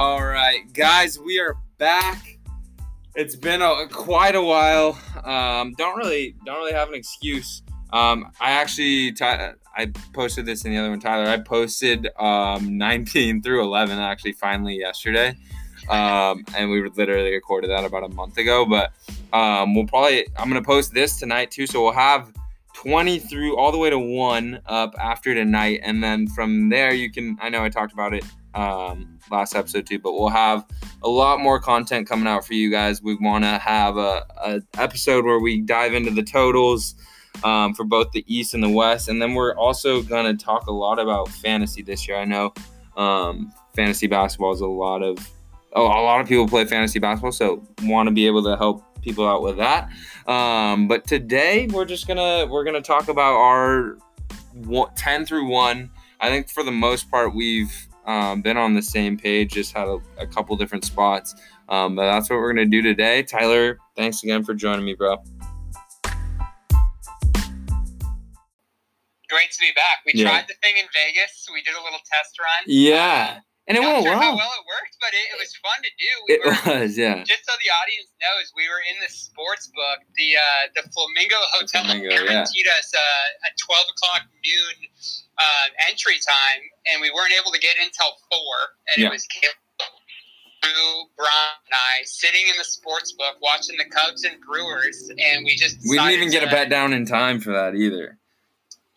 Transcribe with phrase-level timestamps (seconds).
[0.00, 2.38] All right, guys, we are back.
[3.16, 4.98] It's been a, quite a while.
[5.24, 7.60] Um, don't really, don't really have an excuse.
[7.92, 11.28] Um, I actually, I posted this in the other one, Tyler.
[11.28, 15.36] I posted um, 19 through 11 actually finally yesterday,
[15.90, 18.64] um, and we literally recorded that about a month ago.
[18.64, 18.92] But
[19.34, 22.32] um, we'll probably, I'm gonna post this tonight too, so we'll have
[22.72, 27.12] 20 through all the way to one up after tonight, and then from there you
[27.12, 27.36] can.
[27.42, 30.64] I know I talked about it um, last episode too, but we'll have
[31.02, 33.02] a lot more content coming out for you guys.
[33.02, 36.94] We want to have a, a episode where we dive into the totals
[37.44, 40.72] um, for both the East and the West, and then we're also gonna talk a
[40.72, 42.18] lot about fantasy this year.
[42.18, 42.52] I know
[42.96, 45.18] um, fantasy basketball is a lot of
[45.72, 48.84] oh, a lot of people play fantasy basketball, so want to be able to help
[49.02, 49.88] people out with that.
[50.26, 53.96] Um, but today we're just gonna we're gonna talk about our
[54.96, 55.90] ten through one.
[56.20, 59.86] I think for the most part we've um, been on the same page, just had
[59.86, 61.34] a, a couple different spots.
[61.68, 63.22] Um, but that's what we're gonna do today.
[63.22, 65.16] Tyler, thanks again for joining me, bro.
[69.28, 70.02] Great to be back.
[70.04, 70.26] We Yeah.
[70.28, 71.46] tried the thing in Vegas.
[71.52, 72.64] We did a little test run.
[72.66, 73.38] Yeah,
[73.68, 74.42] and it went sure how well.
[74.42, 76.10] well it worked, but it, it was fun to do.
[76.26, 77.22] We It were was, yeah.
[77.22, 80.02] just so the audience knows, we were in the sports book.
[80.18, 82.26] The uh, the Flamingo Hotel Flamingo, yeah.
[82.42, 84.76] guaranteed us uh, a twelve o'clock noon
[85.40, 86.60] uh, entry time,
[86.92, 88.54] and we weren't able to get in till four.
[88.92, 89.08] And Yeah.
[89.08, 89.56] it was Caleb,
[90.62, 95.44] Drew, Brian, and I sitting in the sports book watching the Cubs and Brewers, and
[95.44, 98.18] we just We didn't even get a bet down in time for that either.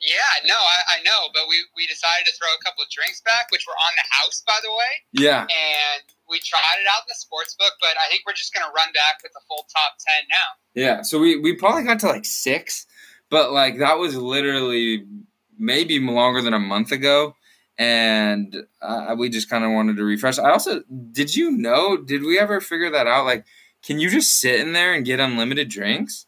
[0.03, 3.21] Yeah, no, I, I know, but we, we decided to throw a couple of drinks
[3.23, 7.07] back, which were on the house, by the way, Yeah, and we tried it out
[7.07, 7.71] in the sports book.
[7.79, 10.49] But I think we're just going to run back with the full top ten now.
[10.75, 11.01] yeah.
[11.03, 12.85] So we we probably got to like six,
[13.29, 15.05] but like that was literally
[15.57, 17.35] maybe longer than a month ago,
[17.77, 20.39] and uh, we just kind of wanted to refresh.
[20.39, 21.97] I also did you know?
[21.97, 23.25] Did we ever figure that out?
[23.25, 23.45] Like,
[23.83, 26.25] can you just sit in there and get unlimited drinks?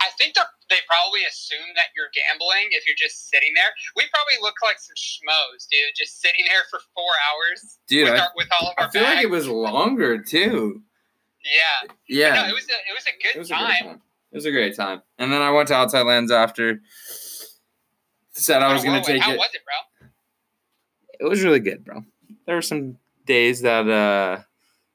[0.00, 3.70] I think they're- they probably assume that you're gambling if you're just sitting there.
[3.96, 8.12] We probably look like some schmoes, dude, just sitting there for four hours Dude, with,
[8.20, 10.82] I, our, with all of our I feel like it was longer too.
[11.42, 13.84] Yeah, Yeah, no, it was a it was a good It was a time.
[13.84, 14.02] time.
[14.30, 15.00] It was a great time.
[15.18, 16.82] And then I went to Outside Lands after.
[18.38, 19.34] Said I was Oh, gonna take How it.
[19.34, 20.08] How was it, bro?
[21.20, 22.04] It was really good, bro.
[22.46, 24.42] There were some days that uh,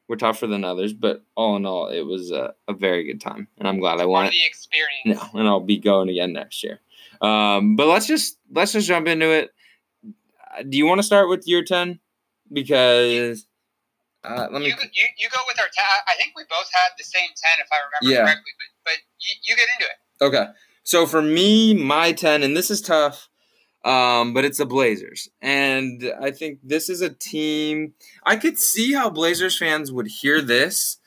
[0.08, 3.48] were tougher than others, but all in all, it was a, a very good time,
[3.58, 5.02] and I'm glad I Part won the experience.
[5.34, 6.80] No, and I'll be going again next year.
[7.22, 9.52] Um, but let's just let's just jump into it.
[10.58, 12.00] Uh, Do you want to start with your ten?
[12.52, 13.46] Because
[14.24, 14.68] uh, let me.
[14.68, 15.84] You, you, you go with our ten.
[16.08, 18.26] I think we both had the same ten, if I remember Yeah.
[18.26, 18.52] correctly.
[18.58, 20.26] But but you, you get into it.
[20.26, 20.52] Okay.
[20.86, 23.30] So for me, my 10, and this is tough,
[23.84, 25.30] um, but it's the Blazers.
[25.42, 27.94] And I think this is a team.
[28.26, 30.98] I could see how Blazers fans would hear this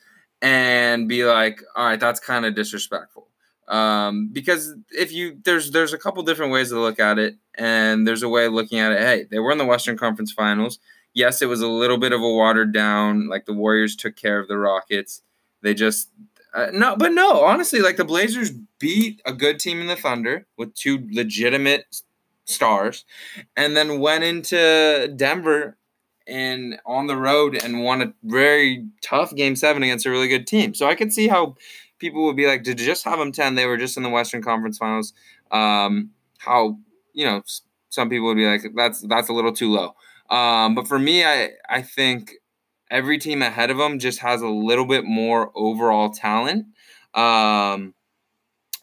[0.41, 3.27] and be like, all right, that's kind of disrespectful.
[3.67, 8.07] Um, because if you there's there's a couple different ways to look at it, and
[8.07, 8.99] there's a way of looking at it.
[8.99, 10.79] Hey, they were in the Western Conference Finals.
[11.13, 13.27] Yes, it was a little bit of a watered down.
[13.27, 15.21] Like the Warriors took care of the Rockets.
[15.63, 16.09] They just
[16.53, 20.45] uh, no, but no, honestly, like the Blazers beat a good team in the Thunder
[20.57, 22.03] with two legitimate
[22.47, 23.05] stars,
[23.55, 25.77] and then went into Denver
[26.27, 30.47] and on the road and won a very tough game seven against a really good
[30.47, 30.73] team.
[30.73, 31.55] So I could see how
[31.99, 34.41] people would be like, to just have them 10, they were just in the Western
[34.41, 35.13] Conference Finals.
[35.51, 36.77] Um, how,
[37.13, 37.43] you know,
[37.89, 39.95] some people would be like, that's that's a little too low.
[40.29, 42.33] Um, but for me, I I think
[42.91, 46.65] every team ahead of them just has a little bit more overall talent.
[47.13, 47.93] Um,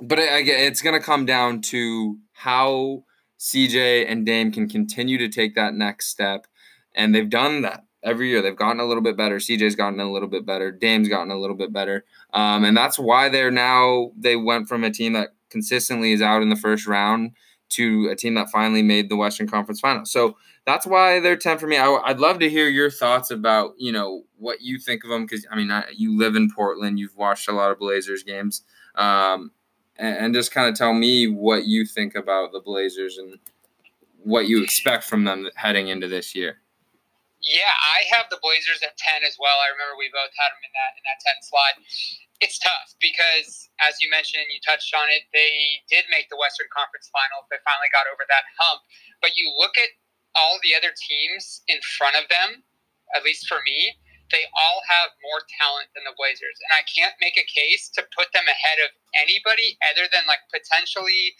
[0.00, 3.04] but I, I it's going to come down to how
[3.38, 6.46] CJ and Dame can continue to take that next step.
[6.94, 8.42] And they've done that every year.
[8.42, 9.36] They've gotten a little bit better.
[9.36, 10.70] CJ's gotten a little bit better.
[10.70, 12.04] Dame's gotten a little bit better.
[12.32, 16.42] Um, and that's why they're now, they went from a team that consistently is out
[16.42, 17.32] in the first round
[17.70, 20.04] to a team that finally made the Western Conference Final.
[20.04, 20.36] So
[20.66, 21.76] that's why they're 10 for me.
[21.76, 25.26] I, would love to hear your thoughts about, you know, what you think of them.
[25.26, 28.62] Cause I mean, I, you live in Portland, you've watched a lot of Blazers games.
[28.94, 29.50] Um,
[29.96, 33.38] and, and just kind of tell me what you think about the Blazers and
[34.22, 36.60] what you expect from them heading into this year.
[37.44, 39.60] Yeah, I have the Blazers at ten as well.
[39.60, 41.76] I remember we both had them in that in that ten slot.
[42.40, 45.28] It's tough because, as you mentioned, you touched on it.
[45.36, 47.44] They did make the Western Conference Finals.
[47.52, 48.80] They finally got over that hump.
[49.20, 49.92] But you look at
[50.34, 52.64] all the other teams in front of them.
[53.12, 53.94] At least for me,
[54.34, 58.02] they all have more talent than the Blazers, and I can't make a case to
[58.10, 61.38] put them ahead of anybody other than like potentially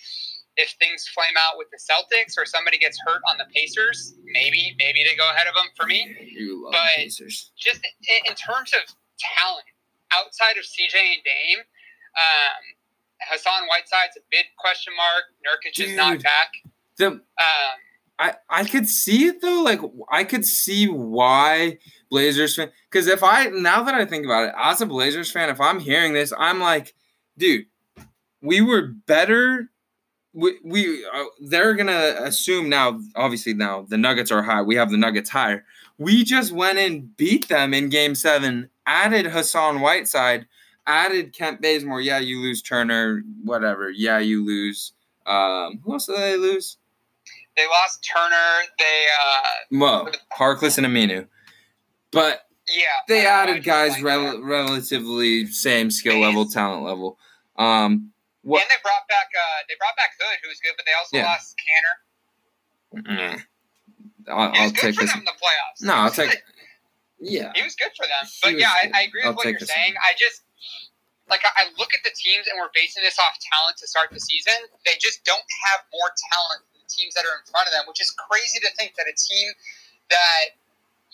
[0.56, 4.78] if things flame out with the Celtics or somebody gets hurt on the Pacers, maybe
[4.78, 6.06] maybe they go ahead of them for me.
[6.30, 7.50] You love But- Pacers.
[7.58, 8.86] Just in, in terms of
[9.18, 9.66] talent,
[10.14, 11.58] outside of CJ and Dame,
[12.14, 12.62] um,
[13.34, 15.34] Hassan Whiteside's a big question mark.
[15.42, 16.54] Nurkic is not back.
[16.98, 17.22] The Um,
[18.18, 19.62] I I could see it though.
[19.62, 19.80] Like
[20.10, 21.78] I could see why
[22.10, 22.70] Blazers fan.
[22.90, 25.80] Because if I now that I think about it, as a Blazers fan, if I'm
[25.80, 26.94] hearing this, I'm like,
[27.36, 27.66] dude,
[28.40, 29.70] we were better.
[30.32, 33.00] We we uh, they're gonna assume now.
[33.16, 34.62] Obviously now the Nuggets are high.
[34.62, 35.64] We have the Nuggets higher.
[35.98, 38.70] We just went and beat them in Game Seven.
[38.86, 40.46] Added Hassan Whiteside.
[40.86, 42.00] Added Kent Bazemore.
[42.00, 43.22] Yeah, you lose Turner.
[43.42, 43.90] Whatever.
[43.90, 44.92] Yeah, you lose.
[45.26, 46.76] Um, who else did they lose?
[47.56, 48.68] They lost Turner.
[48.78, 49.48] They uh,
[49.78, 51.26] Well, Harkless and Aminu.
[52.10, 52.84] But yeah.
[53.08, 57.18] they added guys like rel- relatively same skill level, talent level.
[57.56, 58.10] Um,
[58.42, 58.62] what?
[58.62, 61.16] And they brought back uh, they brought back Hood, who was good, but they also
[61.16, 61.26] Yeah.
[61.32, 63.34] lost Kanter.
[63.34, 63.42] Mm.
[64.28, 65.14] I'll, I'll take this.
[65.14, 65.82] in the playoffs.
[65.82, 66.36] No, I'll take.
[67.24, 68.26] Yeah, He was good for them.
[68.28, 68.90] He But yeah, I.
[68.92, 69.94] I agree with I'll what you're saying.
[69.96, 70.44] I just
[71.24, 74.20] like I look at the teams and we're basing this off talent to start the
[74.20, 74.52] season.
[74.84, 75.40] They just don't
[75.72, 78.94] have more talent teams that are in front of them, which is crazy to think
[78.96, 79.52] that a team
[80.10, 80.56] that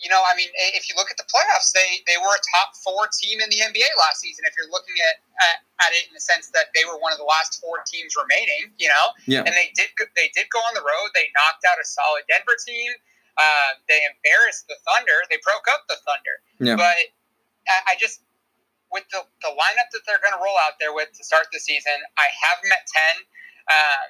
[0.01, 2.73] you know, I mean, if you look at the playoffs, they they were a top
[2.73, 4.49] four team in the NBA last season.
[4.49, 7.21] If you're looking at, at at it in the sense that they were one of
[7.21, 9.45] the last four teams remaining, you know, Yeah.
[9.45, 11.13] and they did they did go on the road.
[11.13, 12.89] They knocked out a solid Denver team.
[13.37, 15.21] Uh, they embarrassed the Thunder.
[15.29, 16.35] They broke up the Thunder.
[16.57, 16.81] Yeah.
[16.81, 16.97] But
[17.69, 18.25] I, I just
[18.89, 21.61] with the, the lineup that they're going to roll out there with to start the
[21.61, 23.13] season, I have them at ten.
[23.69, 24.05] Um,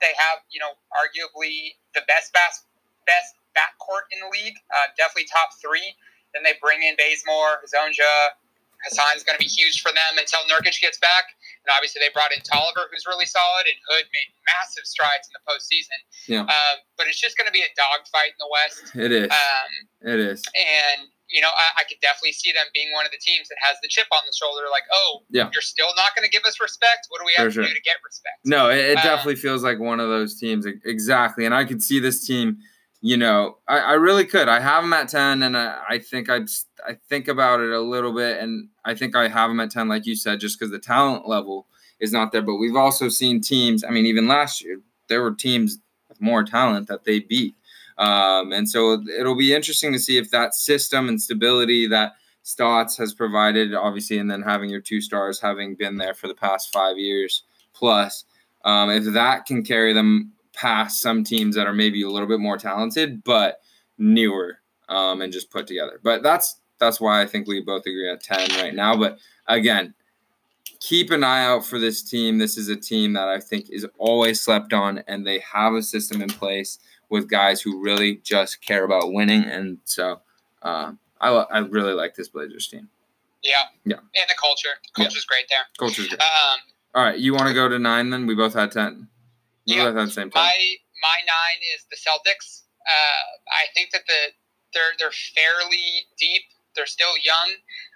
[0.00, 2.66] they have you know arguably the best bas-
[3.06, 5.96] best backcourt in the league, uh, definitely top three.
[6.34, 8.36] Then they bring in Bazemore, Zonja.
[8.84, 11.32] Hassan's going to be huge for them until Nurkic gets back.
[11.64, 15.32] And obviously, they brought in Tolliver, who's really solid, and Hood made massive strides in
[15.32, 15.98] the postseason.
[16.28, 16.44] Yeah.
[16.44, 18.84] Um, but it's just going to be a dogfight in the West.
[18.94, 19.30] it is.
[19.32, 19.70] Um,
[20.12, 20.44] it is.
[20.54, 23.56] and you know, I, I could definitely see them being one of the teams that
[23.60, 24.62] has the chip on the shoulder.
[24.70, 25.50] Like, oh, Yeah.
[25.52, 27.06] you're still not going to give us respect.
[27.08, 27.62] What do we have For to sure.
[27.64, 28.36] do to get respect?
[28.44, 30.66] No, it, it Uh, definitely feels like one of those teams.
[30.84, 31.44] Exactly.
[31.44, 32.58] And I could see this team,
[33.00, 34.48] you know, I, I really could.
[34.48, 37.70] I have them at 10, and I, I think I'd, s- I think about it
[37.70, 40.58] a little bit, and I think I have them at 10, like you said, just
[40.58, 41.66] because the talent level
[42.00, 42.42] is not there.
[42.42, 45.78] But we've also seen teams, I mean, even last year, there were teams
[46.08, 47.54] with more talent that they beat.
[47.98, 52.12] Um, and so it'll be interesting to see if that system and stability that
[52.42, 56.34] Stotts has provided, obviously, and then having your two stars having been there for the
[56.34, 58.24] past five years plus,
[58.64, 62.40] um, if that can carry them past some teams that are maybe a little bit
[62.40, 63.60] more talented but
[63.98, 64.58] newer
[64.88, 66.00] um, and just put together.
[66.02, 68.96] But that's that's why I think we both agree at ten right now.
[68.96, 69.94] But again,
[70.80, 72.38] keep an eye out for this team.
[72.38, 75.82] This is a team that I think is always slept on, and they have a
[75.82, 79.44] system in place with guys who really just care about winning.
[79.44, 80.20] And so,
[80.62, 82.88] uh, I I really like this Blazers team.
[83.42, 83.54] Yeah.
[83.84, 83.96] Yeah.
[83.98, 84.68] And the culture.
[84.94, 85.04] The Yeah.
[85.06, 85.66] culture's great there.
[85.78, 86.20] Culture's good.
[86.20, 86.58] Um,
[86.94, 88.10] All right, you want to go to nine?
[88.10, 89.08] Then we both had ten.
[89.66, 89.84] We Yeah.
[89.86, 90.44] both had the same time.
[90.44, 92.62] my my nine is the Celtics.
[92.86, 94.32] Uh, I think that the
[94.72, 96.42] they're they're fairly deep.
[96.74, 97.50] They're still young.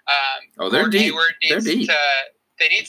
[0.06, 1.02] Um, Oh, they're deep.
[1.02, 1.88] Hayward They're deep.
[1.88, 1.96] To,
[2.58, 2.86] they need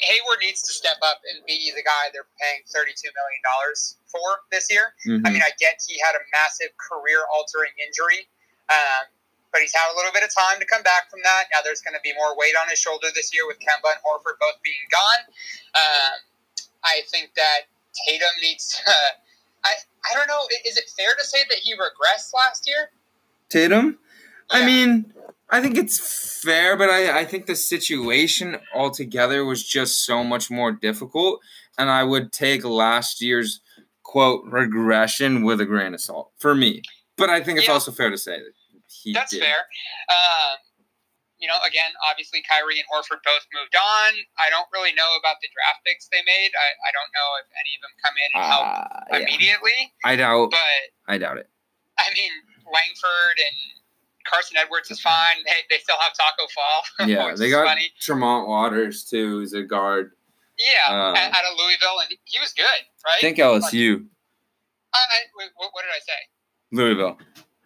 [0.00, 3.96] Hayward needs to step up and be the guy they're paying thirty two million dollars
[4.12, 4.94] for this year.
[5.04, 5.32] I Mhm.
[5.32, 8.28] mean, I get he had a massive career altering injury,
[8.68, 9.06] um,
[9.50, 11.48] but he's had a little bit of time to come back from that.
[11.52, 14.00] Now there's going to be more weight on his shoulder this year with Kemba and
[14.04, 15.34] Horford both being gone.
[15.74, 16.20] Um,
[16.84, 17.62] I think that
[18.06, 18.78] Tatum needs.
[18.78, 18.92] To,
[19.64, 19.74] I
[20.10, 20.46] I don't know.
[20.64, 22.90] Is it fair to say that he regressed last year?
[23.48, 23.98] Tatum.
[24.50, 25.14] I mean,
[25.48, 30.50] I think it's fair, but I, I think the situation altogether was just so much
[30.50, 31.40] more difficult.
[31.78, 33.60] And I would take last year's
[34.12, 36.82] quote regression with a grain of salt for me.
[37.16, 37.72] But I think it's Yeah.
[37.80, 38.52] also fair to say that
[38.88, 39.40] he That's did.
[39.40, 39.56] fair.
[40.12, 40.58] Um,
[41.38, 44.12] you know, again, obviously Kyrie and Horford both moved on.
[44.38, 46.50] I don't really know about the draft picks they made.
[46.52, 49.18] I, I don't know if any of them come in and help Uh, yeah.
[49.24, 49.78] immediately.
[50.04, 50.50] I doubt.
[50.50, 51.48] But I doubt it.
[51.98, 52.32] I mean,
[52.70, 53.56] Langford and
[54.28, 55.42] Carson Edwards is fine.
[55.46, 56.82] They, they still have Tacko Fall.
[57.08, 57.90] Yeah, they got funny.
[57.98, 60.12] Tremont Waters too, who's a guard.
[60.58, 62.64] Yeah, um, out of Louisville, and he was good,
[63.06, 63.16] right?
[63.16, 64.04] I think LSU,
[64.94, 66.20] I, I, what, what did I say?
[66.72, 67.18] Louisville.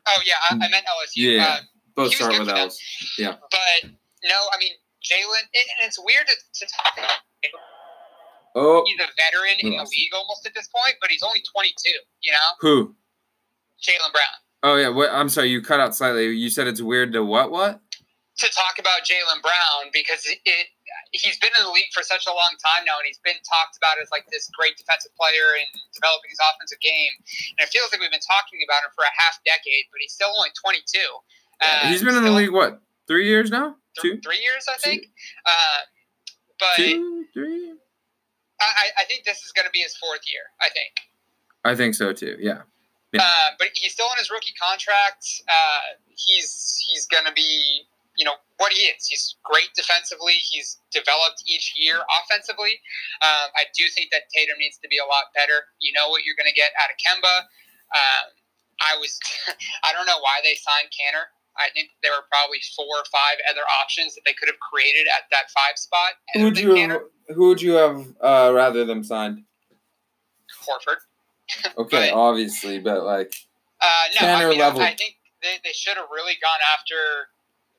[0.07, 1.37] Oh yeah, I, I meant LSU.
[1.37, 1.45] Yeah.
[1.45, 1.61] Uh,
[1.95, 2.71] Both start with them.
[3.19, 3.35] Yeah.
[3.50, 3.90] but
[4.25, 7.11] no, I mean Jaylen, and it's weird to, to talk about.
[8.59, 11.90] Oh, He's a veteran in the league almost at this point, but he's only 22.
[12.23, 12.95] You know, who?
[13.83, 14.37] Jaylen Brown.
[14.62, 14.88] Oh yeah.
[14.88, 15.11] What?
[15.12, 15.49] I'm sorry.
[15.49, 16.28] You cut out slightly.
[16.31, 17.50] You said it's weird to what?
[17.50, 17.81] What?
[18.38, 20.66] To talk about Jaylen Brown because it, it
[21.12, 23.76] he's been in the league for such a long time now, and he's been talked
[23.76, 27.12] about as like this great defensive player and developing his offensive game.
[27.59, 30.12] And it feels like we've been talking about him for a half decade, but he's
[30.14, 30.99] still only 22.
[31.61, 33.76] Uh, he's been in the league what three years now?
[33.97, 35.09] Th- Two, three years, I think.
[35.45, 35.81] Uh,
[36.59, 37.73] but two, three.
[38.61, 40.43] I, I think this is going to be his fourth year.
[40.61, 40.93] I think.
[41.64, 42.37] I think so too.
[42.40, 42.62] Yeah.
[43.12, 43.23] Yeah.
[43.23, 45.25] Uh, but he's still on his rookie contract.
[45.49, 47.83] Uh, he's he's going to be
[48.16, 49.04] you know what he is.
[49.06, 50.34] He's great defensively.
[50.50, 52.80] He's developed each year offensively.
[53.20, 55.68] Um, I do think that Tatum needs to be a lot better.
[55.78, 57.36] You know what you're going to get out of Kemba.
[57.92, 58.26] Um,
[58.80, 59.18] I was
[59.84, 61.28] I don't know why they signed Kanter.
[61.56, 65.08] I think there were probably four or five other options that they could have created
[65.08, 66.12] at that five spot.
[66.34, 67.00] Who would you have,
[67.34, 69.42] who would you have uh, rather them signed?
[70.64, 71.00] Horford.
[71.78, 73.32] Okay, But- obviously, but like
[73.80, 74.82] Uh, no, I, mean, level.
[74.82, 77.28] I, I think they, they should have really gone after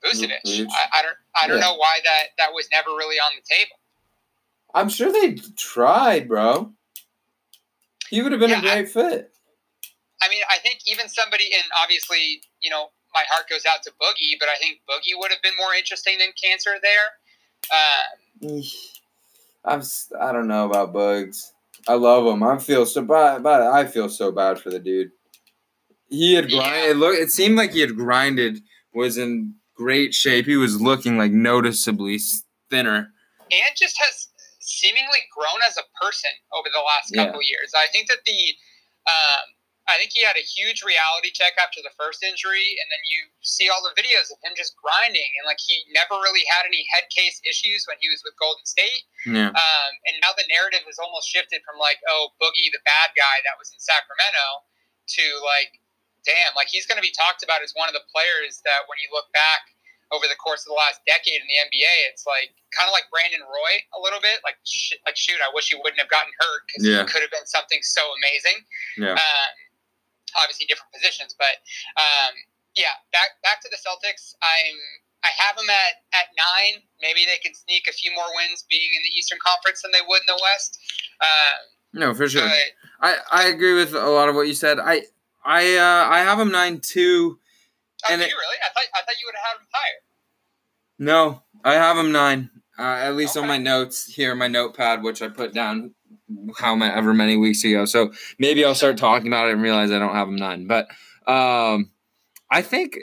[0.04, 0.42] Vucevic.
[0.46, 0.68] Vucevic.
[0.72, 1.64] I, I don't I don't Yeah.
[1.68, 3.78] know why that that was never really on the table.
[4.74, 6.74] I'm sure they tried, bro.
[8.10, 9.32] He would have been Yeah, a great fit.
[10.22, 13.92] I mean, I think even somebody, and obviously, you know, my heart goes out to
[13.92, 18.52] Boogie, but I think Boogie would have been more interesting than Kanter there.
[18.52, 18.62] Um,
[19.66, 19.82] I'm.
[20.20, 21.54] I don't know about Bugs.
[21.88, 22.44] I love him.
[22.44, 25.12] I feel so bad, but I feel so bad for the dude.
[26.10, 26.90] He had Yeah.
[26.90, 28.60] It, look, it seemed like he had grinded.
[28.94, 30.46] Was in great shape.
[30.46, 32.20] He was looking like noticeably
[32.70, 33.14] thinner.
[33.48, 34.28] and just has
[34.60, 37.26] seemingly grown as a person over the last Yeah.
[37.32, 37.72] couple years.
[37.74, 38.58] I think that the,
[39.08, 39.56] um,
[39.88, 43.32] I think he had a huge reality check after the first injury, and then you
[43.40, 46.84] see all the videos of him just grinding, and like he never really had any
[46.92, 49.08] head case issues when he was with Golden State.
[49.26, 49.48] Yeah.
[49.56, 53.40] Um, and now the narrative has almost shifted from like, oh, Boogie, the bad guy
[53.48, 54.68] that was in Sacramento,
[55.16, 55.80] to like,
[56.28, 59.00] damn, like he's going to be talked about as one of the players that when
[59.00, 59.72] you look back
[60.12, 63.08] over the course of the last decade in the NBA, it's like kind of like
[63.12, 64.40] Brandon Roy a little bit.
[64.44, 67.04] Like, sh- like shoot, I wish he wouldn't have gotten hurt because Yeah.
[67.04, 68.60] he could have been something so amazing.
[69.00, 69.16] Yeah.
[69.20, 69.52] Um,
[70.40, 71.60] obviously different positions, but
[72.00, 72.36] um,
[72.76, 74.36] yeah, back back to the Celtics.
[74.44, 74.76] I'm
[75.28, 76.84] I have them at at nine.
[77.02, 80.04] Maybe they can sneak a few more wins, being in the Eastern Conference than they
[80.08, 80.80] would in the West.
[81.20, 81.60] Um,
[82.00, 82.48] No, for sure.
[82.48, 84.80] but I, I agree with a lot of what you said.
[84.80, 85.04] I
[85.48, 87.40] I uh, I have him nine two.
[88.06, 88.58] oh, And it- you really?
[88.64, 90.02] I thought I thought you would have had them higher.
[91.00, 92.50] No, I have him nine.
[92.80, 95.96] Uh, at least on my notes here, my notepad, which I put down
[96.60, 97.86] however ever many weeks ago.
[97.86, 100.68] So maybe I'll start talking about it and realize I don't have him nine.
[100.68, 100.88] But
[101.26, 101.92] um,
[102.52, 103.00] I think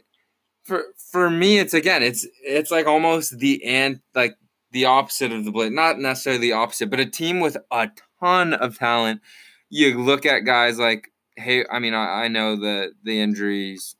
[0.64, 4.36] for for me, it's again, it's it's like almost the and like
[4.70, 5.72] the opposite of the Blade.
[5.72, 7.88] Not necessarily the opposite, but a team with a
[8.20, 9.22] ton of talent.
[9.70, 13.96] You look at guys like hey, I mean, I, I know the the injuries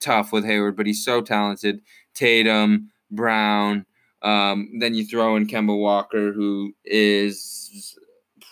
[0.00, 1.80] tough with Hayward, but he's so talented.
[2.14, 3.86] Tatum, Brown.
[4.22, 7.96] Um, then you throw in Kemba Walker, who is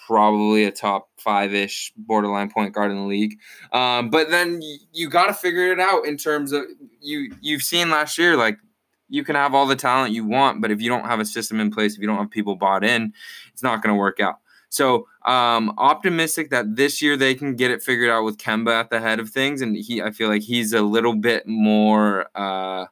[0.06, 3.38] probably a top five ish borderline point guard in the league.
[3.72, 6.64] Um, but then y- you got to figure it out in terms of
[7.00, 7.34] you.
[7.42, 8.58] You've seen last year, like
[9.10, 11.60] you can have all the talent you want, but if you don't have a system
[11.60, 13.12] in place, if you don't have people bought in,
[13.52, 14.36] it's not going to work out.
[14.70, 18.90] So um, optimistic that this year they can get it figured out with Kemba at
[18.90, 22.26] the head of things, and he, I feel like he's a little bit more.
[22.34, 22.86] Uh,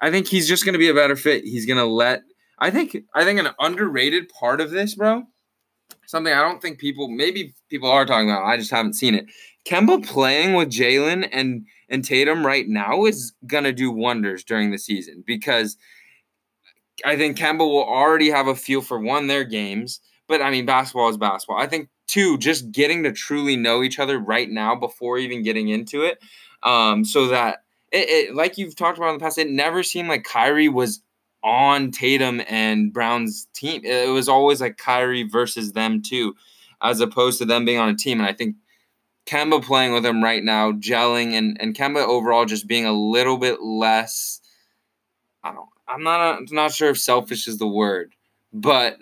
[0.00, 1.44] I think he's just going to be a better fit.
[1.44, 2.22] He's going to let.
[2.58, 2.96] I think.
[3.14, 5.24] I think an underrated part of this, bro.
[6.06, 8.44] Something I don't think people, maybe people are talking about.
[8.44, 9.26] I just haven't seen it.
[9.64, 14.78] Kemba playing with Jaylen and and Tatum right now is gonna do wonders during the
[14.78, 15.76] season because
[17.04, 20.66] I think Kemba will already have a feel for one their games, but I mean
[20.66, 21.58] basketball is basketball.
[21.58, 25.68] I think two, just getting to truly know each other right now before even getting
[25.68, 26.22] into it,
[26.62, 30.08] um, so that it, it like you've talked about in the past, it never seemed
[30.08, 31.00] like Kyrie was
[31.42, 33.82] on Tatum and Brown's team.
[33.84, 36.34] It was always like Kyrie versus them too,
[36.82, 38.18] as opposed to them being on a team.
[38.18, 38.56] And I think
[39.26, 43.36] Kemba playing with him right now, gelling, and and Kemba overall just being a little
[43.36, 44.40] bit less.
[45.94, 46.20] I'm not.
[46.38, 48.12] I'm not sure if selfish is the word,
[48.52, 48.98] but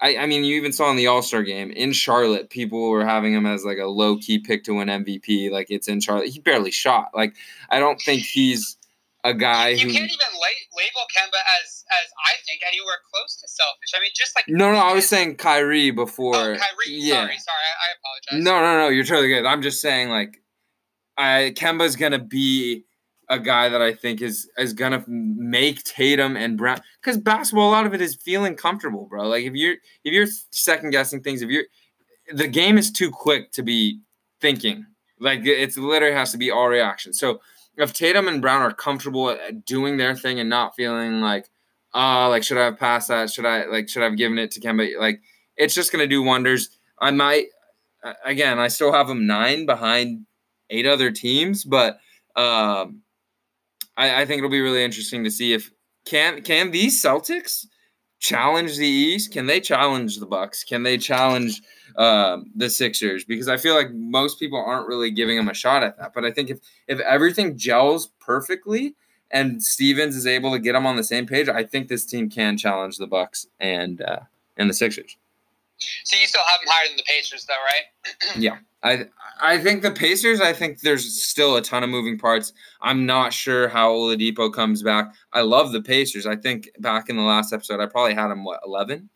[0.00, 0.16] I.
[0.16, 3.34] I mean, you even saw in the All Star game in Charlotte, people were having
[3.34, 5.50] him as like a low key pick to win MVP.
[5.50, 6.28] Like it's in Charlotte.
[6.28, 7.10] He barely shot.
[7.14, 7.34] Like
[7.68, 8.76] I don't think he's
[9.22, 9.92] a guy You who.
[9.92, 13.90] can't even la- label Kemba as as I think anywhere close to selfish.
[13.94, 16.34] I mean, just like No, no, I was saying Kyrie before.
[16.36, 16.58] oh, Kyrie.
[16.88, 17.24] yeah.
[17.26, 18.44] Sorry, sorry, I, I apologize.
[18.44, 18.88] No, no, no.
[18.88, 19.44] You're totally good.
[19.44, 20.40] I'm just saying, like,
[21.18, 22.84] I Kemba's gonna be
[23.30, 27.70] a guy that I think is is gonna make Tatum and Brown because basketball.
[27.70, 29.28] A lot of it is feeling comfortable, bro.
[29.28, 31.64] Like if you're if you're second guessing things, if you're
[32.32, 34.00] the game is too quick to be
[34.40, 34.84] thinking.
[35.18, 37.12] Like it's literally has to be all reaction.
[37.12, 37.40] So
[37.76, 41.48] if Tatum and Brown are comfortable at doing their thing and not feeling like,
[41.94, 43.30] uh, like should I have passed that?
[43.30, 44.98] Should I like should I have given it to Kemba?
[44.98, 45.20] Like
[45.56, 46.70] it's just gonna do wonders.
[46.98, 47.46] I might
[48.24, 50.26] again, I still have them nine behind
[50.70, 51.98] eight other teams, but
[52.36, 53.02] um,
[53.96, 55.70] I, I think it'll be really interesting to see if
[56.04, 57.66] can can these Celtics
[58.20, 59.32] challenge the East?
[59.32, 60.62] Can they challenge the Bucks?
[60.62, 61.62] Can they challenge
[61.96, 63.24] um, the Sixers?
[63.24, 66.12] Because I feel like most people aren't really giving them a shot at that.
[66.14, 68.94] But I think if if everything gels perfectly
[69.30, 72.28] and Stevens is able to get them on the same page, I think this team
[72.30, 74.20] can challenge the Bucks and uh,
[74.56, 75.16] and the Sixers.
[76.04, 78.36] So you still have them higher than the Pacers, though, right?
[78.42, 79.06] yeah, I
[79.40, 80.40] I think the Pacers.
[80.40, 82.52] I think there's still a ton of moving parts.
[82.80, 85.12] I'm not sure how Oladipo comes back.
[85.32, 86.26] I love the Pacers.
[86.26, 89.08] I think back in the last episode, I probably had them what 11.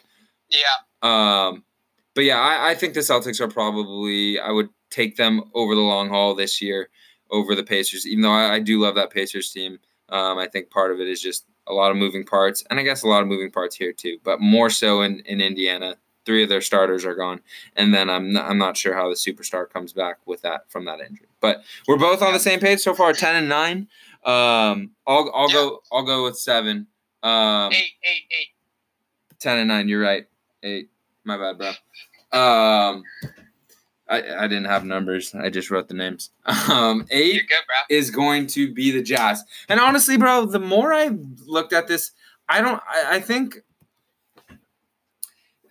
[0.51, 0.59] Yeah.
[1.03, 1.65] Um,
[2.15, 4.39] but yeah, I, I think the Celtics are probably.
[4.39, 6.89] I would take them over the long haul this year
[7.31, 8.07] over the Pacers.
[8.07, 9.79] Even though I, I do love that Pacers team,
[10.11, 12.83] um, I think part of it is just a lot of moving parts, and I
[12.83, 16.43] guess a lot of moving parts here too, but more so in in Indiana three
[16.43, 17.41] of their starters are gone,
[17.77, 20.85] and then I'm not, I'm not sure how the superstar comes back with that from
[20.87, 21.29] that injury.
[21.41, 23.89] But we're both on the same page so far, ten and nine.
[24.25, 26.87] Um, I'll I'll go I'll go with seven.
[27.23, 28.49] Um, eight eight eight.
[29.39, 29.89] Ten and nine.
[29.89, 30.27] You're right.
[30.63, 30.91] Eight.
[31.25, 31.69] My bad, bro.
[32.39, 33.05] Um,
[34.09, 35.35] I, I didn't have numbers.
[35.35, 36.31] I just wrote the names.
[36.71, 39.45] Um, eight good, is going to be the Jazz.
[39.69, 41.11] And honestly, bro, the more I
[41.47, 42.13] looked at this,
[42.49, 42.81] I don't.
[42.89, 43.61] I, I think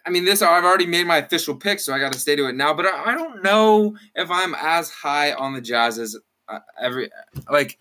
[0.05, 2.47] I mean, this I've already made my official pick, so I got to stay to
[2.47, 2.73] it now.
[2.73, 6.17] But I, I, don't know if I'm as high on the Jazz as
[6.47, 7.09] uh, every
[7.49, 7.77] like.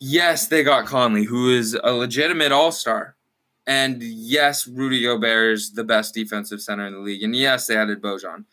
[0.00, 3.14] Yes, they got Conley, who is a legitimate All Star,
[3.68, 7.76] and yes, Rudy Gobert is the best defensive center in the league, and yes, they
[7.76, 8.44] added Bojan,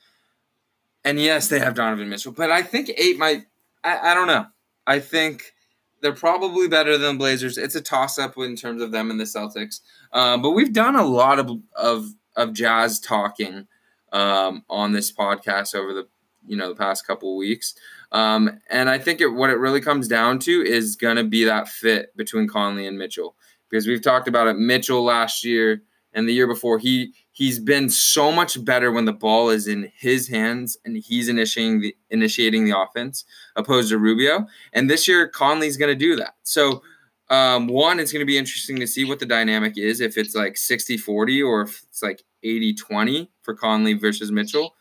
[1.04, 2.34] and yes, they have Donovan Mitchell.
[2.34, 3.46] But I think eight might.
[3.84, 4.46] I, I don't know.
[4.86, 5.54] I think
[6.02, 7.58] they're probably better than Blazers.
[7.58, 9.82] It's a toss up in terms of them and the Celtics.
[10.14, 13.68] Um, but we've done a lot of of of jazz talking
[14.12, 16.08] um, on this podcast over the
[16.48, 17.76] you know the past couple weeks.
[18.12, 21.44] Um, and I think it, what it really comes down to is going to be
[21.44, 23.36] that fit between Conley and Mitchell
[23.70, 24.58] because we've talked about it.
[24.58, 29.14] Mitchell last year and the year before, he he's been so much better when the
[29.14, 34.48] ball is in his hands and he's initiating the initiating the offense opposed to Rubio.
[34.74, 36.36] And this year, Conley's going to do that.
[36.44, 36.82] So
[37.30, 40.34] um, one, it's going to be interesting to see what the dynamic is if it's
[40.34, 44.76] like 60 40 or if it's like 80 20 for Conley versus Mitchell.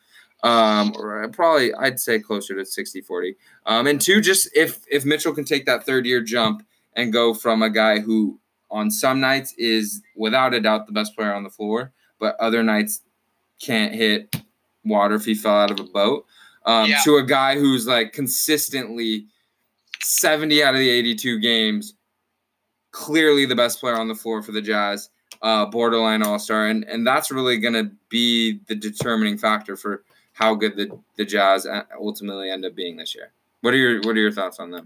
[0.45, 3.37] Um, or probably I'd say closer to 60 40.
[3.67, 7.35] Um, and two, just if if Mitchell can take that third year jump and go
[7.35, 8.39] from a guy who
[8.71, 12.63] on some nights is without a doubt the best player on the floor, but other
[12.63, 13.03] nights
[13.61, 14.35] can't hit
[14.85, 16.25] water if he fell out of a boat,
[16.67, 17.01] um, yeah.
[17.03, 19.27] to a guy who's like consistently
[20.01, 21.95] 70 out of the 82 games
[22.91, 25.11] clearly the best player on the floor for the Jazz,
[25.43, 30.03] uh, borderline All Star, and and that's really going to be the determining factor for
[30.33, 31.67] how good the, the Jazz
[31.99, 33.33] ultimately end up being this year.
[33.61, 34.85] What are your What are your thoughts on that?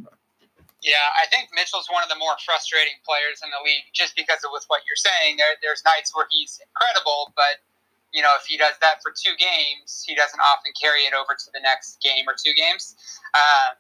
[0.83, 4.43] Yeah, I think Mitchell's one of the more frustrating players in the league, just because
[4.43, 5.39] of with what you're saying.
[5.39, 7.63] There, there's nights where he's incredible, but
[8.11, 11.39] you know, if he does that for two games, he doesn't often carry it over
[11.39, 12.99] to the next game or two games.
[13.33, 13.79] Uh,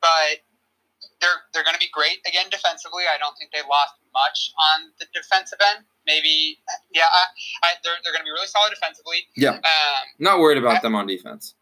[0.00, 0.40] but
[1.20, 3.04] they're they're going to be great again defensively.
[3.06, 5.84] I don't think they lost much on the defensive end.
[6.08, 6.56] Maybe,
[6.88, 7.22] yeah, I,
[7.62, 9.28] I, they're they're going to be really solid defensively.
[9.36, 11.52] Yeah, um, not worried about I, them on defense.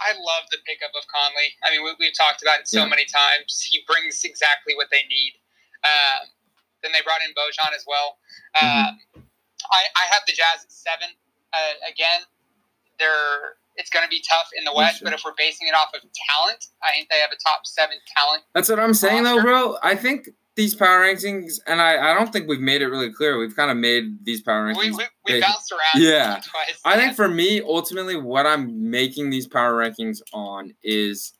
[0.00, 1.52] I love the pickup of Conley.
[1.62, 2.90] I mean, we, have talked about it so yeah.
[2.90, 3.62] many times.
[3.62, 5.38] He brings exactly what they need.
[5.84, 6.32] Um,
[6.82, 8.18] then they brought in Bojan as well.
[8.56, 8.96] mm-hmm.
[8.96, 9.28] Um,
[9.70, 11.14] I, I have the Jazz at seven.
[11.52, 12.26] Uh, again,
[12.98, 15.02] they're it's going to be tough in the West.
[15.02, 17.96] But if we're basing it off of talent, I think they have a top seven
[18.16, 18.42] talent.
[18.54, 19.36] That's what I'm saying, roster.
[19.36, 19.76] though, bro.
[19.82, 23.38] I think these power rankings, and I, I don't think we've made it really clear.
[23.38, 24.76] We've kind of made these power rankings.
[24.78, 26.02] We, we, we bounced around.
[26.02, 26.40] Yeah.
[26.44, 26.80] Twice.
[26.84, 31.32] I think for me, ultimately, what I'm making these power rankings on is,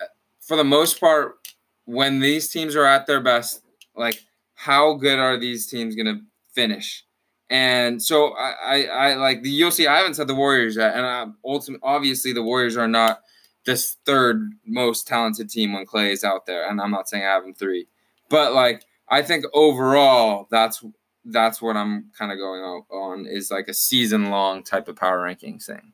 [0.00, 0.04] uh,
[0.40, 1.38] for the most part,
[1.86, 3.62] when these teams are at their best,
[3.96, 4.22] like
[4.54, 6.20] how good are these teams going to
[6.52, 7.04] finish?
[7.48, 10.94] And so I, I, I like the you'll see I haven't said the Warriors yet,
[10.94, 13.22] and I, ultimately, obviously the Warriors are not
[13.66, 17.28] this third most talented team when Clay is out there, and I'm not saying I
[17.28, 17.86] have them three,
[18.28, 20.84] but like I think overall that's
[21.24, 25.18] that's what I'm kind of going on is like a season long type of power
[25.18, 25.92] rankings thing.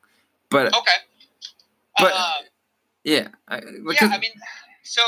[0.49, 0.91] But okay,
[1.99, 2.33] but uh,
[3.03, 4.09] yeah, I, yeah.
[4.11, 4.31] I mean,
[4.83, 5.01] so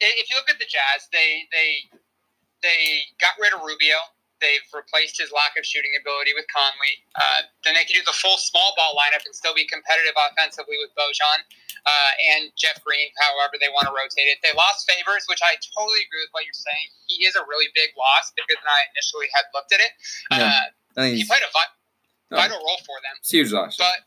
[0.00, 1.98] if you look at the Jazz, they they
[2.62, 3.96] they got rid of Rubio.
[4.42, 6.94] They've replaced his lack of shooting ability with Conley.
[7.14, 10.76] Uh, then they can do the full small ball lineup and still be competitive offensively
[10.82, 11.46] with Bojan.
[11.86, 14.38] uh, and Jeff Green, however they want to rotate it.
[14.42, 16.86] They lost Favors, which I totally agree with what you're saying.
[17.10, 19.92] He is a really big loss, bigger than I initially had looked at it.
[20.30, 20.70] Yeah.
[20.94, 21.74] Uh, he played a vi-
[22.30, 22.36] Oh.
[22.36, 23.18] vital role for them.
[23.18, 23.76] It's huge loss.
[23.76, 24.06] But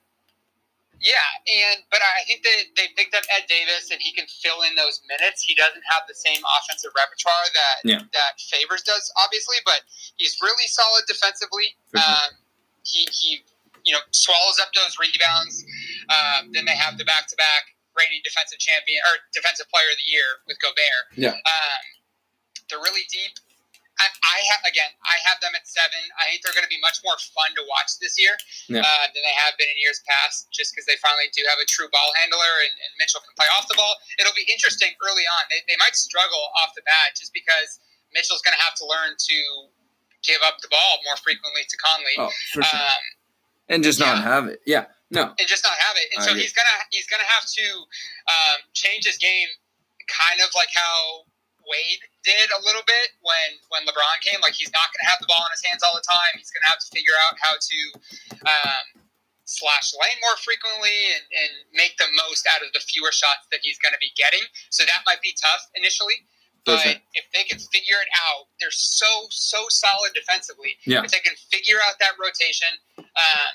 [1.06, 1.30] yeah,
[1.70, 4.74] and but I think that they picked up Ed Davis, and he can fill in
[4.74, 5.46] those minutes.
[5.46, 8.02] He doesn't have the same offensive repertoire that Yeah.
[8.18, 9.86] that Favors does, obviously, but
[10.18, 11.78] he's really solid defensively.
[11.94, 12.02] Sure.
[12.02, 12.30] Um,
[12.82, 13.46] he he
[13.86, 15.62] you know swallows up those rebounds.
[16.10, 19.98] Um, then they have the back to back reigning defensive champion or defensive player of
[20.02, 21.06] the year with Gobert.
[21.16, 21.38] Yeah.
[21.38, 21.84] Um,
[22.70, 23.38] they're really deep.
[23.96, 24.92] I, I have again.
[25.08, 26.00] I have them at seven.
[26.20, 28.36] I think they're going to be much more fun to watch this year
[28.68, 28.84] Yeah.
[28.84, 31.68] uh, than they have been in years past, just because they finally do have a
[31.68, 33.96] true ball handler and, and Mitchell can play off the ball.
[34.20, 35.42] It'll be interesting early on.
[35.48, 37.80] They, they might struggle off the bat just because
[38.12, 39.38] Mitchell's going to have to learn to
[40.28, 42.16] give up the ball more frequently to Conley.
[42.20, 42.80] oh, for sure.
[42.82, 43.04] Um,
[43.70, 44.28] and just not yeah.
[44.28, 44.60] have it.
[44.68, 44.86] Yeah.
[45.14, 45.32] No.
[45.38, 46.08] and just not have it.
[46.14, 46.42] And I so agree.
[46.44, 47.66] he's gonna he's gonna have to
[48.28, 49.48] um, change his game,
[50.10, 51.30] kind of like how
[51.70, 54.42] Wade did a little bit when when LeBron came.
[54.42, 56.34] Like he's not gonna have the ball in his hands all the time.
[56.36, 57.80] He's gonna have to figure out how to
[58.50, 58.86] um,
[59.46, 63.62] slash lane more frequently and, and make the most out of the fewer shots that
[63.62, 64.42] he's gonna be getting.
[64.74, 66.26] So that might be tough initially.
[66.66, 70.82] But if they can figure it out, they're so so solid defensively.
[70.84, 71.06] Yeah.
[71.06, 73.54] If they can figure out that rotation, um,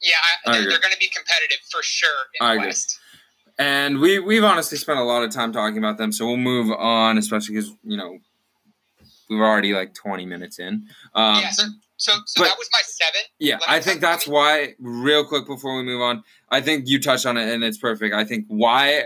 [0.00, 2.66] yeah, I I, they're, they're going to be competitive for sure in I the agree.
[2.68, 3.00] West.
[3.58, 6.70] And we we've honestly spent a lot of time talking about them, so we'll move
[6.72, 8.18] on, especially because you know
[9.30, 10.86] we've already like twenty minutes in.
[11.14, 11.64] Um, yeah, so
[11.96, 13.20] so, so but- that was my seven.
[13.38, 14.74] Yeah, I think that's why.
[14.80, 18.14] Real quick before we move on, I think you touched on it and it's perfect.
[18.14, 19.04] I think why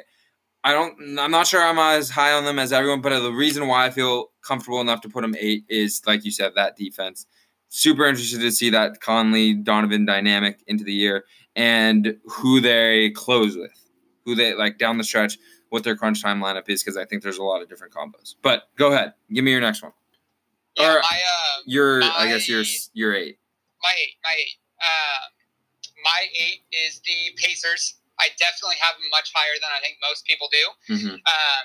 [0.65, 1.19] I don't.
[1.19, 3.91] I'm not sure I'm as high on them as everyone, but the reason why I
[3.91, 7.27] feel comfortable enough to put them eight is like you said that defense.
[7.69, 13.57] Super interested to see that Conley Donovan dynamic into the year and who they close
[13.59, 13.88] with,
[14.29, 15.39] who they like down the stretch,
[15.71, 18.35] what their crunch time lineup is because I think there's a lot of different combos.
[18.43, 19.93] But go ahead, give me your next one.
[20.77, 22.63] Yeah, or- my uh, Your I guess your
[22.93, 23.39] your eight.
[23.83, 24.57] my eight, my eight.
[24.77, 25.21] Uh,
[26.05, 27.97] my eight is the Pacers.
[28.21, 30.65] I definitely have them much higher than I think most people do.
[30.93, 31.65] hmm Um,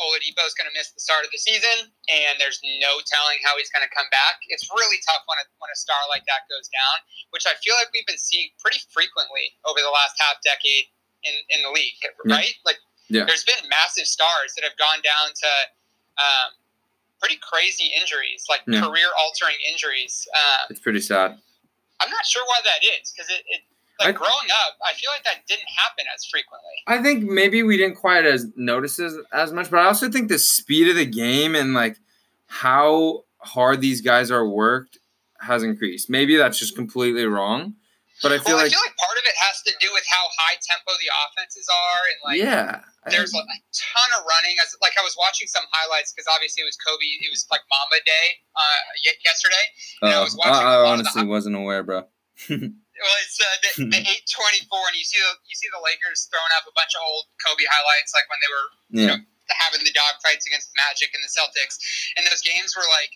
[0.00, 3.52] Oladipo is going to miss the start of the season, and there's no telling how
[3.60, 4.40] he's going to come back.
[4.48, 6.96] It's really tough when a, when a star like that goes down,
[7.36, 10.88] which I feel like we've been seeing pretty frequently over the last half decade
[11.24, 12.54] in, in the league, right?
[12.64, 12.78] Like,
[13.08, 13.24] Yeah.
[13.26, 15.50] there's been massive stars that have gone down to
[16.18, 16.50] um,
[17.18, 18.80] pretty crazy injuries, like Yeah.
[18.80, 20.26] career altering injuries.
[20.34, 21.38] Um, It's pretty sad.
[22.00, 23.60] I'm not sure why that is because it, it
[23.98, 26.72] like growing up, I feel like that didn't happen as frequently.
[26.86, 30.30] I think maybe we didn't quite as notice as, as much, but I also think
[30.30, 31.98] the speed of the game and like
[32.46, 34.98] how hard these guys are worked
[35.40, 36.08] has increased.
[36.08, 37.74] Maybe that's just completely wrong,
[38.22, 40.04] but I feel well, like I feel like part of it has to do with
[40.04, 44.60] how high tempo the offenses are, and like yeah, there's a ton of running.
[44.60, 47.04] As like I was watching some highlights because obviously it was Kobe.
[47.04, 48.80] It was like Mamba Day uh,
[49.24, 49.64] yesterday.
[50.04, 52.04] and I oh, was watching I, I a lot of the honestly wasn't aware, bro.
[53.00, 55.80] Well, it's uh, the, the eight twenty four, and you see the you see the
[55.80, 59.16] Lakers throwing up a bunch of old Kobe highlights, like when they were Yeah,
[59.56, 61.80] having the dog fights against the Magic and the Celtics.
[62.20, 63.12] And those games were like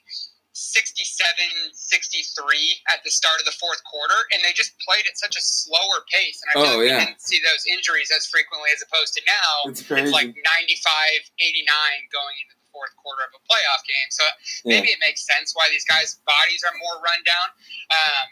[0.55, 4.17] 67 63 at the start of the fourth quarter.
[4.33, 6.41] And they just played at such a slower pace.
[6.41, 6.99] And I feel Oh, like yeah.
[6.99, 9.51] we didn't see those injuries as frequently as opposed to now.
[9.69, 14.09] it's It's like 95 89 going into the fourth quarter of a playoff game.
[14.11, 14.25] So
[14.65, 14.79] Yeah.
[14.81, 17.49] maybe it makes sense why these guys' bodies are more run down.
[17.91, 18.27] Um,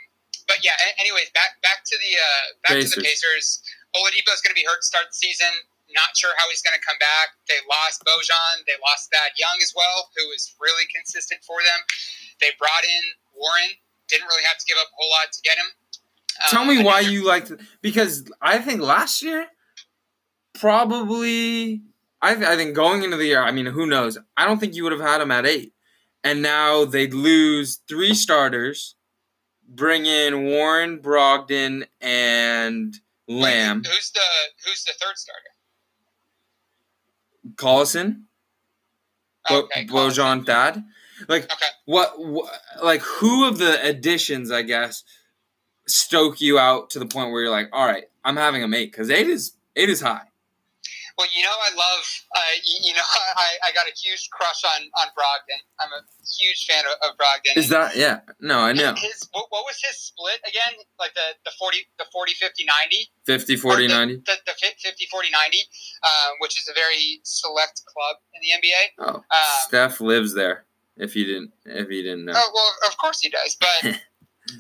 [0.47, 3.63] but yeah, anyways, back back to the uh, back to the Pacers.
[3.95, 5.53] Oladipo is going to be hurt to start the season.
[5.95, 7.37] Not sure how he's going to come back.
[7.49, 8.65] They lost Bojan.
[8.67, 11.81] They lost Thad Young as well, who was really consistent for them.
[12.41, 13.03] They brought in
[13.37, 13.77] Warren.
[14.09, 15.67] Didn't really have to give up a whole lot to get him.
[16.51, 17.53] Tell Um, me why you liked
[17.83, 19.47] because I think last year
[20.63, 21.83] probably
[22.21, 24.75] I, th- I think going into the year I mean who knows I don't think
[24.75, 25.73] you would have had him at eight
[26.25, 28.95] and now they'd lose three starters
[29.69, 32.95] bring in Warren Brogdon and
[33.29, 34.21] Lamb Who's the
[34.65, 35.52] Who's the third starter?
[37.57, 38.23] Collison?
[39.49, 40.85] Bo- Okay, Bojan Thad?
[41.29, 41.67] Like Okay.
[41.85, 42.51] what, what
[42.83, 45.05] like who of the additions I guess
[45.87, 48.91] stoke you out to the point where you're like all right I'm having a eight
[48.93, 50.23] because eight is eight is high
[51.19, 52.05] Well, you know, I love,
[52.37, 53.05] uh, you, know,
[53.37, 55.61] I, I got a huge crush on, on Brogdon.
[55.81, 56.03] I'm a
[56.39, 57.57] huge fan of, of Brogdon.
[57.57, 58.21] Is that yeah?
[58.41, 58.95] No, I know.
[58.97, 60.79] His, what, what was his split again?
[60.99, 63.11] Like the, the 40, the 40, 50, 90?
[63.27, 64.15] 50, 40, Or the, 90.
[64.27, 65.59] The, the 50, 40, 90,
[66.03, 68.83] um, which is a very select club in the NBA.
[68.99, 70.65] Oh, Um, Steph lives there.
[70.97, 72.35] If you didn't, if you didn't know.
[72.37, 73.57] Oh, well, of course he does.
[73.59, 73.97] But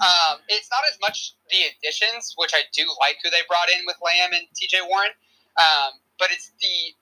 [0.00, 3.84] um, it's not as much the additions, which I do like who they brought in
[3.86, 5.12] with Lamb and TJ Warren.
[5.60, 6.94] Um, but it's the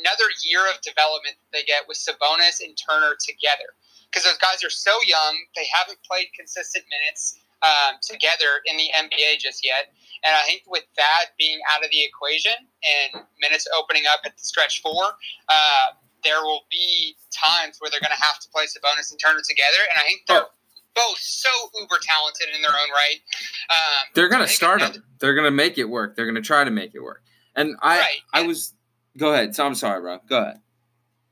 [0.00, 3.72] another year of development that they get with Sabonis and Turner together
[4.10, 5.36] because those guys are so young.
[5.56, 9.92] They haven't played consistent minutes um, together in the NBA just yet.
[10.24, 14.36] And I think with that being out of the equation and minutes opening up at
[14.36, 15.14] the stretch four,
[15.48, 15.86] uh,
[16.24, 19.82] there will be times where they're going to have to play Sabonis and Turner together.
[19.90, 20.46] And I think they're
[20.94, 23.20] both so uber talented in their own right.
[23.70, 25.04] Um, they're going to start them.
[25.20, 26.16] They're going to make it work.
[26.16, 27.22] They're going to try to make it work.
[27.58, 28.20] And I, right.
[28.32, 28.74] I was.
[29.16, 29.54] Go ahead.
[29.54, 30.18] So I'm sorry, bro.
[30.28, 30.60] Go ahead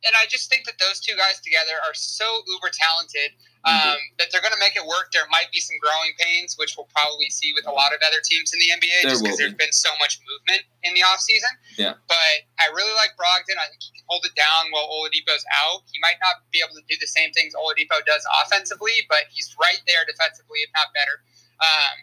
[0.06, 3.34] and I just think that those two guys together are so uber talented
[3.66, 4.06] um, mm-hmm.
[4.22, 5.10] that they're going to make it work.
[5.10, 8.22] There might be some growing pains, which we'll probably see with a lot of other
[8.22, 11.50] teams in the NBA, there just because there's been so much movement in the offseason.
[11.74, 11.98] Yeah.
[12.06, 13.58] But I really like Brogdon.
[13.58, 15.82] I think he can hold it down while Oladipo's out.
[15.90, 19.50] He might not be able to do the same things Oladipo does offensively, but he's
[19.58, 21.18] right there defensively, if not better.
[21.58, 21.96] Um,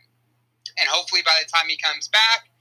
[0.75, 2.51] and hopefully, by the time he comes back,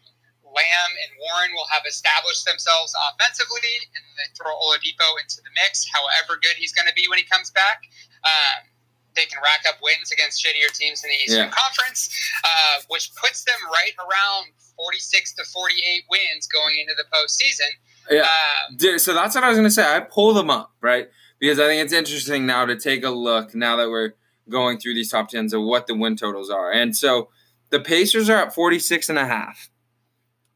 [0.53, 5.89] Lamb and Warren will have established themselves offensively, and they throw Oladipo into the mix.
[5.89, 7.89] However good he's going to be when he comes back,
[8.25, 8.69] um,
[9.17, 11.57] they can rack up wins against shittier teams in the Eastern yeah.
[11.57, 12.09] Conference,
[12.45, 17.73] uh, which puts them right around 46 to 48 wins going into the postseason.
[18.11, 18.29] Yeah.
[18.29, 19.85] Um, so that's what I was going to say.
[19.85, 21.09] I pull them up, right?
[21.39, 24.15] Because I think it's interesting now to take a look now that we're
[24.49, 26.73] going through these top tens of what the win totals are.
[26.73, 27.29] And so
[27.71, 29.69] the Pacers are at 46 and a half.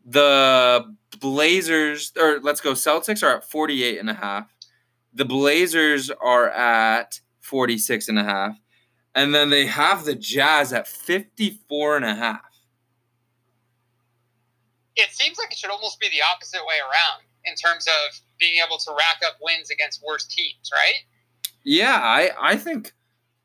[0.07, 4.49] The Blazers, or let's go, Celtics are at 48 and a half.
[5.13, 8.59] The Blazers are at 46 and a half.
[9.15, 12.41] And then they have the Jazz at 54 and a half.
[14.95, 18.61] It seems like it should almost be the opposite way around in terms of being
[18.65, 21.05] able to rack up wins against worse teams, right?
[21.65, 22.93] Yeah, I, I think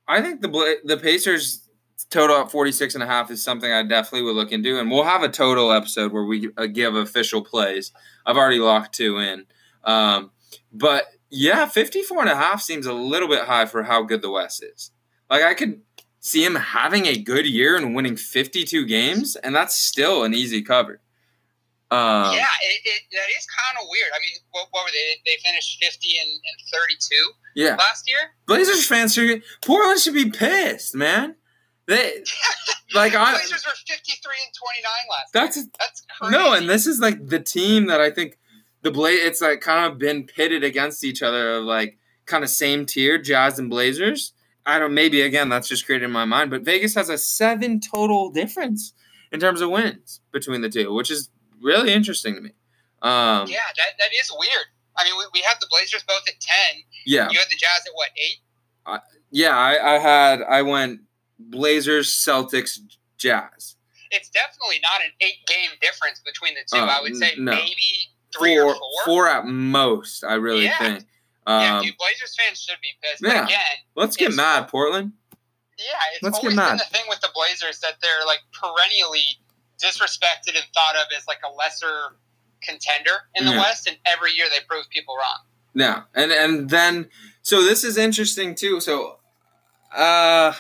[0.07, 1.67] I think the the Pacers
[2.09, 4.79] total at 46 and a half is something I definitely would look into.
[4.79, 7.91] And we'll have a total episode where we uh, give official plays.
[8.25, 9.45] I've already locked two in.
[9.83, 10.31] Um,
[10.71, 14.31] but yeah, 54 and a half seems a little bit high for how good the
[14.31, 14.91] West is.
[15.29, 15.81] Like I could
[16.19, 20.61] see him having a good year and winning 52 games, and that's still an easy
[20.61, 21.01] cover.
[21.89, 24.11] Um, yeah, it, it, that is kind of weird.
[24.15, 25.19] I mean, what, what, were they?
[25.25, 27.15] They finished 50 and, and 32
[27.55, 27.75] yeah.
[27.75, 28.31] last year?
[28.45, 31.35] Blazers fans should Portland should be pissed, man.
[31.87, 32.23] They
[32.93, 35.33] like I Blazers were fifty three and twenty nine last.
[35.33, 35.65] That's year.
[35.79, 36.37] that's crazy.
[36.37, 38.37] no, and this is like the team that I think
[38.81, 39.19] the Blaze.
[39.23, 43.17] It's like kind of been pitted against each other of like kind of same tier,
[43.17, 44.33] Jazz and Blazers.
[44.65, 44.93] I don't.
[44.93, 46.51] Maybe again, that's just created in my mind.
[46.51, 48.93] But Vegas has a seven total difference
[49.31, 51.29] in terms of wins between the two, which is
[51.61, 52.51] really interesting to me.
[53.01, 54.67] Um, yeah, that, that is weird.
[54.97, 56.83] I mean, we, we have the Blazers both at ten.
[57.05, 59.01] Yeah, you had the Jazz at what eight?
[59.31, 61.01] Yeah, I, I had I went
[61.49, 62.79] Blazers, Celtics,
[63.17, 63.75] Jazz.
[64.11, 66.83] It's definitely not an eight game difference between the two.
[66.83, 67.51] Uh, I would say no.
[67.51, 69.05] maybe three four, or four.
[69.05, 70.77] Four at most, I really yeah.
[70.77, 71.05] think.
[71.47, 73.23] Um, yeah, dude, Blazers fans should be pissed.
[73.23, 73.45] Yeah.
[73.45, 75.13] Again, let's get mad, Portland.
[75.77, 79.23] Yeah, it's let's always been the thing with the Blazers that they're like perennially
[79.83, 82.17] disrespected and thought of as like a lesser
[82.61, 83.59] contender in the yeah.
[83.59, 85.39] West, and every year they prove people wrong.
[85.73, 87.09] Yeah, and and then
[87.41, 88.79] so this is interesting too.
[88.79, 89.17] So,
[89.95, 90.53] uh,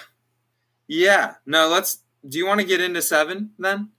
[0.91, 1.35] yeah.
[1.45, 2.03] No, let's.
[2.27, 3.89] Do you want to get into seven then?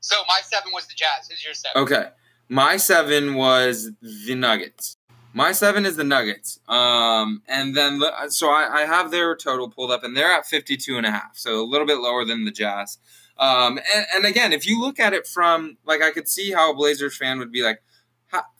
[0.00, 1.28] So my seven was the Jazz.
[1.28, 1.82] Who's your seven?
[1.82, 2.10] Okay.
[2.48, 4.96] My seven was the Nuggets.
[5.32, 6.60] My seven is the Nuggets.
[6.68, 10.96] Um, and then, so I, I have their total pulled up, and they're at 52
[10.96, 11.36] and a half.
[11.36, 12.98] So a little bit lower than the Jazz.
[13.38, 16.72] Um, and, and again, if you look at it from, like, I could see how
[16.72, 17.82] a Blazers fan would be like,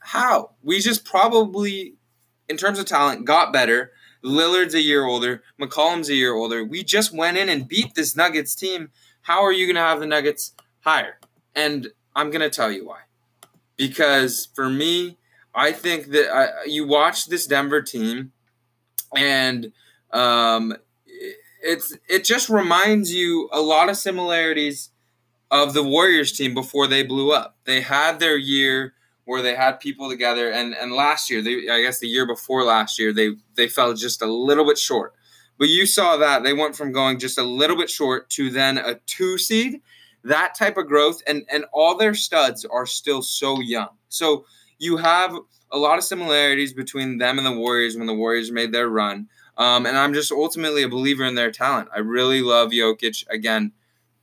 [0.00, 0.52] how?
[0.62, 1.94] We just probably,
[2.48, 3.92] in terms of talent, got better
[4.24, 5.42] Lillard's a year older.
[5.60, 6.64] McCollum's a year older.
[6.64, 8.90] We just went in and beat this Nuggets team.
[9.22, 11.18] How are you going to have the Nuggets higher?
[11.54, 13.00] And I'm going to tell you why.
[13.76, 15.18] Because for me,
[15.54, 18.32] I think that I, you watch this Denver team,
[19.16, 19.72] and
[20.12, 20.76] um,
[21.62, 24.90] it's it just reminds you a lot of similarities
[25.50, 27.56] of the Warriors team before they blew up.
[27.64, 28.94] They had their year
[29.28, 32.64] where they had people together and and last year they I guess the year before
[32.64, 35.12] last year they they fell just a little bit short.
[35.58, 38.78] But you saw that they went from going just a little bit short to then
[38.78, 39.82] a 2 seed.
[40.24, 43.90] That type of growth and and all their studs are still so young.
[44.08, 44.46] So
[44.78, 45.36] you have
[45.70, 49.28] a lot of similarities between them and the Warriors when the Warriors made their run.
[49.58, 51.90] Um, and I'm just ultimately a believer in their talent.
[51.94, 53.28] I really love Jokic.
[53.28, 53.72] Again,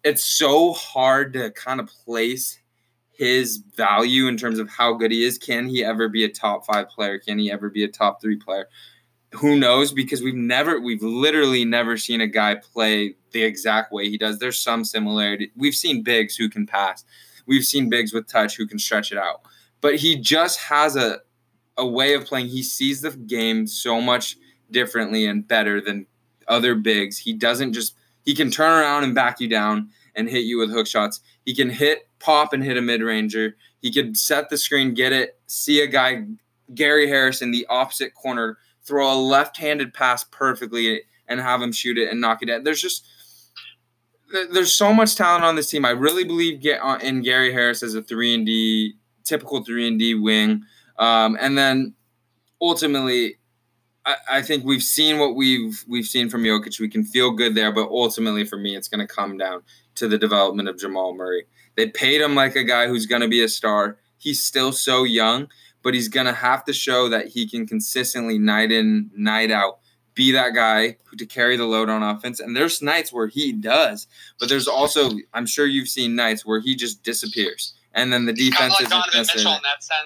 [0.03, 2.57] it's so hard to kind of place
[3.17, 5.37] his value in terms of how good he is.
[5.37, 7.17] Can he ever be a top five player?
[7.19, 8.67] Can he ever be a top three player?
[9.33, 9.91] Who knows?
[9.91, 14.39] Because we've never, we've literally never seen a guy play the exact way he does.
[14.39, 15.51] There's some similarity.
[15.55, 17.03] We've seen bigs who can pass.
[17.45, 19.41] We've seen bigs with touch who can stretch it out.
[19.81, 21.19] but he just has a
[21.77, 22.47] a way of playing.
[22.47, 24.37] He sees the game so much
[24.71, 26.07] differently and better than
[26.47, 27.17] other bigs.
[27.17, 30.71] He doesn't just he can turn around and back you down and hit you with
[30.71, 31.19] hook shots.
[31.45, 33.55] He can hit pop and hit a mid ranger.
[33.81, 36.25] He could set the screen, get it, see a guy
[36.73, 41.99] Gary Harris in the opposite corner, throw a left-handed pass perfectly and have him shoot
[41.99, 42.63] it and knock it out.
[42.63, 43.07] There's just
[44.51, 45.85] there's so much talent on this team.
[45.85, 49.99] I really believe uh, in Gary Harris as a three and D, typical three and
[49.99, 50.63] D wing,
[50.97, 51.93] um, and then
[52.59, 53.37] ultimately,
[54.03, 56.79] I, I, think we've seen what we've we've seen from Jokic.
[56.79, 59.61] We can feel good there, but ultimately, for me, it's going to come down
[59.95, 61.45] to the development of Jamal Murray.
[61.75, 63.97] They paid him like a guy who's going to be a star.
[64.17, 65.47] He's still so young,
[65.83, 69.79] but he's going to have to show that he can consistently night in night out
[70.15, 72.39] be that guy who to carry the load on offense.
[72.39, 74.07] And there's nights where he does,
[74.39, 78.33] but there's also I'm sure you've seen nights where he just disappears, and then the
[78.33, 79.13] defense of like.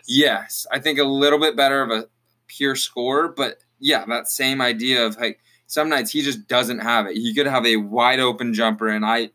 [0.07, 2.07] Yes, I think a little bit better of a
[2.47, 7.05] pure score, but yeah, that same idea of like some nights he just doesn't have
[7.05, 7.15] it.
[7.15, 9.29] He could have a wide open jumper, and I,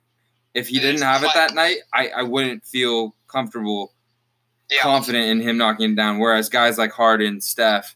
[0.54, 3.92] if he didn't have it that night, I I wouldn't feel comfortable.
[4.70, 4.80] Yeah.
[4.80, 7.94] Confident in him knocking it down, whereas guys like Harden, Steph,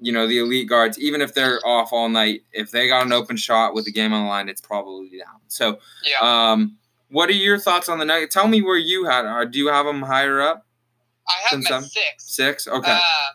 [0.00, 3.12] you know, the elite guards, even if they're off all night, if they got an
[3.12, 5.40] open shot with the game on the line, it's probably down.
[5.46, 6.52] So, yeah.
[6.52, 6.76] um,
[7.10, 8.30] what are your thoughts on the night?
[8.30, 9.24] Tell me where you had.
[9.24, 10.66] Or do you have them higher up?
[11.28, 12.24] I have them at six.
[12.24, 12.68] Six.
[12.68, 12.92] Okay.
[12.92, 13.30] Uh,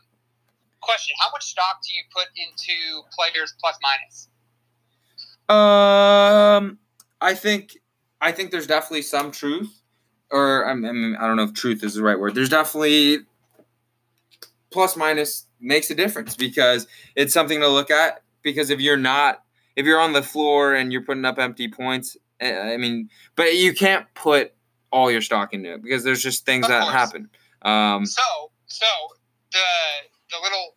[0.81, 4.27] question: How much stock do you put into players plus minus?
[5.49, 6.77] Um,
[7.21, 7.77] I think
[8.21, 9.81] I think there's definitely some truth,
[10.29, 12.35] or I mean, I don't know if truth is the right word.
[12.35, 13.19] There's definitely
[14.71, 18.21] plus minus makes a difference because it's something to look at.
[18.41, 19.43] Because if you're not,
[19.75, 23.55] if you're on the floor and you're putting up empty points, eh, I mean, but
[23.55, 24.53] you can't put
[24.91, 27.29] all your stock into it because there's just things that happen.
[27.61, 28.21] Um, so,
[28.67, 28.85] so
[29.51, 29.59] the
[30.31, 30.75] the little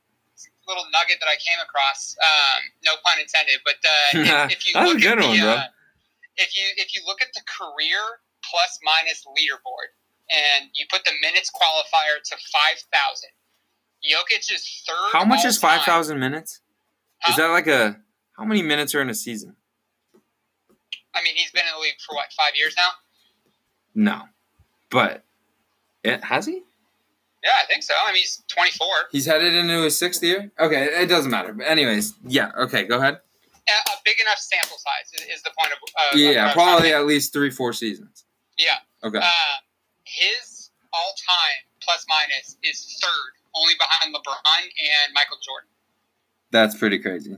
[0.67, 4.81] little nugget that I came across, um, no pun intended, but uh, if, if, you
[4.81, 5.65] look at the, one, uh,
[6.37, 8.01] if you if you look at the career
[8.43, 9.95] plus minus leaderboard
[10.31, 13.31] and you put the minutes qualifier to five thousand,
[14.05, 15.13] Jokic is third.
[15.13, 16.61] How much is five thousand minutes?
[17.21, 17.31] Huh?
[17.31, 17.97] Is that like a
[18.37, 19.57] how many minutes are in a season?
[21.15, 22.89] I mean, he's been in the league for what five years now.
[23.95, 24.23] No,
[24.91, 25.25] but
[26.03, 26.63] it has he.
[27.45, 27.93] Yeah, I think so.
[28.01, 28.87] I mean, he's 24.
[29.11, 30.53] He's headed into his sixth year.
[30.61, 31.53] Okay, it doesn't matter.
[31.53, 32.53] But anyways, yeah.
[32.57, 33.19] Okay, go ahead.
[33.69, 35.79] A, big enough sample size is, is the point of.
[35.95, 38.25] Uh, yeah, of probably at least three, four seasons.
[38.59, 38.83] Yeah.
[39.05, 39.19] Okay.
[39.19, 39.57] Uh,
[40.05, 45.69] his all-time plus minus is third only behind LeBron and Michael Jordan.
[46.51, 47.37] That's pretty crazy.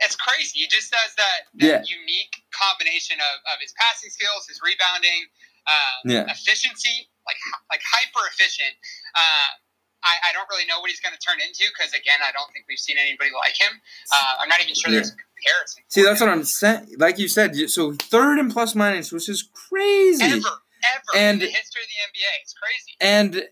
[0.00, 0.60] It's crazy.
[0.60, 1.96] He just does that, that yeah.
[1.96, 5.28] unique combination of, of his passing skills, his rebounding,
[5.68, 6.24] um, yeah.
[6.32, 7.36] efficiency, like
[7.68, 8.74] like hyper efficient.
[9.14, 9.60] Uh,
[10.02, 12.50] I, I, don't really know what he's going to turn into because again, I don't
[12.52, 13.80] think we've seen anybody like him.
[14.12, 15.04] Uh, I'm not even sure yeah.
[15.04, 15.82] there's a comparison.
[15.88, 16.28] See, that's him.
[16.28, 16.96] what I'm saying.
[16.98, 20.24] Like you said, so third in plus minus, which is crazy.
[20.24, 22.92] Ever, ever and, in the history of the NBA, it's crazy.
[23.00, 23.48] And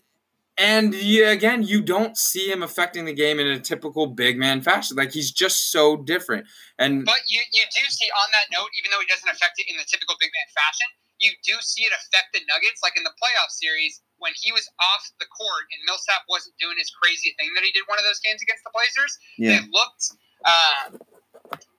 [0.59, 4.61] and yeah, again, you don't see him affecting the game in a typical big man
[4.61, 4.97] fashion.
[4.97, 6.47] Like he's just so different.
[6.77, 9.71] And but you, you do see on that note, even though he doesn't affect it
[9.71, 10.87] in the typical big man fashion,
[11.19, 12.79] you do see it affect the Nuggets.
[12.81, 16.79] Like in the playoff series, when he was off the court and Millsap wasn't doing
[16.79, 19.59] his crazy thing that he did one of those games against the Blazers, yeah.
[19.59, 20.15] they looked
[20.47, 20.95] uh,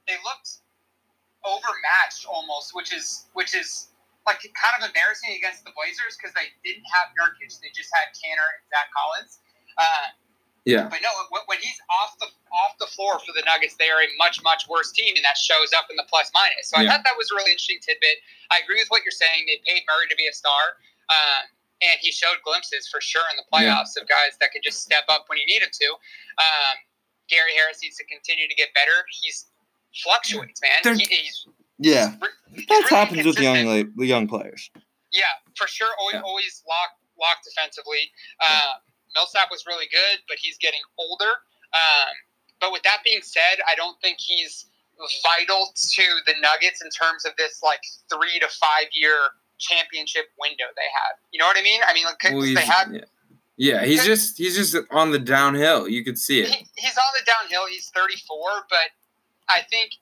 [0.06, 0.60] they looked
[1.44, 3.88] overmatched almost, which is which is
[4.28, 8.12] like kind of embarrassing against the Blazers because they didn't have Nurkic; they just had
[8.12, 9.40] Kanter and Zach Collins.
[9.80, 10.12] Uh,
[10.64, 10.88] yeah.
[10.92, 11.10] But no,
[11.46, 14.68] when he's off the off the floor for the Nuggets, they are a much much
[14.68, 16.68] worse team, and that shows up in the plus minus.
[16.68, 16.84] So yeah.
[16.84, 18.20] I thought that was a really interesting tidbit.
[18.52, 19.48] I agree with what you're saying.
[19.48, 20.76] They paid Murray to be a star,
[21.08, 21.48] um,
[21.80, 24.04] and he showed glimpses for sure in the playoffs yeah.
[24.04, 25.88] of guys that could just step up when you need him to.
[26.36, 26.76] Um,
[27.32, 29.06] Gary Harris needs to continue to get better.
[29.08, 29.48] He's
[30.02, 30.98] fluctuates, man.
[30.98, 31.46] He, he's
[31.80, 33.64] yeah, that really happens with young
[33.96, 34.68] young players.
[35.10, 35.88] Yeah, for sure.
[35.98, 36.28] Always, yeah.
[36.28, 38.12] always locked locked defensively.
[38.40, 38.80] Uh,
[39.14, 41.30] Millsap was really good, but he's getting older.
[41.74, 42.14] Um,
[42.60, 44.66] but with that being said, I don't think he's
[45.24, 47.80] vital to the Nuggets in terms of this like
[48.12, 49.16] three to five year
[49.58, 51.16] championship window they have.
[51.32, 51.80] You know what I mean?
[51.86, 52.92] I mean, like, well, they have.
[52.92, 53.08] Yeah.
[53.60, 55.86] Yeah, he's just he's just on the downhill.
[55.86, 56.48] You could see it.
[56.48, 57.68] He, he's on the downhill.
[57.68, 58.88] He's 34, but
[59.50, 59.92] I think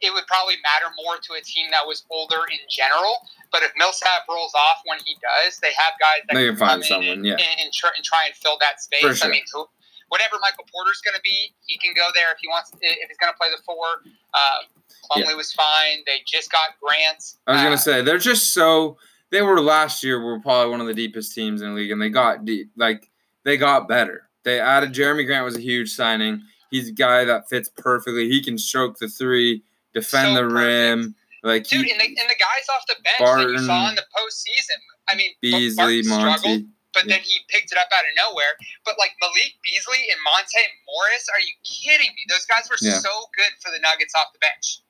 [0.00, 3.14] it would probably matter more to a team that was older in general.
[3.54, 6.84] But if Millsap rolls off when he does, they have guys that they can find
[6.84, 9.18] someone, and, yeah, and, and, try, and, try, and fill that space.
[9.18, 9.28] Sure.
[9.28, 9.64] I mean, who,
[10.08, 12.72] whatever Michael Porter's going to be, he can go there if he wants.
[12.74, 14.02] If he's going to play the four,
[14.34, 14.66] uh,
[15.06, 15.34] Plumlee yeah.
[15.36, 16.02] was fine.
[16.04, 17.38] They just got Grant.
[17.46, 18.98] I was uh, going to say they're just so.
[19.30, 20.20] They were last year.
[20.20, 22.72] Were probably one of the deepest teams in the league, and they got deep.
[22.76, 23.08] Like
[23.44, 24.28] they got better.
[24.42, 26.42] They added Jerami Grant was a huge signing.
[26.72, 28.28] He's a guy that fits perfectly.
[28.28, 29.62] He can stroke the three,
[29.94, 31.14] defend So the rim.
[31.44, 33.94] Like Dude, he, and the, and the guys off the bench that you saw in
[33.96, 34.80] the postseason.
[35.06, 36.62] I mean, Beasley, Barton struggled,
[36.94, 38.56] but then he picked it up out of nowhere.
[38.86, 40.56] But like Malik Beasley and Monte
[40.88, 42.24] Morris, are you kidding me?
[42.30, 42.98] Those guys were Yeah.
[42.98, 44.80] so good for the Nuggets off the bench.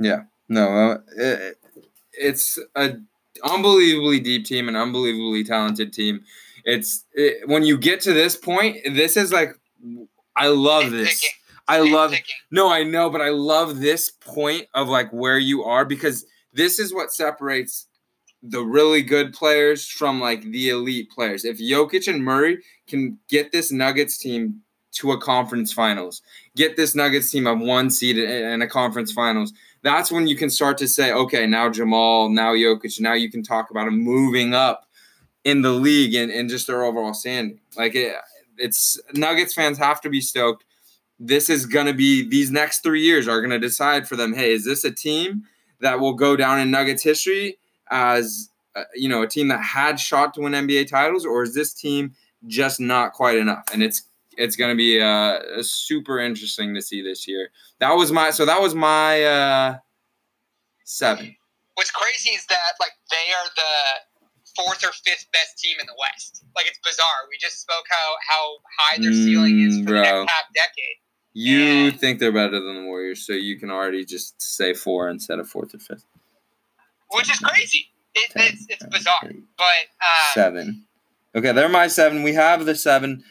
[0.00, 1.58] Yeah, no, uh, it,
[2.14, 2.96] it's a
[3.44, 6.24] unbelievably deep team, an unbelievably talented team.
[6.64, 9.56] It's it, when you get to this point, this is like
[10.34, 11.24] I love this.
[11.72, 12.34] I love ticking.
[12.50, 16.78] No, I know, but I love this point of like where you are because this
[16.78, 17.86] is what separates
[18.42, 21.44] the really good players from like the elite players.
[21.44, 24.60] If Jokic and Murray can get this Nuggets team
[24.92, 26.20] to a conference finals,
[26.56, 29.52] get this Nuggets team a one seed in in a conference finals,
[29.82, 33.42] that's when you can start to say, okay, now Jamal, now Jokic, now you can
[33.42, 34.86] talk about them moving up
[35.44, 37.60] in the league and, and just their overall standing.
[37.76, 38.14] Like it,
[38.58, 40.64] it's Nuggets fans have to be stoked
[41.24, 44.34] this is going to be these next three years are going to decide for them
[44.34, 45.42] hey is this a team
[45.80, 47.58] that will go down in nuggets history
[47.90, 51.54] as uh, you know a team that had shot to win nba titles or is
[51.54, 52.12] this team
[52.46, 54.02] just not quite enough and it's
[54.38, 58.44] it's going to be uh, super interesting to see this year that was my so
[58.44, 59.76] that was my uh
[60.84, 61.36] seven
[61.74, 63.72] What's crazy is that like they are the
[64.56, 66.44] fourth or fifth best team in the West.
[66.54, 67.24] Like it's bizarre.
[67.30, 68.44] We just spoke how how
[68.78, 70.98] high their ceiling is Mm, for the next half decade.
[71.34, 71.90] You Yeah.
[71.92, 75.48] think they're better than the warriors so you can already just say four instead of
[75.48, 76.04] fourth or fifth
[77.10, 77.88] which is crazy.
[78.14, 79.64] It, Ten, it's it's bizarre, eight, but
[80.00, 80.84] uh, seven.
[81.34, 82.22] Okay, they're my seven.
[82.22, 83.24] We have the seven.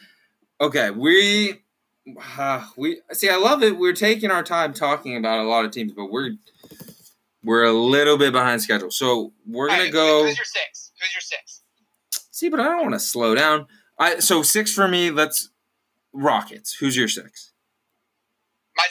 [0.60, 1.60] Okay, we
[2.38, 3.28] uh, we see.
[3.28, 3.76] I love it.
[3.78, 6.32] We're taking our time talking about a lot of teams, but we're
[7.44, 8.90] we're a little bit behind schedule.
[8.90, 10.24] So we're gonna right, go.
[10.26, 10.92] Who's your six?
[11.00, 11.62] Who's your six?
[12.32, 13.66] See, but I don't want to slow down.
[13.98, 15.10] I so six for me.
[15.10, 15.48] Let's
[16.12, 16.74] Rockets.
[16.74, 17.51] Who's your six?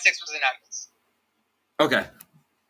[0.01, 0.89] Six was the Nuggets.
[1.79, 2.05] Okay,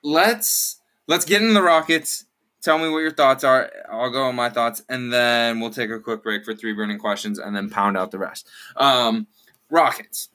[0.04, 2.26] let's let's get into the Rockets.
[2.62, 3.72] Tell me what your thoughts are.
[3.92, 7.00] I'll go on my thoughts, and then we'll take a quick break for three burning
[7.00, 8.48] questions, and then pound out the rest.
[8.78, 9.28] Um,
[9.70, 10.30] Rockets,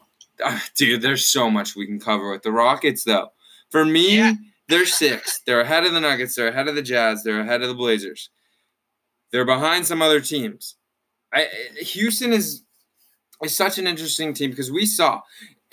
[0.45, 1.01] Ah, dude.
[1.03, 3.33] There's so much we can cover with the Rockets, though.
[3.71, 4.35] For me, Yeah.
[4.69, 5.41] they're six.
[5.47, 6.35] They're ahead of the Nuggets.
[6.35, 7.23] They're ahead of the Jazz.
[7.25, 8.29] They're ahead of the Blazers.
[9.31, 10.77] They're behind some other teams.
[11.33, 11.47] I,
[11.81, 12.63] Houston is
[13.43, 15.21] is such an interesting team because we saw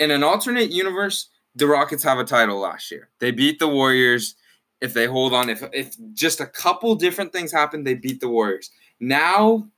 [0.03, 3.09] in an alternate universe the Rockets have a title last year.
[3.19, 4.35] They beat the Warriors.
[4.81, 8.29] If they hold on, if if just a couple different things happen, they beat the
[8.29, 8.69] Warriors.
[8.99, 9.69] Now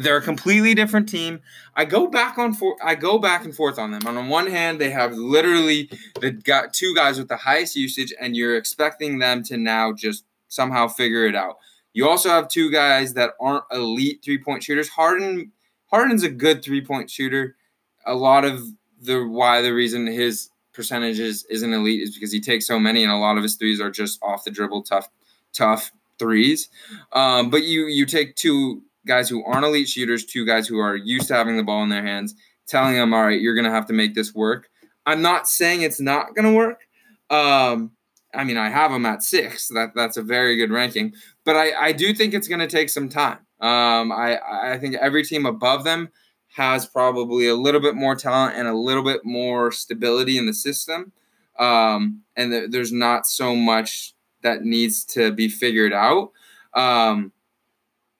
[0.00, 1.40] they're a completely different team.
[1.74, 4.06] I go back on for I go back and forth on them.
[4.06, 8.36] On one hand, they have literally the got two guys with the highest usage, and
[8.36, 11.58] you're expecting them to now just somehow figure it out.
[11.92, 14.88] You also have two guys that aren't elite three point shooters.
[14.88, 15.52] Harden
[15.86, 17.56] Harden's a good three point shooter.
[18.04, 18.62] A lot of
[19.00, 23.12] the why the reason his percentages isn't elite is because he takes so many, and
[23.12, 25.08] a lot of his threes are just off the dribble, tough,
[25.52, 26.68] tough threes.
[27.12, 30.96] Um, but you you take two guys who aren't elite shooters, two guys who are
[30.96, 32.34] used to having the ball in their hands,
[32.66, 34.68] telling them, all right, you're gonna have to make this work.
[35.06, 36.82] I'm not saying it's not gonna work.
[37.30, 37.92] Um,
[38.34, 39.68] I mean, I have them at six.
[39.68, 43.08] That that's a very good ranking, but I I do think it's gonna take some
[43.08, 43.38] time.
[43.60, 44.38] Um, I
[44.72, 46.10] I think every team above them
[46.56, 50.54] has probably a little bit more talent and a little bit more stability in the
[50.54, 51.12] system.
[51.58, 56.32] Um, and th- there's not so much that needs to be figured out.
[56.74, 57.32] Um,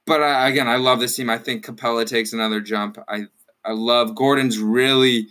[0.06, 1.30] but I, again, I love this team.
[1.30, 2.98] I think Capela takes another jump.
[3.08, 3.26] I
[3.64, 5.28] I love Gordon's really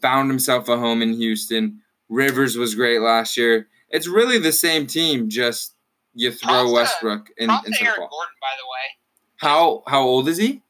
[0.00, 1.80] found himself a home in Houston.
[2.08, 3.68] Rivers was great last year.
[3.90, 5.74] It's really the same team, just
[6.14, 8.08] you throw Westbrook in, Props to into the ball.
[8.08, 8.98] Gordon, by the way.
[9.36, 10.62] How how old is he?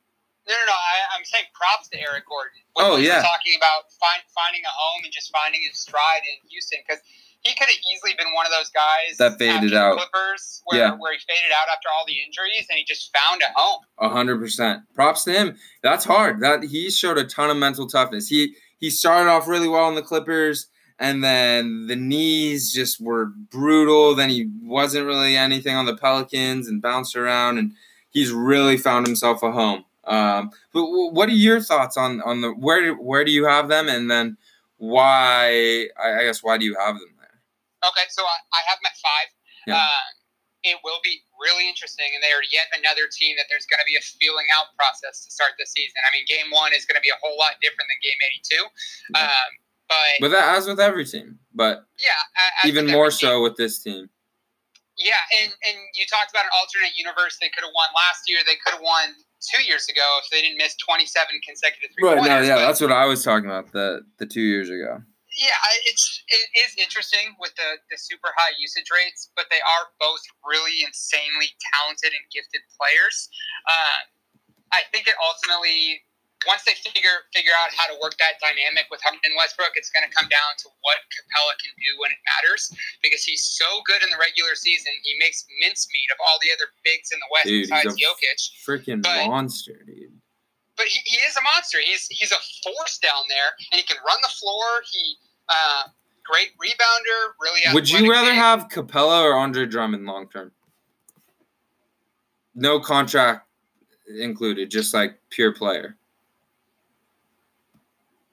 [0.47, 0.73] No, no, no.
[0.77, 2.61] I, I'm saying props to Eric Gordon.
[2.75, 3.23] When Oh, yeah.
[3.23, 7.01] Talking about find, finding a home and just finding his stride in Houston because
[7.41, 9.97] he could have easily been one of those guys That faded out.
[9.97, 10.91] Clippers, where, Yeah.
[10.97, 13.81] where he faded out after all the injuries and he just found a home.
[13.99, 14.83] A hundred percent.
[14.95, 15.57] Props to him.
[15.83, 16.41] That's hard.
[16.41, 18.29] That he showed a ton of mental toughness.
[18.29, 20.67] He he started off really well in the Clippers,
[20.99, 24.15] and then the knees just were brutal.
[24.15, 27.73] Then he wasn't really anything on the Pelicans and bounced around, and
[28.11, 29.85] he's really found himself a home.
[30.07, 33.69] Um, but w- what are your thoughts on on the where where do you have
[33.69, 34.37] them, and then
[34.77, 35.89] why?
[35.97, 37.41] I, I guess why do you have them there?
[37.89, 39.29] Okay, so I, I have them at five.
[39.67, 39.77] Yeah.
[39.77, 40.05] Uh,
[40.65, 43.89] it will be really interesting, and they are yet another team that there's going to
[43.89, 46.01] be a feeling out process to start the season.
[46.01, 49.21] I mean, game one is going to be a whole lot different than game 82.
[49.21, 49.51] Um,
[49.89, 52.17] but But that as with every team, but yeah,
[52.65, 54.09] as even more every team, so with this team.
[54.97, 58.39] Yeah, and, and you talked about an alternate universe they could have won last year.
[58.47, 59.11] They could have won
[59.43, 61.11] two years ago if they didn't miss 27
[61.43, 62.23] consecutive three Right.
[62.23, 62.39] No.
[62.41, 62.55] Yeah.
[62.63, 63.73] but- That's what I was talking about.
[63.73, 65.03] The the two years ago.
[65.35, 65.51] Yeah,
[65.91, 70.23] it's it is interesting with the the super high usage rates, but they are both
[70.47, 73.29] really insanely talented and gifted players.
[73.67, 74.07] Uh,
[74.71, 76.04] I think it ultimately
[76.47, 79.89] once they figure figure out how to work that dynamic with Harden and Westbrook, it's
[79.91, 82.69] going to come down to what Capela can do when it matters
[83.03, 84.93] because he's so good in the regular season.
[85.05, 87.99] He makes mincemeat of all the other bigs in the West Dude, he's besides a
[88.01, 88.39] Jokic.
[88.67, 90.17] freaking But- monster, dude.
[90.77, 91.79] But he, he is a monster.
[91.79, 94.83] He's he's a force down there, and he can run the floor.
[94.91, 95.15] He
[95.49, 95.85] uh,
[96.27, 97.39] great rebounder.
[97.41, 98.41] Really, Would you rather game.
[98.43, 100.51] have Capela or Andre Drummond long term?
[102.55, 103.47] No contract
[104.19, 105.97] included, just like pure player.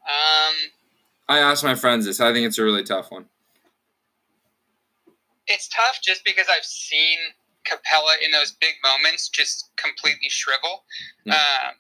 [0.08, 0.56] Um,
[1.30, 2.20] I asked my friends this.
[2.20, 3.26] I think it's a really tough one.
[5.48, 7.18] it's tough just because I've seen
[7.68, 10.84] Capela in those big moments just completely shrivel.
[11.26, 11.36] Yeah.
[11.36, 11.76] Um,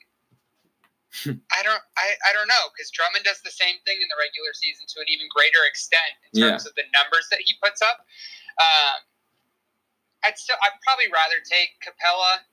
[1.51, 4.51] I don't, I, I don't know because Drummond does the same thing in the regular
[4.53, 6.49] season to an even greater extent in Yeah.
[6.55, 8.05] terms of the numbers that he puts up.
[8.59, 8.99] Um,
[10.23, 12.43] I'd still, I'd probably rather take Capela,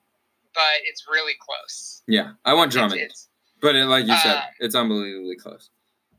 [0.53, 2.01] but it's really close.
[2.07, 3.28] Yeah, I want It's- Drummond, It's,
[3.61, 5.69] but it, like you said, Um, it's unbelievably close.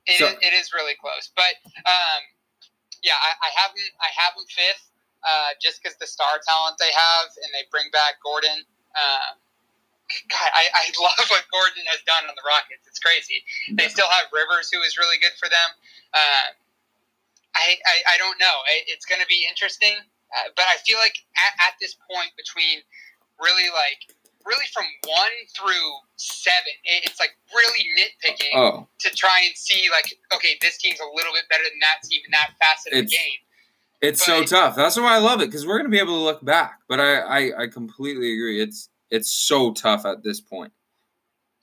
[0.07, 1.55] It, So- is, it is really close, but
[1.86, 2.20] um,
[3.03, 3.91] yeah, I, I have them.
[4.01, 4.84] I have them fifth,
[5.24, 8.64] uh, just because the star talent they have, and they bring back Gordon.
[8.97, 9.38] Um,
[10.28, 12.84] God, I, I love what Gordon has done on the Rockets.
[12.88, 13.45] It's crazy.
[13.72, 15.68] They still have Rivers, who is really good for them.
[16.12, 16.47] Uh,
[17.55, 18.57] I, I I don't know.
[18.68, 19.97] I- It's going to be interesting,
[20.36, 22.82] uh, but I feel like at, at this point between
[23.41, 24.12] really like
[24.47, 30.16] really from one through seven, it's like really nitpicking Oh, to try and see like,
[30.34, 33.11] okay, this team's a little bit better than that team in that facet of It's-
[33.11, 33.38] the game.
[34.03, 34.76] it's so tough.
[34.76, 36.80] That's why I love it because we're gonna be able to look back.
[36.88, 38.61] But I, I, I completely agree.
[38.62, 40.72] It's it's so tough at this point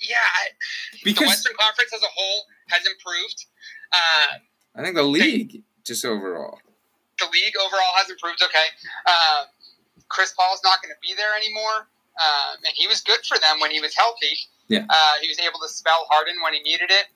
[0.01, 0.49] Yeah, I,
[0.93, 3.45] the because Western Conference as a whole has improved.
[3.93, 4.38] Uh,
[4.75, 6.59] I think the league just overall.
[7.19, 8.41] the league overall has improved.
[8.43, 8.67] Okay,
[9.07, 9.45] um,
[10.09, 11.88] Chris Paul's not going to be there anymore,
[12.18, 14.36] um, and he was good for them when he was healthy.
[14.68, 14.84] Yeah.
[14.89, 17.07] uh, he was able to spell Harden when he needed it.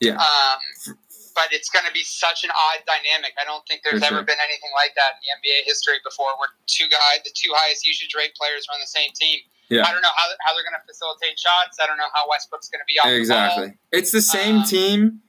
[0.00, 0.16] Yeah.
[0.20, 0.96] Um,
[1.34, 3.32] but it's going to be such an odd dynamic.
[3.40, 6.48] I don't think there's ever been anything like that in the NBA history before, where
[6.66, 9.40] two guys, the two highest usage rate players, are on the same team.
[9.68, 9.86] Yeah.
[9.86, 11.78] I don't know how, how they're going to facilitate shots.
[11.80, 13.16] I don't know how Westbrook's going to be off the.
[13.16, 13.72] Exactly.
[13.92, 15.20] It's the same Um, team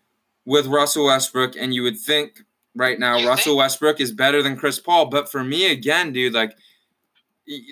[0.45, 2.41] with Russell Westbrook, and you would think
[2.75, 3.59] right now Russell think?
[3.59, 5.05] Westbrook is better than Chris Paul.
[5.05, 6.57] But for me, again, dude, like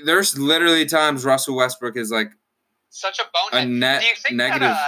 [0.05, 2.31] there's literally times Russell Westbrook is like
[2.89, 3.23] Such a
[3.55, 4.61] a net do you think negative.
[4.61, 4.77] that?
[4.77, 4.85] Uh,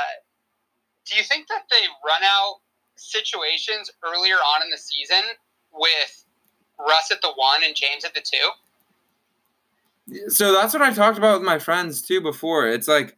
[1.09, 2.59] do you think that they run out
[2.95, 5.23] situations earlier on in the season
[5.73, 6.25] with
[6.79, 8.49] Russ at the one and James at the two?
[10.27, 12.67] so that's what I've talked about with my friends too before.
[12.67, 13.17] It's like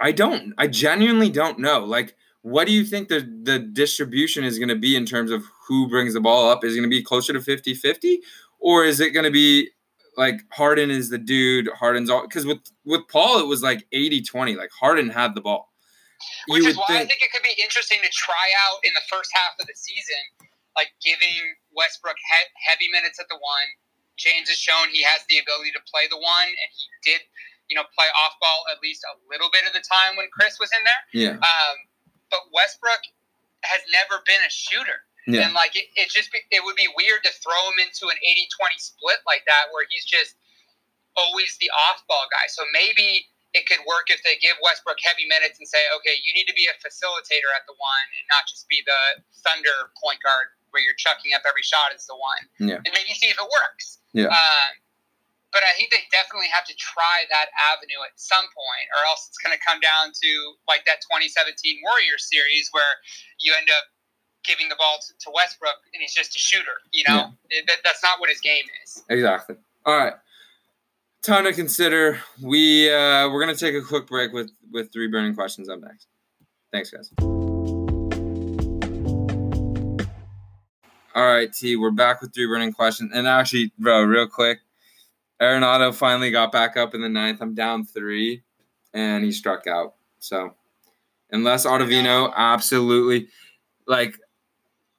[0.00, 1.84] I don't, I genuinely don't know.
[1.84, 5.44] Like, what do you think the the distribution is going to be in terms of
[5.66, 6.64] who brings the ball up?
[6.64, 8.18] Is it going to be closer to 50-50?
[8.64, 9.68] or is it going to be
[10.16, 11.68] like Harden is the dude?
[11.74, 14.56] Harden's all because with with Paul it was like 80-20.
[14.56, 15.72] Like Harden had the ball.
[16.48, 19.28] Which is why I think it could be interesting to try out in the first
[19.34, 20.48] half of the season,
[20.78, 21.36] like giving
[21.76, 23.68] Westbrook he- heavy minutes at the one.
[24.16, 27.20] James has shown he has the ability to play the one, and he did,
[27.68, 30.56] you know, play off ball at least a little bit of the time when Chris
[30.62, 31.02] was in there.
[31.12, 31.76] yeah, Um,
[32.30, 33.02] but Westbrook
[33.66, 35.04] has never been a shooter.
[35.26, 38.12] Yeah, And like it, it just be, it would be weird to throw him into
[38.12, 40.36] an 80-20 split like that where he's just
[41.16, 42.46] always the off-ball guy.
[42.50, 46.34] So maybe it could work if they give Westbrook heavy minutes and say, okay, you
[46.34, 50.18] need to be a facilitator at the one and not just be the Thunder point
[50.26, 52.42] guard where you're chucking up every shot as the one.
[52.58, 52.82] Yeah.
[52.82, 54.02] And maybe see if it works.
[54.10, 54.34] Yeah.
[54.34, 54.74] Um,
[55.54, 59.30] but I think they definitely have to try that avenue at some point, or else
[59.30, 60.30] it's going to come down to
[60.66, 61.54] like that 2017
[61.86, 62.98] Warriors series where
[63.38, 63.86] you end up
[64.44, 66.72] giving the ball to, to Westbrook and he's just a shooter.
[66.92, 69.02] You know, It- that, that's not what his game is.
[69.08, 69.56] exactly.
[69.86, 70.14] All right.
[71.22, 72.20] Time to consider.
[72.42, 76.06] We uh, we're gonna take a quick break with with three burning questions up next.
[76.70, 77.10] Thanks, guys.
[81.16, 83.12] All right, T, we're back with three burning questions.
[83.14, 84.58] And actually, bro, real quick,
[85.40, 87.40] Arenado finally got back up in the ninth.
[87.40, 88.42] I'm down three,
[88.92, 89.94] and he struck out.
[90.18, 90.54] So,
[91.30, 93.28] unless Ottavino absolutely,
[93.86, 94.18] like,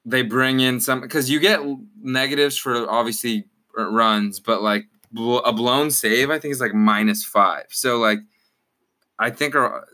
[0.05, 1.61] they bring in some, because you get
[2.01, 3.45] negatives for obviously
[3.75, 7.65] runs, but like bl- a blown save, I think is like minus five.
[7.69, 8.19] So, like,
[9.17, 9.87] I think, are,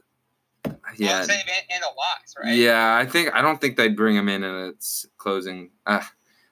[0.97, 1.23] yeah.
[1.23, 2.55] Save and, a loss, right?
[2.55, 5.69] Yeah, I think I don't think they'd bring him in and it's closing.
[5.85, 6.01] Uh,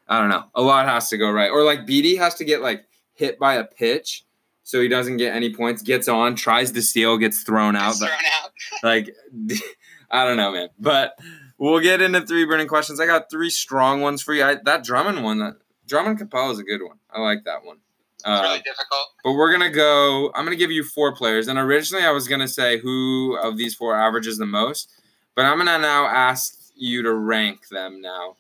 [0.08, 0.46] I don't know.
[0.56, 3.56] A lot has to go right, or like BD has to get like hit by
[3.56, 4.26] a pitch,
[4.64, 5.82] so he doesn't get any points.
[5.82, 7.92] Gets on, tries to steal, gets thrown out.
[7.92, 8.52] It's thrown out.
[8.84, 9.16] like
[10.12, 10.70] I don't know, man.
[10.80, 11.20] But
[11.60, 13.00] we'll get into three burning questions.
[13.00, 14.44] I got three strong ones for you.
[14.44, 15.56] I, that Drummond one, that
[15.88, 16.98] Drummond Capela is a good one.
[17.12, 17.78] I like that one.
[18.26, 19.08] Uh, really difficult.
[19.24, 20.32] but we're gonna go.
[20.36, 23.76] I'm gonna give you four players, and originally I was gonna say who of these
[23.76, 24.92] four averages the most,
[25.36, 28.36] but I'm gonna now ask you to rank them now.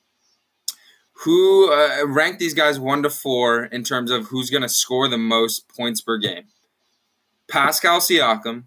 [1.23, 5.17] Who uh, rank these guys one to four in terms of who's gonna score the
[5.17, 6.45] most points per game?
[7.49, 8.65] Pascal Siakam,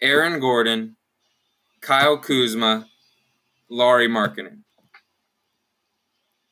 [0.00, 0.96] Aaron Gordon,
[1.80, 2.86] Kyle Kuzma,
[3.72, 4.58] Lauri Markkanen.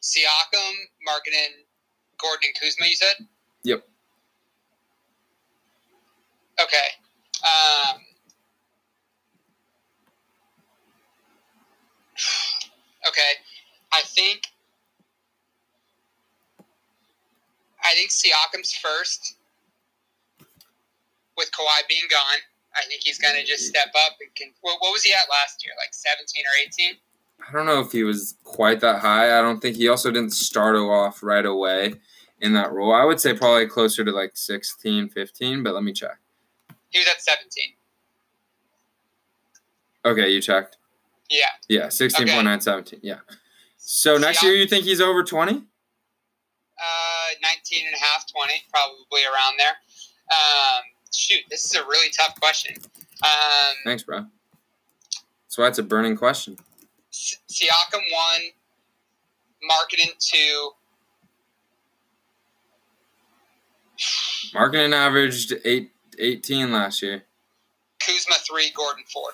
[0.00, 0.74] Siakam,
[1.06, 1.52] Markkanen,
[2.16, 2.86] Gordon, and Kuzma.
[2.86, 3.26] You said.
[3.64, 3.86] Yep.
[6.62, 6.88] Okay.
[7.44, 8.00] Um,
[13.06, 13.32] okay.
[13.92, 14.40] I think.
[17.84, 19.36] I think Siakam's first.
[21.36, 22.40] With Kawhi being gone,
[22.74, 24.52] I think he's going to just step up and can.
[24.62, 25.74] What, what was he at last year?
[25.76, 26.96] Like seventeen or eighteen?
[27.48, 29.38] I don't know if he was quite that high.
[29.38, 31.94] I don't think he also didn't start off right away
[32.40, 32.92] in that role.
[32.92, 36.18] I would say probably closer to like 16, 15, but let me check.
[36.90, 37.74] He was at seventeen.
[40.04, 40.76] Okay, you checked.
[41.28, 41.46] Yeah.
[41.68, 43.00] Yeah, 16.9, 17.
[43.02, 43.18] Yeah.
[43.76, 45.52] So next year you think he's over 20?
[45.52, 45.60] Uh,
[47.42, 49.74] 19 and a half, 20, probably around there.
[50.32, 50.82] Um,
[51.14, 52.74] shoot, this is a really tough question.
[53.22, 54.24] Um, Thanks, bro.
[55.44, 56.56] That's why it's a burning question.
[57.12, 58.42] Siakam one,
[59.70, 60.70] Markkanen two,
[64.54, 67.24] Markkanen averaged eight, 18 last year.
[68.00, 69.30] Kuzma three, Gordon four.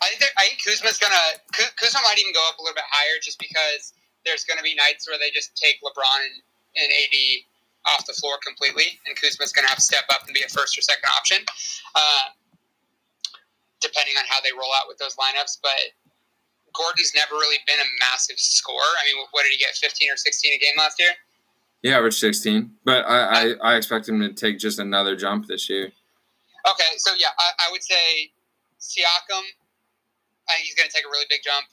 [0.00, 1.40] I think that- I think Kuzma's gonna
[1.76, 3.92] Kuzma might even go up a little bit higher just because
[4.24, 6.42] there's gonna be nights where they just take LeBron and,
[6.76, 7.46] and AD
[7.86, 10.78] off the floor completely, and Kuzma's gonna have to step up and be a first
[10.78, 11.44] or second option,
[11.94, 12.28] uh,
[13.80, 15.58] depending on how they roll out with those lineups.
[15.62, 15.94] But
[16.74, 18.94] Gordon's never really been a massive scorer.
[19.00, 19.74] I mean, what did he get?
[19.74, 21.12] 15 or 16 a game last year?
[21.82, 25.70] He averaged 16, but I, I, I expect him to take just another jump this
[25.70, 25.92] year.
[26.66, 28.32] Okay, so yeah, I, I would say
[28.80, 29.46] Siakam.
[30.48, 31.66] I think he's going to take a really big jump.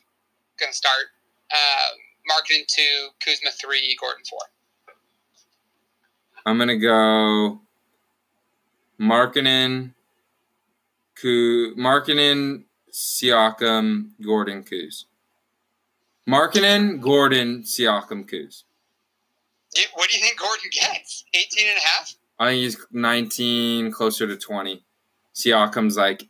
[0.59, 1.09] Going to start.
[1.51, 1.97] Uh,
[2.29, 4.39] Markkanen two, Kuzma three, Gordon four.
[6.45, 7.61] I'm going to go
[9.01, 9.94] Markkanen,
[11.19, 15.05] Ku, Markkanen, Siakam, Gordon, Kuz.
[16.27, 18.63] Markkanen, Gordon, Siakam, Kuz.
[19.93, 21.25] What do you think Gordon gets?
[21.33, 22.15] 18 and a half?
[22.39, 24.83] I think he's 19, closer to 20.
[25.33, 26.27] Siakam's like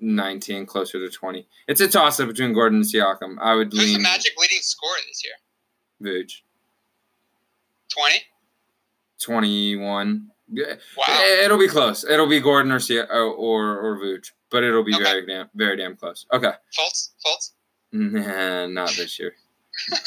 [0.00, 1.46] 19, closer to 20.
[1.66, 3.36] It's a toss up between Gordon and Siakam.
[3.40, 5.34] I would Who's the lean Magic leading scorer this year?
[6.02, 6.42] Vooch.
[7.88, 8.22] 20?
[9.20, 10.30] 21.
[10.50, 11.04] Wow.
[11.42, 12.04] It'll be close.
[12.04, 12.80] It'll be Gordon or
[13.10, 15.04] or or, Vooch, but it'll be Okay.
[15.04, 16.26] very damn very damn close.
[16.32, 17.10] Okay, Fultz?
[17.24, 17.52] Fultz?
[17.92, 19.34] nah, not this year.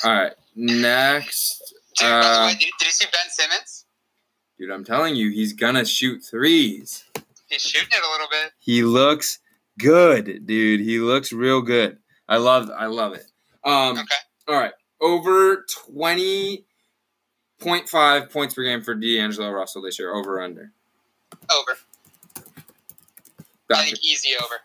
[0.04, 3.86] All right, next, Dude, by the Uh, way, did, did you see Ben Simmons?
[4.58, 4.72] dude.
[4.72, 7.04] I'm telling you, he's gonna shoot threes.
[7.48, 8.52] He's shooting it a little bit.
[8.60, 9.40] He looks
[9.80, 10.80] good, dude.
[10.82, 11.98] He looks real good.
[12.28, 13.26] I love I love it.
[13.64, 14.16] Um, Okay.
[14.48, 16.66] all right, over twenty
[17.62, 20.14] point five points per game for D'Angelo Russell this year.
[20.14, 20.72] Over or under.
[21.50, 21.78] Over.
[23.74, 24.56] I think easy over.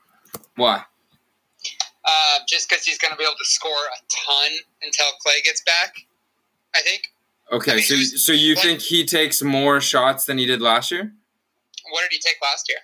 [0.56, 0.82] why?
[2.04, 5.62] Uh, just because he's going to be able to score a ton until Klay gets
[5.62, 5.94] back.
[6.74, 7.02] I think.
[7.52, 10.60] Okay, I mean, so so you like- think he takes more shots than he did
[10.60, 11.12] last year?
[11.90, 12.78] What did he take last year?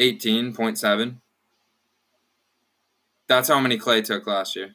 [0.00, 1.20] Eighteen point seven.
[3.28, 4.74] That's how many Klay took last year.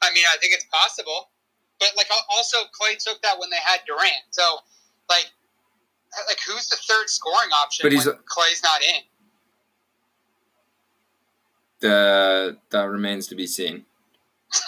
[0.00, 1.30] I mean, I think it's possible,
[1.80, 4.24] but like also Klay took that when they had Durant.
[4.30, 4.42] So,
[5.08, 5.26] like,
[6.28, 9.02] like who's the third scoring option But he's when Klay's not in?
[11.80, 13.84] The that remains to be seen.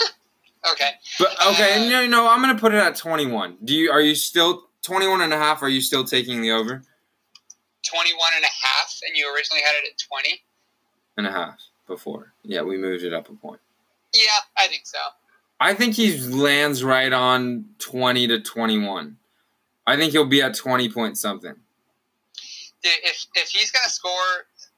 [0.72, 0.90] Okay,
[1.20, 3.58] But okay, Uh, no, no, I'm gonna put it at 21.
[3.64, 5.62] Do you are you still 21 and a half?
[5.62, 6.82] Are you still taking the over
[7.88, 10.42] 21 and a half, and you originally had it at 20.
[11.16, 12.32] and a half before?
[12.42, 13.60] Yeah, we moved it up a point.
[14.12, 14.98] Yeah, I think so.
[15.60, 19.16] I think he lands right on 20 to 21.
[19.86, 21.54] I think he'll be at 20 point something.
[22.82, 24.12] Dude, If if he's gonna score,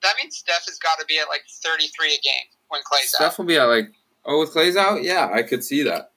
[0.02, 2.32] that means Steph has got to be at like 33 a game
[2.68, 3.32] when Klay's out.
[3.32, 3.92] Steph will be at like,
[4.24, 5.02] oh, with Klay's out?
[5.02, 6.12] Yeah, I could see that.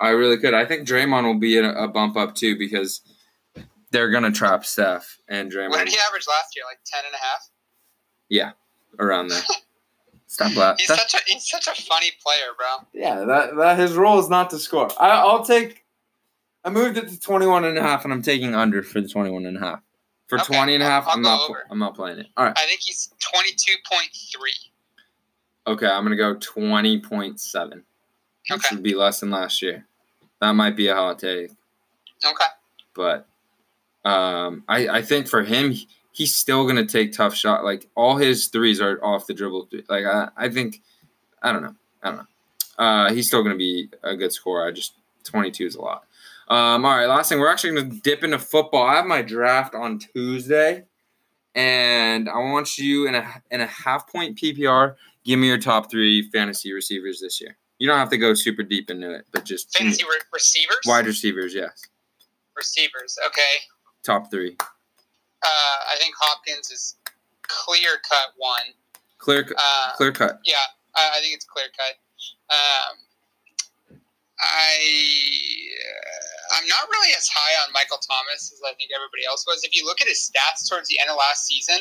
[0.00, 0.54] I really could.
[0.54, 3.02] I think Draymond will be in a, a bump up too because
[3.90, 5.70] they're going to trap Steph and Draymond.
[5.70, 6.64] What did he average last year?
[6.68, 7.48] Like 10 and a half.
[8.28, 8.52] Yeah,
[8.98, 9.42] around there.
[10.28, 10.78] Stop that.
[10.78, 12.86] He's such a he's such a funny player, bro.
[12.92, 14.88] Yeah, that, that his role is not to score.
[15.00, 15.84] I, I'll take
[16.64, 19.46] I moved it to 21 and a half, and I'm taking under for the 21
[19.46, 19.80] and a half.
[20.26, 21.48] For Okay, 20 and a half, I'll- I'll I'm not.
[21.48, 21.64] over.
[21.70, 22.26] I'm not playing it.
[22.36, 22.56] All right.
[22.58, 24.52] I think he's twenty two point three.
[25.66, 27.74] Okay, I'm gonna go 20.7, Okay.
[27.74, 28.74] which Okay.
[28.74, 29.86] would be less than last year.
[30.40, 31.50] That might be a hot take,
[32.24, 32.44] Okay.
[32.94, 33.26] but
[34.04, 35.88] um, I I think for him, he-
[36.18, 37.64] he's still gonna take tough shot.
[37.64, 39.68] Like all his threes are off the dribble.
[39.88, 40.82] Like I I think
[41.42, 41.76] I don't know.
[42.02, 42.84] I don't know.
[42.84, 44.66] Uh, he's still gonna be a good scorer.
[44.66, 44.94] I just
[45.24, 46.02] 22 is a lot.
[46.48, 48.82] Um, all right, last thing, we're actually gonna dip into football.
[48.84, 50.84] I have my draft on Tuesday,
[51.54, 54.96] and I want you in a in a half point PPR.
[55.24, 57.56] Give me your top three fantasy receivers this year.
[57.78, 60.78] You don't have to go super deep into it, but just Fantasy re- receivers.
[60.84, 61.86] wide receivers, yes.
[62.56, 63.16] receivers.
[63.28, 63.42] Okay.
[64.02, 64.56] Top three,
[65.42, 66.96] Uh, I think Hopkins is
[67.42, 68.74] clear cut one.
[69.18, 70.40] clear Uh, clear cut.
[70.44, 70.56] Yeah,
[70.96, 71.96] I, I think it's clear cut.
[72.50, 72.96] Um,
[74.40, 74.78] I
[75.78, 79.64] uh, I'm not really as high on Michael Thomas as I think everybody else was.
[79.64, 81.78] If you look at his stats towards the end of last season,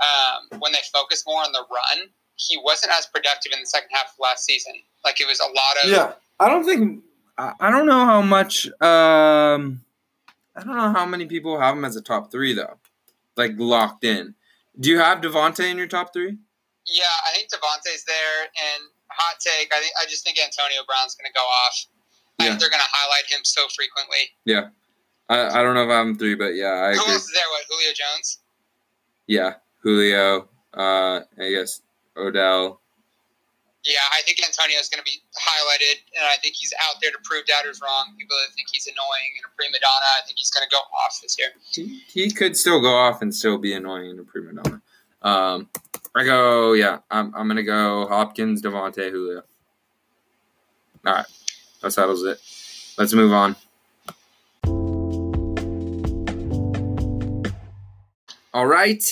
[0.00, 3.88] um, when they focused more on the run, he wasn't as productive in the second
[3.92, 4.72] half of last season.
[5.04, 7.02] Like it was a lot of Yeah, I don't think
[7.38, 8.66] I, I don't know how much.
[8.80, 9.82] Um,
[10.54, 12.78] I don't know how many people have him as a top three though,
[13.36, 14.34] like locked in.
[14.78, 16.36] Do you have Davante in your top three?
[16.86, 19.72] Yeah, I think Davante's there, and hot take.
[19.74, 21.86] I think I just think Antonio Brown's going to go off.
[22.38, 22.50] I Yeah.
[22.50, 24.30] think they're going to highlight him so frequently.
[24.44, 24.68] Yeah,
[25.28, 27.12] I, I don't know if I have him three, but yeah, I Who agree.
[27.14, 27.42] else is there?
[27.50, 28.38] What Julio Jones?
[29.26, 30.48] Yeah, Julio.
[30.74, 31.80] Uh, I guess
[32.16, 32.80] Odell.
[33.86, 37.18] Yeah, I think Antonio's going to be highlighted, and I think he's out there to
[37.22, 38.14] prove doubters wrong.
[38.18, 40.82] People that think he's annoying and a prima donna, I think he's going to go
[40.90, 41.54] off this year.
[41.70, 44.82] He, he could still go off and still be annoying and a prima donna.
[45.22, 45.68] Um,
[46.14, 49.42] I go, yeah, I'm, I'm gonna go Hopkins, Davante, Julio.
[51.04, 51.26] All right,
[51.82, 52.40] that settles it.
[52.96, 53.56] Let's move on.
[58.54, 59.02] All right,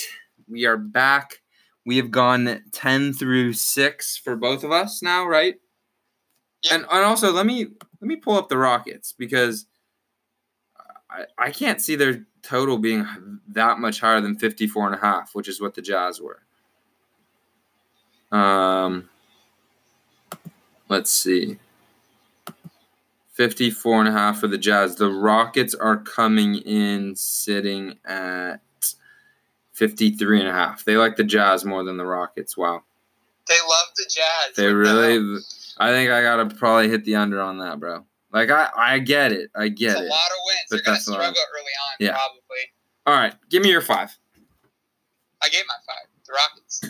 [0.48, 1.40] we are back.
[1.86, 5.56] We have gone ten through six for both of us now, right?
[6.70, 7.66] And and also let me
[8.00, 9.66] let me pull up the Rockets because
[11.10, 13.06] I, I can't see their total being
[13.48, 16.42] that much higher than 54 and a half, which is what the Jazz were.
[18.36, 19.08] Um,
[20.88, 21.58] let's see.
[23.32, 24.96] 54 and a half for the Jazz.
[24.96, 28.56] The Rockets are coming in sitting at
[29.74, 30.84] 53 and a half.
[30.84, 32.56] They like the Jazz more than the Rockets.
[32.56, 32.82] Wow.
[33.48, 34.56] They love the Jazz.
[34.56, 35.38] They really
[35.78, 38.04] I think I got to probably hit the under on that, bro.
[38.32, 39.50] Like I I get it.
[39.54, 40.06] I It's get a it.
[40.06, 40.58] A lot of wins.
[40.70, 41.16] But They're going to that's a lot.
[41.20, 42.10] struggle early on, Yeah.
[42.12, 42.40] probably.
[43.06, 44.16] All right, give me your 5.
[45.42, 46.08] I gave my five.
[46.26, 46.80] The Rockets.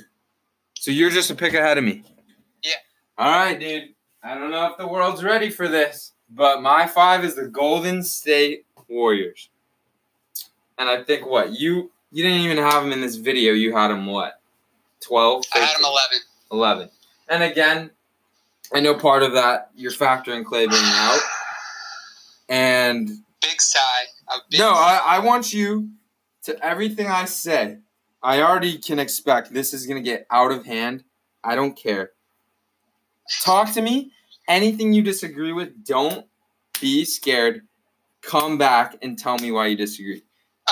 [0.78, 2.04] So you're just a pick ahead of me.
[2.62, 2.74] Yeah.
[3.18, 3.94] All right, dude.
[4.22, 8.02] I don't know if the world's ready for this, but my five is the Golden
[8.04, 9.48] State Warriors.
[10.78, 13.52] And I think what you you didn't even have them in this video.
[13.52, 14.40] You had them what?
[15.00, 15.44] 12?
[15.52, 16.18] I had them 11.
[16.52, 16.90] 11.
[17.28, 17.90] And again,
[18.72, 21.18] I know part of that you're factoring Klay being out.
[22.48, 23.08] And
[23.42, 23.80] Big sigh.
[24.48, 25.88] Big no, I, I want you
[26.44, 27.78] to everything I say.
[28.22, 31.02] I already can expect this is gonna get out of hand.
[31.42, 32.12] I don't care.
[33.42, 34.12] Talk to me.
[34.46, 36.26] Anything you disagree with, don't
[36.80, 37.62] be scared.
[38.22, 40.22] Come back and tell me why you disagree.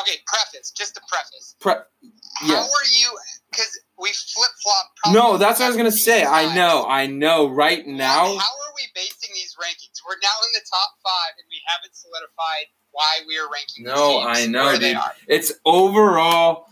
[0.01, 0.71] Okay, preface.
[0.71, 1.57] Just a preface.
[1.61, 2.61] Pre- How yeah.
[2.61, 3.11] are you?
[3.51, 5.15] Because we flip flop.
[5.15, 6.25] No, that's what I was gonna say.
[6.25, 7.49] I know, I know.
[7.49, 10.01] Right now, How are we basing these rankings?
[10.07, 13.85] We're now in the top five, and we haven't solidified why we are ranking.
[13.85, 14.97] No, I know, dude.
[15.29, 16.67] it's overall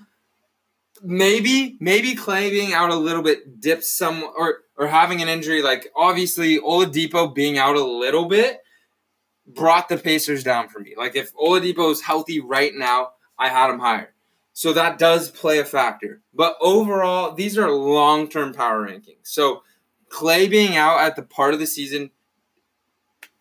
[1.03, 5.63] maybe maybe Klay being out a little bit dips some or or having an injury
[5.63, 8.61] like obviously Oladipo being out a little bit
[9.55, 10.95] brought the Pacers down for me.
[10.97, 14.13] Like if Oladipo is healthy right now, I had him higher.
[14.53, 16.21] So that does play a factor.
[16.35, 19.25] But overall, these are long-term power rankings.
[19.25, 19.63] So
[20.11, 22.11] Klay being out at the part of the season,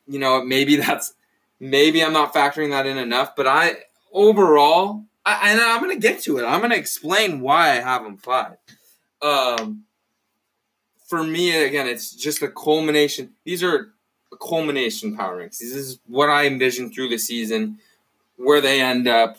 [0.08, 1.14] you know, maybe that's
[1.60, 3.76] maybe I'm not factoring that in enough, but I
[4.14, 6.46] overall, I, and I'm gonna get to it.
[6.46, 8.58] I'm gonna explain why I have them five.
[9.22, 9.84] Um,
[11.08, 13.32] for me, again, it's just a culmination.
[13.44, 13.94] These are
[14.38, 15.60] culmination power ranks.
[15.60, 17.80] This is what I envision through the season,
[18.38, 19.38] where they end up.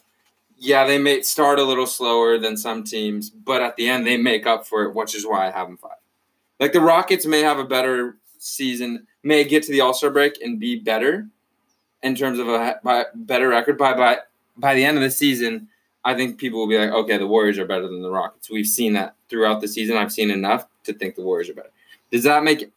[0.59, 4.19] Yeah, they may start a little slower than some teams, but at the end they
[4.19, 5.93] make up for it, which is why I have them five.
[6.59, 10.41] Like the Rockets may have a better season, may get to the All Star break
[10.43, 11.27] and be better
[12.03, 14.19] in terms of a by, better record by by
[14.57, 15.69] by the end of the season.
[16.05, 18.51] I think people will be like, okay, the Warriors are better than the Rockets.
[18.51, 19.97] We've seen that throughout the season.
[19.97, 21.71] I've seen enough to think the Warriors are better.
[22.11, 22.71] Does that make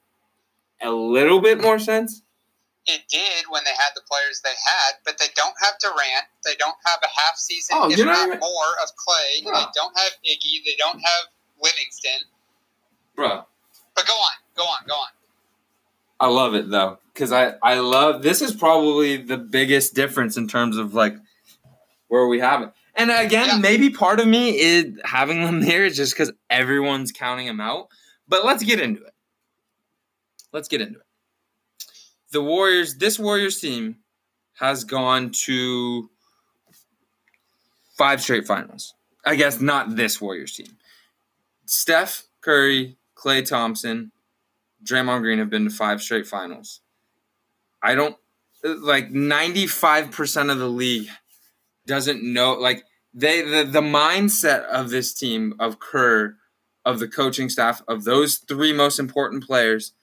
[0.83, 2.21] a little bit more sense?
[2.85, 6.25] it did when they had the players they had, but they don't have Durant.
[6.43, 9.41] They don't have a half season, Oh, if not even- more, of Klay.
[9.45, 9.53] Bro.
[9.57, 10.65] They don't have Iggy.
[10.65, 11.23] They don't have
[11.61, 12.27] Livingston.
[13.15, 13.45] bro.
[13.95, 15.07] But go on, go on, go on.
[16.19, 20.49] I love it though, because I I love this is probably the biggest difference in
[20.49, 21.15] terms of like
[22.09, 22.71] where we have it.
[22.95, 23.57] And again, Yeah.
[23.59, 27.87] maybe part of me is having them there is just because everyone's counting them out.
[28.27, 29.12] But let's get into it.
[30.53, 31.05] Let's get into it.
[32.31, 33.97] The Warriors, this Warriors team
[34.59, 36.09] has gone to
[37.97, 38.93] five straight finals.
[39.25, 40.77] I guess not this Warriors team.
[41.65, 44.11] Steph Curry, Klay Thompson,
[44.83, 46.81] Draymond Green have been to five straight finals.
[47.81, 48.15] I don't
[48.63, 51.09] like 95% of the league
[51.85, 56.37] doesn't know like they the, the mindset of this team of Kerr
[56.85, 59.93] of the coaching staff of those three most important players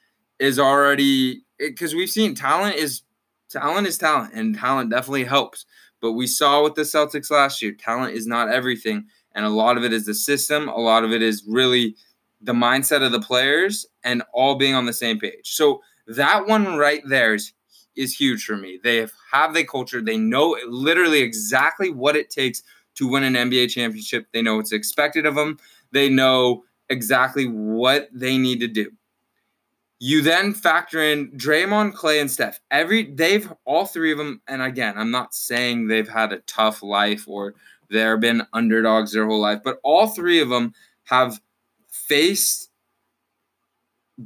[0.40, 3.02] is already because we've seen talent is
[3.50, 5.66] talent is talent and talent definitely helps
[6.00, 9.76] but we saw with the Celtics last year talent is not everything and a lot
[9.76, 11.94] of it is the system a lot of it is really
[12.40, 15.52] the mindset of the players and all being on the same page.
[15.54, 17.52] So that one right there is
[17.96, 18.78] is huge for me.
[18.82, 20.00] They have, have the culture.
[20.00, 22.62] They know literally exactly what it takes
[22.94, 24.26] to win an NBA championship.
[24.32, 25.58] They know what's expected of them.
[25.90, 28.90] They know exactly what they need to do.
[30.02, 32.58] You then factor in Draymond, Klay, and Steph.
[32.70, 34.40] Every they've all three of them.
[34.48, 37.54] And again, I'm not saying they've had a tough life or
[37.90, 40.72] they've been underdogs their whole life, but all three of them
[41.04, 41.38] have
[41.90, 42.70] faced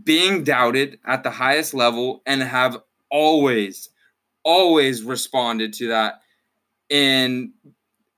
[0.04, 2.78] being doubted at the highest level and have
[3.10, 3.88] always,
[4.44, 6.20] always responded to that.
[6.88, 7.52] In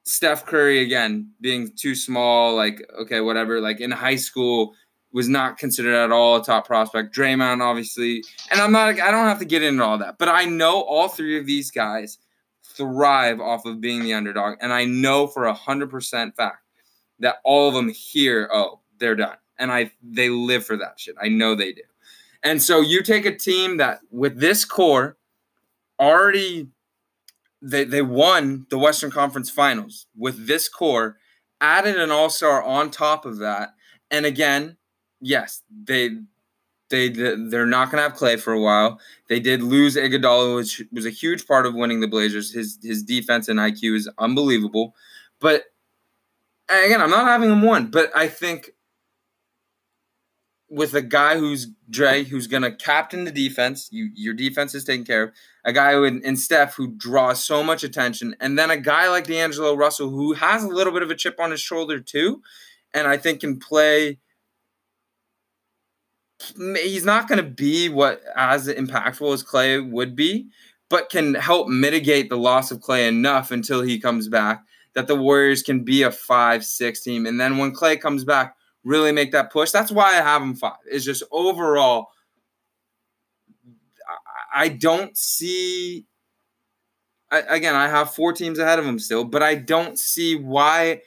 [0.05, 4.75] Steph Curry, again, being too small, like, okay, whatever, like in high school,
[5.17, 7.17] was not considered at all a top prospect.
[7.17, 10.45] Draymond, obviously, and I'm not, I don't have to get into all that, but I
[10.45, 12.19] know all three of these guys
[12.63, 14.59] thrive off of being the underdog.
[14.61, 16.59] And I know for a 100% fact
[17.21, 19.39] that all of them here, oh, they're done.
[19.59, 21.15] And I they live for that shit.
[21.19, 21.81] I know they do.
[22.43, 25.17] And so you take a team that with this core
[25.99, 26.69] already
[27.63, 31.17] they they won the Western Conference Finals with this core,
[31.59, 33.71] added an all-star on top of that.
[34.11, 34.77] And again,
[35.21, 36.11] yes, they
[36.89, 39.01] they they're not going to have Klay for a while.
[39.29, 42.53] They did lose Iguodala, which was a huge part of winning the Blazers.
[42.53, 44.95] His his defense and IQ is unbelievable.
[45.41, 45.65] But
[46.69, 48.71] again, I'm not having him won, but I think
[50.69, 55.05] with a guy who's Dre, who's gonna captain the defense, you your defense is taken
[55.05, 55.33] care of.
[55.65, 59.27] A guy who in Steph who draws so much attention, and then a guy like
[59.27, 62.43] D'Angelo Russell who has a little bit of a chip on his shoulder too,
[62.95, 64.19] and I think can play.
[66.59, 70.49] He's not going to be what as impactful as Klay would be,
[70.91, 74.63] but can help mitigate the loss of Klay enough until he comes back
[74.95, 78.57] that the Warriors can be a five six team, and then when Klay comes back
[78.87, 79.73] really make that push.
[79.73, 80.77] That's why I have him five.
[80.87, 82.09] It's just overall,
[84.55, 86.07] I, don't see.
[87.31, 91.03] I, again, I have four teams ahead of him still, but I don't see why.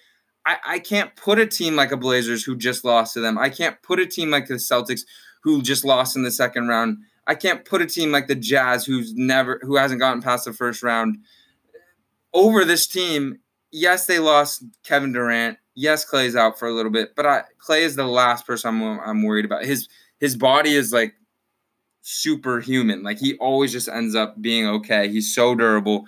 [0.52, 3.38] I, I can't put a team like a Blazers who just lost to them.
[3.38, 5.02] I can't put a team like the Celtics
[5.44, 6.98] who just lost in the second round.
[7.28, 10.54] I can't put a team like the Jazz who's never who hasn't gotten past the
[10.54, 11.20] first round
[12.34, 13.40] over this team.
[13.72, 17.82] Yes, they lost Kevin Durant yes, Klay's out for a little bit, but I, Klay
[17.82, 19.64] is the last person I'm, I'm worried about.
[19.64, 19.88] His
[20.20, 21.14] his body is like
[22.02, 23.02] superhuman.
[23.02, 25.08] Like he always just ends up being okay.
[25.08, 26.06] He's so durable.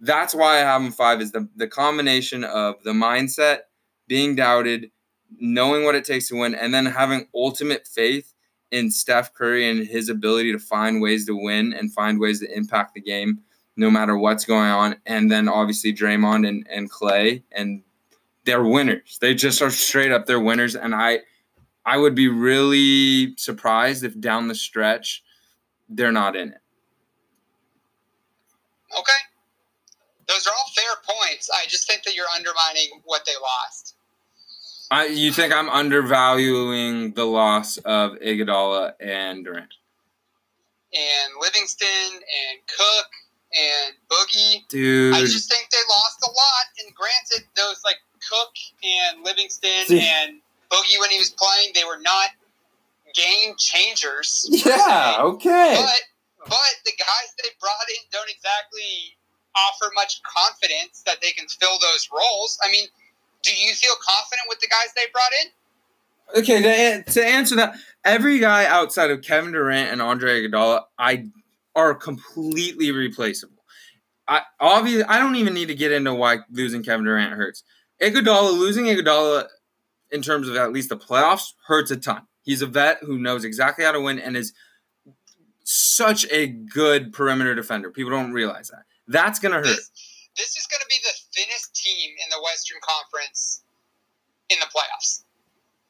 [0.00, 1.20] That's why I have him five.
[1.20, 3.58] Is the the combination of the mindset,
[4.06, 4.90] being doubted,
[5.38, 8.34] knowing what it takes to win, and then having ultimate faith
[8.70, 12.52] in Steph Curry and his ability to find ways to win and find ways to
[12.56, 13.40] impact the game
[13.76, 14.96] no matter what's going on.
[15.06, 17.82] And then obviously Draymond and, and Klay and
[18.44, 19.18] they're winners.
[19.20, 20.76] They just are straight up they're winners.
[20.76, 21.20] And I
[21.86, 25.22] I would be really surprised if down the stretch
[25.88, 26.60] they're not in it.
[28.98, 29.12] Okay.
[30.26, 31.50] Those are all fair points.
[31.50, 33.93] I just think that you're undermining what they lost.
[34.90, 39.74] I you think I'm undervaluing the loss of Iguodala and Durant.
[40.92, 43.06] And Livingston and Cook
[43.52, 44.66] and Boogie.
[44.68, 45.14] Dude.
[45.14, 46.66] I just think they lost a lot.
[46.84, 47.96] And granted, those like
[48.28, 52.30] Cook and Livingston See- and Boogie when he was playing, they were not
[53.14, 54.46] game changers.
[54.50, 55.76] yeah, okay.
[55.78, 59.16] But but the guys they brought in don't exactly
[59.56, 62.58] offer much confidence that they can fill those roles.
[62.62, 62.86] I mean,
[63.44, 65.50] do you feel confident with the guys they brought in?
[66.40, 71.26] Okay, to, to answer that, every guy outside of Kevin Durant and Andre Iguodala, I
[71.76, 73.62] are completely replaceable.
[74.26, 77.62] I obviously I don't even need to get into why losing Kevin Durant hurts.
[78.00, 79.48] Iguodala losing Iguodala
[80.10, 82.22] in terms of at least the playoffs hurts a ton.
[82.42, 84.54] He's a vet who knows exactly how to win and is
[85.64, 87.90] such a good perimeter defender.
[87.90, 88.84] People don't realize that.
[89.06, 89.64] That's gonna hurt.
[89.64, 89.90] This,
[90.36, 93.62] this is going to be the thinnest team in the Western Conference
[94.48, 95.22] in the playoffs.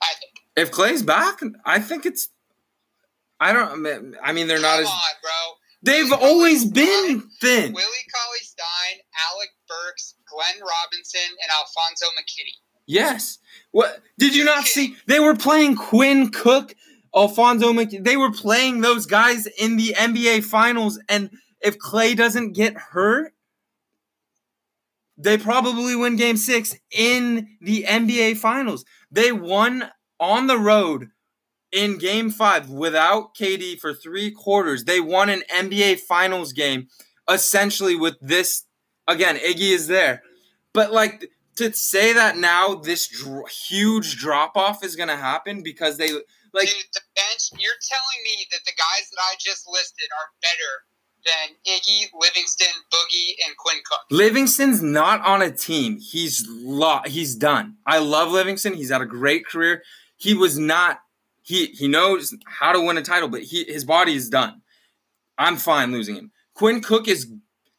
[0.02, 0.32] I think.
[0.56, 2.28] If Klay's back, I think it's.
[3.40, 3.86] I don't.
[4.22, 4.86] I mean, they're Come not as.
[4.86, 5.30] on, bro.
[5.82, 7.72] They've Willie always been thin.
[7.72, 12.58] Willie Cauley Stein, Alec Burks, Glenn Robinson, and Alfonzo McKinnie.
[12.86, 13.38] Yes.
[13.70, 14.96] What did you not see?
[15.06, 16.74] They were playing Quinn Cook,
[17.14, 18.02] Alfonzo Mc.
[18.02, 21.30] They were playing those guys in the NBA Finals, and
[21.60, 23.32] if Klay doesn't get hurt,
[25.16, 28.84] they probably win Game Six in the NBA Finals.
[29.10, 31.08] They won on the road
[31.70, 34.84] in Game Five without KD for three quarters.
[34.84, 36.88] They won an NBA Finals game
[37.28, 38.64] essentially with this.
[39.06, 40.22] Again, Iggy is there,
[40.72, 45.62] but like to say that now this dr- huge drop off is going to happen
[45.62, 46.10] because they
[46.54, 50.30] like Dude, the bench, you're telling me that the guys that I just listed are
[50.40, 50.72] better
[51.24, 54.00] than Iggy, Livingston, Boogie, and Quinn Cook.
[54.10, 55.98] Livingston's not on a team.
[55.98, 57.76] He's lo- he's done.
[57.86, 58.74] I love Livingston.
[58.74, 59.82] He's had a great career.
[60.16, 61.00] He was not
[61.42, 64.62] he he knows how to win a title, but he his body is done.
[65.38, 66.32] I'm fine losing him.
[66.54, 67.26] Quinn Cook has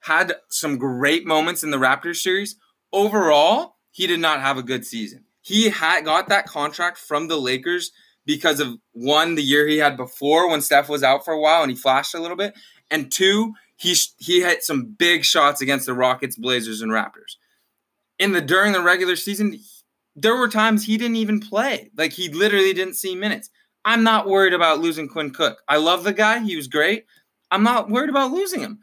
[0.01, 2.55] had some great moments in the Raptors series.
[2.93, 5.25] Overall, he did not have a good season.
[5.41, 7.91] He had got that contract from the Lakers
[8.25, 11.61] because of one the year he had before when Steph was out for a while
[11.61, 12.53] and he flashed a little bit,
[12.91, 17.35] and two he he hit some big shots against the Rockets, Blazers, and Raptors.
[18.19, 19.59] In the during the regular season,
[20.15, 21.91] there were times he didn't even play.
[21.97, 23.49] Like he literally didn't see minutes.
[23.83, 25.59] I'm not worried about losing Quinn Cook.
[25.67, 27.05] I love the guy; he was great.
[27.51, 28.79] I'm not worried about losing him.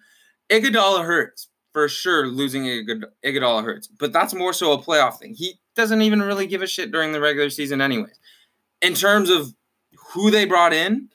[0.50, 2.26] Iguodala hurts for sure.
[2.26, 5.34] Losing Iguodala hurts, but that's more so a playoff thing.
[5.34, 8.18] He doesn't even really give a shit during the regular season, anyways.
[8.82, 9.54] In terms of
[10.12, 11.08] who they brought in,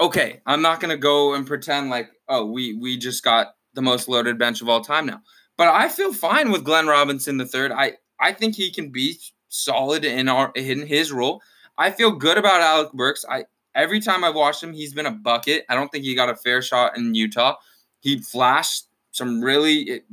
[0.00, 4.08] okay, I'm not gonna go and pretend like oh we we just got the most
[4.08, 5.20] loaded bench of all time now.
[5.56, 7.72] But I feel fine with Glenn Robinson the third.
[7.72, 9.18] I I think he can be
[9.48, 11.42] solid in our in his role.
[11.78, 13.24] I feel good about Alec Burks.
[13.28, 13.44] I
[13.76, 15.64] every time I've watched him, he's been a bucket.
[15.68, 17.56] I don't think he got a fair shot in Utah.
[18.00, 20.04] He flashed some really, it,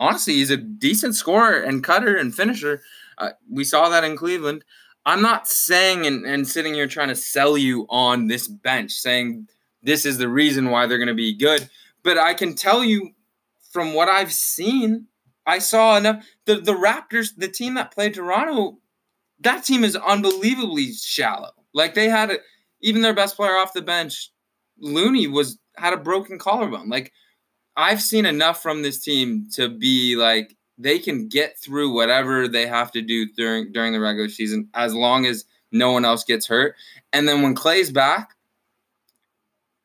[0.00, 2.82] honestly, he's a decent scorer and cutter and finisher.
[3.18, 4.64] Uh, we saw that in Cleveland.
[5.06, 9.48] I'm not saying and, and sitting here trying to sell you on this bench, saying
[9.82, 11.68] this is the reason why they're going to be good.
[12.02, 13.10] But I can tell you
[13.70, 15.06] from what I've seen,
[15.46, 16.24] I saw enough.
[16.46, 18.78] The, the Raptors, the team that played Toronto,
[19.40, 21.50] that team is unbelievably shallow.
[21.74, 22.36] Like they had a,
[22.80, 24.30] even their best player off the bench,
[24.78, 26.88] Looney was had a broken collarbone.
[26.88, 27.12] Like
[27.76, 32.66] I've seen enough from this team to be like they can get through whatever they
[32.66, 36.46] have to do during during the regular season as long as no one else gets
[36.46, 36.74] hurt.
[37.12, 38.34] And then when Klay's back,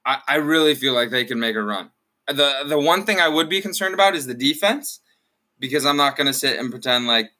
[0.05, 1.91] I, I really feel like they can make a run.
[2.27, 4.99] The the one thing I would be concerned about is the defense,
[5.59, 7.31] because I'm not gonna sit and pretend like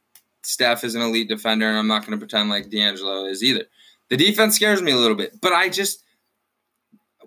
[0.43, 3.65] Steph is an elite defender, and I'm not gonna pretend like D'Angelo is either.
[4.09, 6.03] The defense scares me a little bit, but I just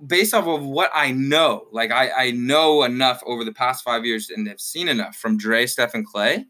[0.07, 4.05] based off of what I know, like I, I know enough over the past five
[4.05, 6.45] years and have seen enough from Dre, Steph, and Klay.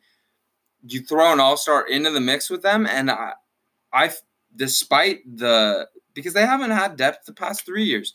[0.86, 3.32] You throw an all star into the mix with them, and I,
[3.92, 4.10] I,
[4.56, 8.14] despite the because they haven't had depth the past three years,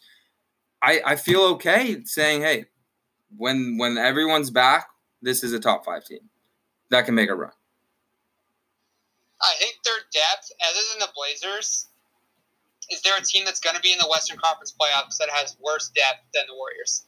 [0.81, 2.65] I, I feel okay saying, hey,
[3.35, 4.87] when when everyone's back,
[5.21, 6.29] this is a top five team
[6.89, 7.51] that can make a run.
[9.41, 11.87] I think their depth, other than the Blazers,
[12.89, 15.55] is there a team that's going to be in the Western Conference playoffs that has
[15.61, 17.05] worse depth than the Warriors?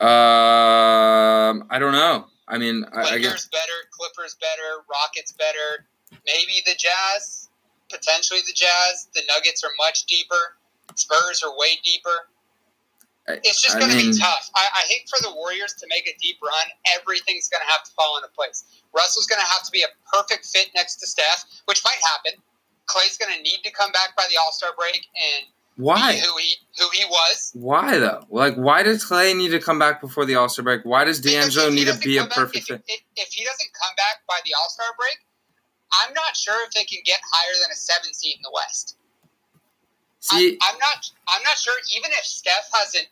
[0.00, 2.26] Um, I don't know.
[2.48, 5.86] I mean, I, I guess better, Clippers better, Rockets better,
[6.26, 7.48] maybe the Jazz,
[7.90, 9.08] potentially the Jazz.
[9.14, 10.56] The Nuggets are much deeper.
[10.94, 12.28] Spurs are way deeper.
[13.26, 14.50] I- It's just going to be tough.
[14.54, 16.66] I, I think for the Warriors to make a deep run,
[17.00, 18.64] everything's going to have to fall into place.
[18.94, 22.38] Russell's going to have to be a perfect fit next to Steph, which might happen.
[22.86, 26.12] Klay's going to need to come back by the All Star break and why?
[26.12, 27.50] be who he who he was.
[27.54, 28.24] Why though?
[28.30, 30.82] Like, why does Klay need to come back before the All Star break?
[30.84, 32.84] Why does D'Angelo need to be a come back- perfect if, fit?
[32.86, 35.18] If, if he doesn't come back by the All Star break,
[36.02, 38.96] I'm not sure if they can get higher than a seven seed in the West.
[40.20, 41.10] See, I'm, I'm not.
[41.28, 41.74] I'm not sure.
[41.96, 43.06] Even if Steph has an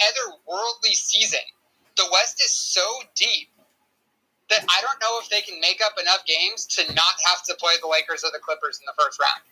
[0.00, 1.40] otherworldly season,
[1.96, 3.48] the West is so deep
[4.52, 7.54] that I don't know if they can make up enough games to not have to
[7.58, 9.42] play the Lakers or the Clippers in the first round.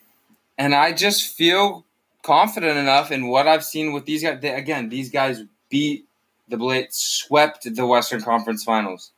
[0.59, 1.84] and I just feel
[2.22, 4.40] confident enough in what I've seen with these guys.
[4.40, 6.07] They, again, these guys beat
[6.48, 9.12] the Blazers, swept the Western Conference Finals.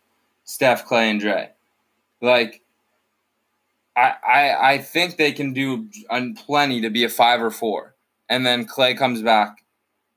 [0.44, 1.50] Steph, Klay, and Dre.
[2.20, 2.62] Like,
[3.96, 5.88] I, I, I think they can do
[6.46, 7.94] plenty to be a five or four,
[8.28, 9.64] and then Klay comes back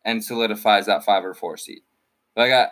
[0.04, 1.82] and solidifies that five or four seed.
[2.36, 2.68] Like I,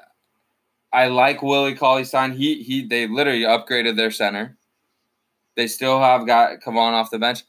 [0.93, 2.33] I like Willie Cauley Stein.
[2.33, 4.55] He he they literally upgraded their center.
[5.55, 7.43] They still have got Kevon off the bench.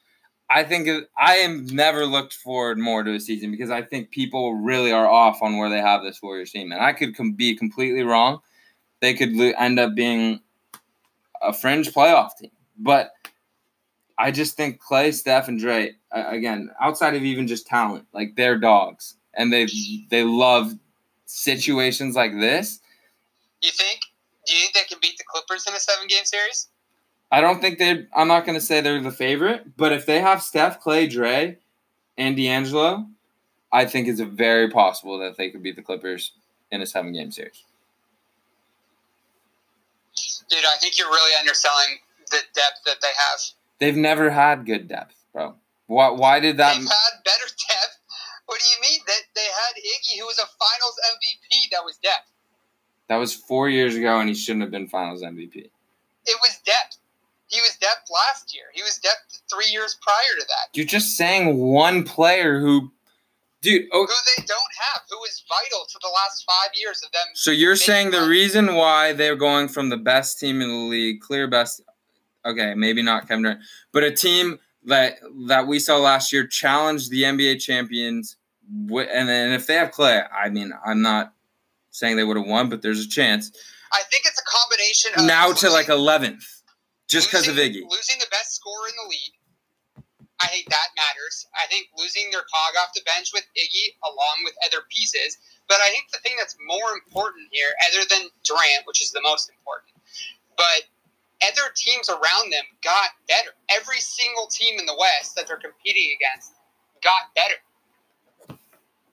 [0.50, 0.88] I think
[1.18, 5.08] I am never looked forward more to a season because I think people really are
[5.08, 8.40] off on where they have this Warriors team, and I could com- be completely wrong.
[9.00, 10.40] They could lo- end up being
[11.42, 13.12] a fringe playoff team, but
[14.16, 18.58] I just think Klay, Steph, and Dre again, outside of even just talent, like they're
[18.58, 19.66] dogs, and they
[20.10, 20.72] they love
[21.26, 22.80] situations like this.
[23.64, 24.00] You think?
[24.46, 26.68] Do you think they can beat the Clippers in a seven game series?
[27.32, 28.06] I don't think they.
[28.14, 31.56] I'm not going to say they're the favorite, but if they have Steph, Klay, Dre,
[32.18, 33.06] and D'Angelo,
[33.72, 36.32] I think it's very possible that they could beat the Clippers
[36.70, 37.64] in a seven game series.
[40.50, 41.98] Dude, I think you're really underselling
[42.30, 43.40] the depth that they have.
[43.80, 45.54] They've never had good depth, bro.
[45.86, 46.76] Why, why did that?
[46.76, 47.98] They've had better depth.
[48.44, 49.00] What do you mean?
[49.06, 51.70] That they had Iggy, who was a Finals MVP.
[51.72, 52.28] That was depth.
[53.08, 55.56] That was four years ago, and he shouldn't have been Finals MVP.
[55.56, 56.98] It was depth.
[57.48, 58.64] He was depth last year.
[58.72, 60.76] He was depth three years prior to that.
[60.76, 62.90] You're just saying one player who,
[63.60, 67.12] dude, oh, who they don't have, who is vital to the last five years of
[67.12, 67.26] them.
[67.34, 71.20] So you're saying the reason why they're going from the best team in the league,
[71.20, 71.82] clear best,
[72.46, 73.60] okay, maybe not Kevin Durant,
[73.92, 78.36] but a team that that we saw last year challenged the NBA champions,
[78.68, 81.34] and then if they have Klay, I mean, I'm not
[81.94, 83.54] saying they would have won, but there's a chance.
[83.92, 86.42] I think it's a combination of now to like 11th
[87.06, 87.86] just because of Iggy.
[87.86, 89.38] Losing the best scorer in the league,
[90.42, 91.46] I think that matters.
[91.54, 95.38] I think losing their cog off the bench with Iggy, along with other pieces.
[95.68, 99.22] But I think the thing that's more important here, other than Durant, which is the
[99.22, 99.94] most important,
[100.58, 100.90] but
[101.46, 103.54] other teams around them got better.
[103.70, 106.58] Every single team in the West that they're competing against
[107.02, 107.62] got better.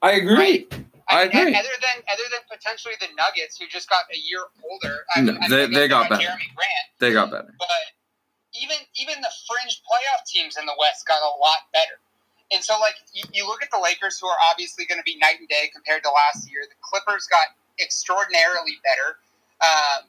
[0.02, 0.34] I agree.
[0.34, 0.66] Right?
[1.12, 1.54] I, agree.
[1.54, 5.36] Other than other than potentially the Nuggets, who just got a year older, I, no,
[5.48, 6.22] they, they got better.
[6.22, 7.52] Jerami Grant, they got better.
[7.58, 7.84] But
[8.56, 12.00] even even the fringe playoff teams in the West got a lot better.
[12.52, 15.16] And so, like you, you look at the Lakers, who are obviously going to be
[15.16, 16.64] night and day compared to last year.
[16.68, 19.16] The Clippers got extraordinarily better.
[19.60, 20.08] Um,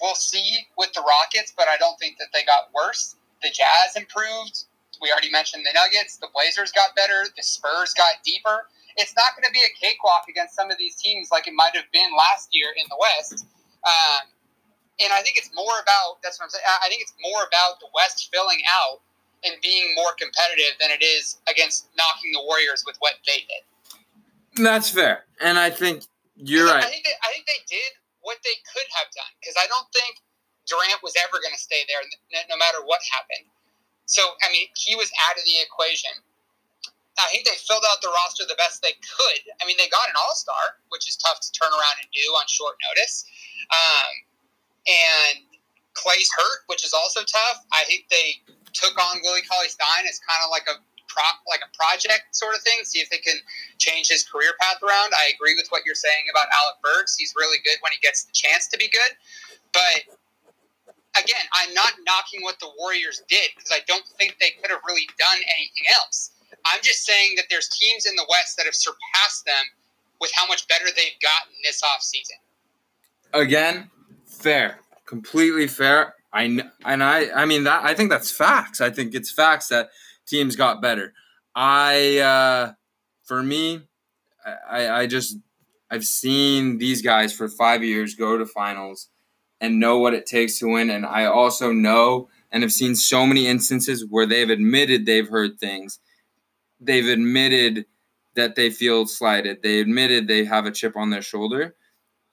[0.00, 3.16] we'll see with the Rockets, but I don't think that they got worse.
[3.42, 4.64] The Jazz improved.
[5.00, 6.18] We already mentioned the Nuggets.
[6.18, 7.24] The Blazers got better.
[7.34, 10.96] The Spurs got deeper it's not going to be a cakewalk against some of these
[10.96, 13.46] teams like it might have been last year in the West.
[13.86, 14.28] Um,
[15.00, 16.64] and I think it's more about that's what I'm saying.
[16.66, 19.00] I think it's more about the West filling out
[19.40, 23.64] and being more competitive than it is against knocking the Warriors with what they did.
[24.60, 26.04] That's fair, and I think
[26.36, 26.84] you're right.
[26.84, 29.88] I think they, I think they did what they could have done because I don't
[29.96, 30.20] think
[30.68, 32.04] Durant was ever going to stay there
[32.44, 33.48] no matter what happened.
[34.04, 36.12] So I mean, he was out of the equation.
[37.20, 39.42] I think they filled out the roster the best they could.
[39.60, 42.24] I mean, they got an all star, which is tough to turn around and do
[42.36, 43.24] on short notice.
[43.70, 44.12] Um,
[44.88, 45.38] and
[45.94, 47.66] Klay's hurt, which is also tough.
[47.72, 48.40] I think they
[48.72, 50.78] took on Willie Cauley Stein as kind of like a
[51.10, 52.78] prop, like a project sort of thing.
[52.84, 53.36] See if they can
[53.78, 55.12] change his career path around.
[55.18, 57.18] I agree with what you're saying about Alec Burks.
[57.18, 59.12] He's really good when he gets the chance to be good.
[59.74, 60.16] But
[61.18, 64.80] again, I'm not knocking what the Warriors did because I don't think they could have
[64.86, 66.30] really done anything else.
[66.66, 69.64] I'm just saying that there's teams in the West that have surpassed them
[70.20, 72.38] with how much better they've gotten this offseason.
[73.32, 73.90] Again,
[74.26, 76.14] fair, completely fair.
[76.32, 76.42] I
[76.84, 78.80] and I I mean that I think that's facts.
[78.80, 79.90] I think it's facts that
[80.26, 81.12] teams got better.
[81.54, 82.72] I uh
[83.24, 83.82] for me,
[84.68, 85.36] I I just
[85.90, 89.08] I've seen these guys for 5 years go to finals
[89.60, 93.26] and know what it takes to win and I also know and have seen so
[93.26, 95.98] many instances where they've admitted they've heard things
[96.80, 97.86] they've admitted
[98.34, 99.62] that they feel slighted.
[99.62, 101.74] They admitted they have a chip on their shoulder.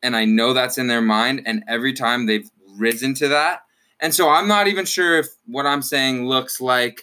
[0.03, 1.41] And I know that's in their mind.
[1.45, 3.61] And every time they've risen to that.
[3.99, 7.01] And so I'm not even sure if what I'm saying looks like,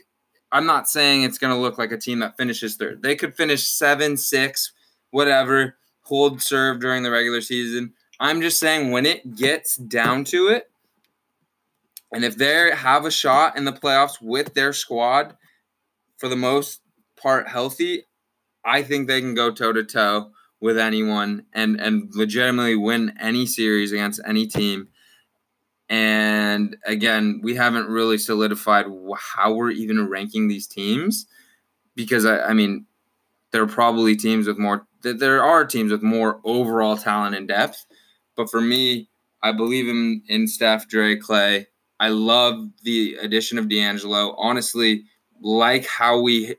[0.52, 3.02] I'm not saying it's going to look like a team that finishes third.
[3.02, 4.72] They could finish seven, six,
[5.10, 7.94] whatever, hold serve during the regular season.
[8.20, 10.70] I'm just saying when it gets down to it,
[12.12, 15.36] and if they have a shot in the playoffs with their squad
[16.16, 16.80] for the most
[17.24, 18.04] part healthy,
[18.64, 20.30] I think they can go toe to toe
[20.60, 24.88] with anyone and and legitimately win any series against any team.
[25.88, 28.86] And again, we haven't really solidified
[29.18, 31.26] how we're even ranking these teams
[31.94, 32.86] because I, I mean,
[33.52, 34.86] there are probably teams with more.
[35.02, 37.84] There are teams with more overall talent and depth,
[38.36, 39.08] but for me,
[39.42, 41.66] I believe in in Steph, Dre, Klay.
[42.00, 44.34] I love the addition of D'Angelo.
[44.36, 45.04] Honestly,
[45.40, 46.56] like how we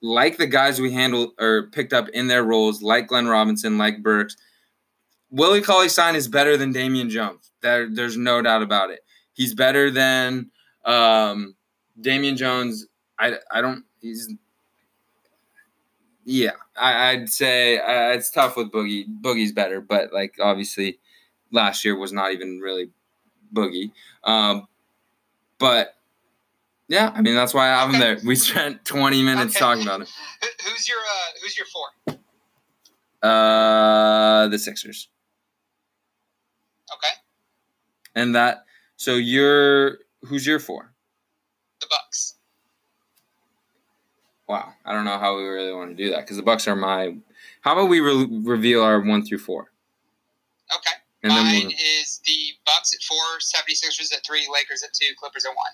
[0.00, 4.02] like the guys we handled or picked up in their roles, like Glenn Robinson, like
[4.02, 4.36] Burks.
[5.30, 7.50] Willie Cauley Stein is better than Damian Jones.
[7.60, 9.00] There, there's no doubt about it.
[9.34, 10.50] He's better than
[10.84, 11.54] um,
[12.00, 12.86] Damian Jones.
[13.18, 13.84] I, I don't.
[14.00, 14.32] He's
[16.24, 16.52] yeah.
[16.76, 19.06] I, would say uh, it's tough with Boogie.
[19.22, 20.98] Boogie's better, but like obviously,
[21.50, 22.90] last year was not even really
[23.52, 23.92] Boogie.
[24.24, 24.68] Um,
[25.58, 25.94] but
[26.88, 28.18] yeah, I mean that's why I have him there.
[28.24, 29.64] We spent 20 minutes okay.
[29.64, 30.08] talking about it.
[30.64, 32.16] Who's your uh, Who's your four?
[33.22, 35.08] Uh, the Sixers.
[36.92, 37.14] Okay.
[38.14, 38.64] And that.
[38.96, 40.92] So you're who's your four?
[41.80, 42.36] The Bucks.
[44.48, 46.74] Wow, I don't know how we really want to do that because the Bucks are
[46.74, 47.16] my.
[47.60, 49.70] How about we re- reveal our one through four?
[50.74, 50.96] Okay.
[51.22, 51.72] And Mine we'll...
[52.00, 55.72] is the Bucks at four, 76ers at three, Lakers at two, Clippers at one.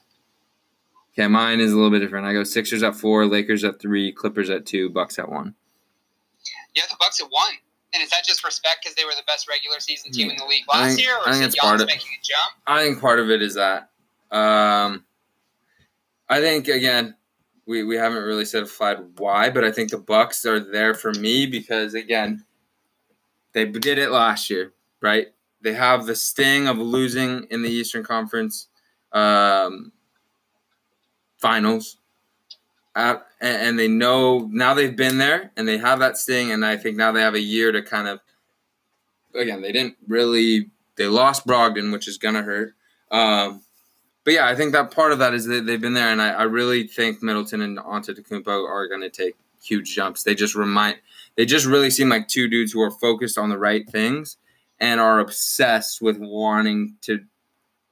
[1.16, 2.26] Okay, mine is a little bit different.
[2.26, 5.54] I go Sixers at four, Lakers at three, Clippers at two, Bucks at one.
[6.74, 7.54] Yeah, the Bucks at one.
[7.92, 10.32] And is that just respect because they were the best regular season team yeah.
[10.32, 12.56] in the league last think, year, or I think it's part of, making a jump?
[12.66, 13.90] I think part of it is that.
[14.32, 15.04] Um,
[16.28, 17.14] I think again,
[17.66, 18.66] we, we haven't really said
[19.16, 22.44] why, but I think the Bucks are there for me because again,
[23.52, 25.28] they did it last year, right?
[25.60, 28.66] They have the sting of losing in the Eastern Conference.
[29.12, 29.92] Um,
[31.44, 31.98] finals.
[32.96, 36.96] And, they know now they've been there and they have that sting, and I think
[36.96, 38.20] now they have a year to kind of.
[39.34, 40.70] Again, they didn't really.
[40.96, 42.74] They lost Brogdon, which is gonna hurt.
[43.10, 43.62] Um,
[44.22, 46.30] but yeah, I think that part of that is that they've been there, and I,
[46.30, 50.22] I really think Middleton and Antetokounmpo are to take huge jumps.
[50.22, 50.96] They just remind,
[51.36, 54.36] they just really seem like two dudes who are focused on the right things
[54.80, 57.20] and are obsessed with wanting to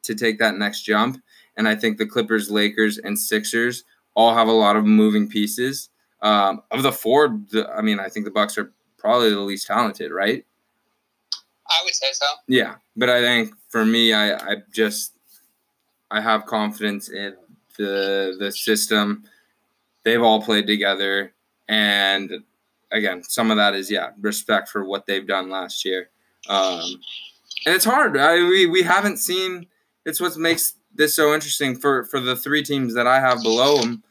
[0.05, 1.23] to take that next jump.
[1.57, 3.85] And I think the Clippers, Lakers, and Sixers
[4.15, 5.89] all have a lot of moving pieces.
[6.23, 9.67] Um, of the four, the, I mean, I think the Bucks are probably the least
[9.67, 10.45] talented, right?
[11.69, 12.27] I would say so.
[12.47, 15.13] Yeah, but I think for me, I, I just
[16.11, 17.35] I have confidence in
[17.79, 19.25] the the system.
[20.05, 21.33] They've all played together,
[21.69, 22.43] and
[22.91, 26.11] again, some of that is yeah, respect for what they've done last year.
[26.49, 27.01] Um,
[27.65, 28.17] and it's hard.
[28.17, 29.67] I, we we haven't seen.
[30.05, 33.43] It's what makes this is so interesting for for the three teams that I have
[33.43, 34.03] below them.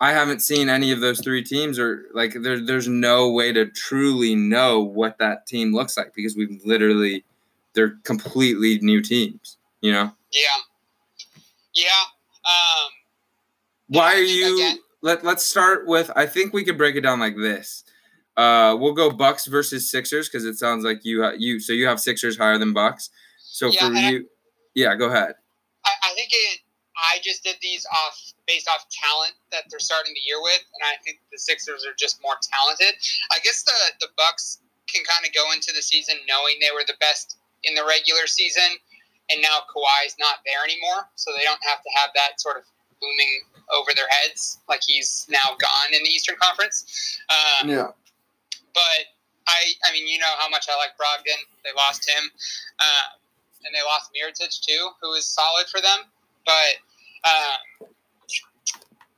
[0.00, 3.66] I haven't seen any of those three teams, or like there, there's no way to
[3.66, 7.24] truly know what that team looks like because we've literally
[7.74, 9.56] they're completely new teams.
[9.80, 10.12] You know?
[10.32, 10.60] Yeah,
[11.74, 12.04] yeah.
[12.44, 12.90] Um,
[13.88, 14.56] Why are you?
[14.56, 14.78] Again.
[15.02, 16.10] Let Let's start with.
[16.16, 17.84] I think we could break it down like this.
[18.36, 21.86] Uh, we'll go Bucks versus Sixers because it sounds like you ha- you so you
[21.86, 23.10] have Sixers higher than Bucks.
[23.38, 24.22] So yeah, for you, I,
[24.74, 25.34] yeah, go ahead.
[26.04, 26.60] I, think it.
[26.94, 28.16] I just did these off
[28.46, 31.96] based off talent that they're starting the year with, and I think the Sixers are
[31.96, 32.94] just more talented.
[33.32, 36.86] I guess the the Bucks can kind of go into the season knowing they were
[36.86, 38.78] the best in the regular season,
[39.30, 42.64] and now Kawhi's not there anymore, so they don't have to have that sort of
[43.02, 47.18] looming over their heads like he's now gone in the Eastern Conference.
[47.28, 47.88] Um, yeah.
[48.74, 49.00] But
[49.46, 51.40] I, I mean, you know how much I like Brogdon.
[51.64, 52.30] They lost him.
[52.78, 53.06] Uh,
[53.64, 56.06] and they lost Mirotic too, who was solid for them.
[56.44, 56.72] But
[57.24, 57.88] um,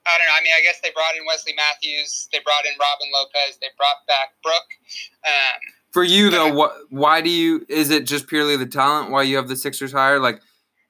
[0.06, 0.38] I don't know.
[0.38, 3.74] I mean, I guess they brought in Wesley Matthews, they brought in Robin Lopez, they
[3.76, 4.66] brought back Brook.
[5.26, 5.58] Um,
[5.90, 6.76] for you though, what?
[6.90, 7.64] Why do you?
[7.68, 9.10] Is it just purely the talent?
[9.10, 10.20] Why you have the Sixers higher?
[10.20, 10.40] Like,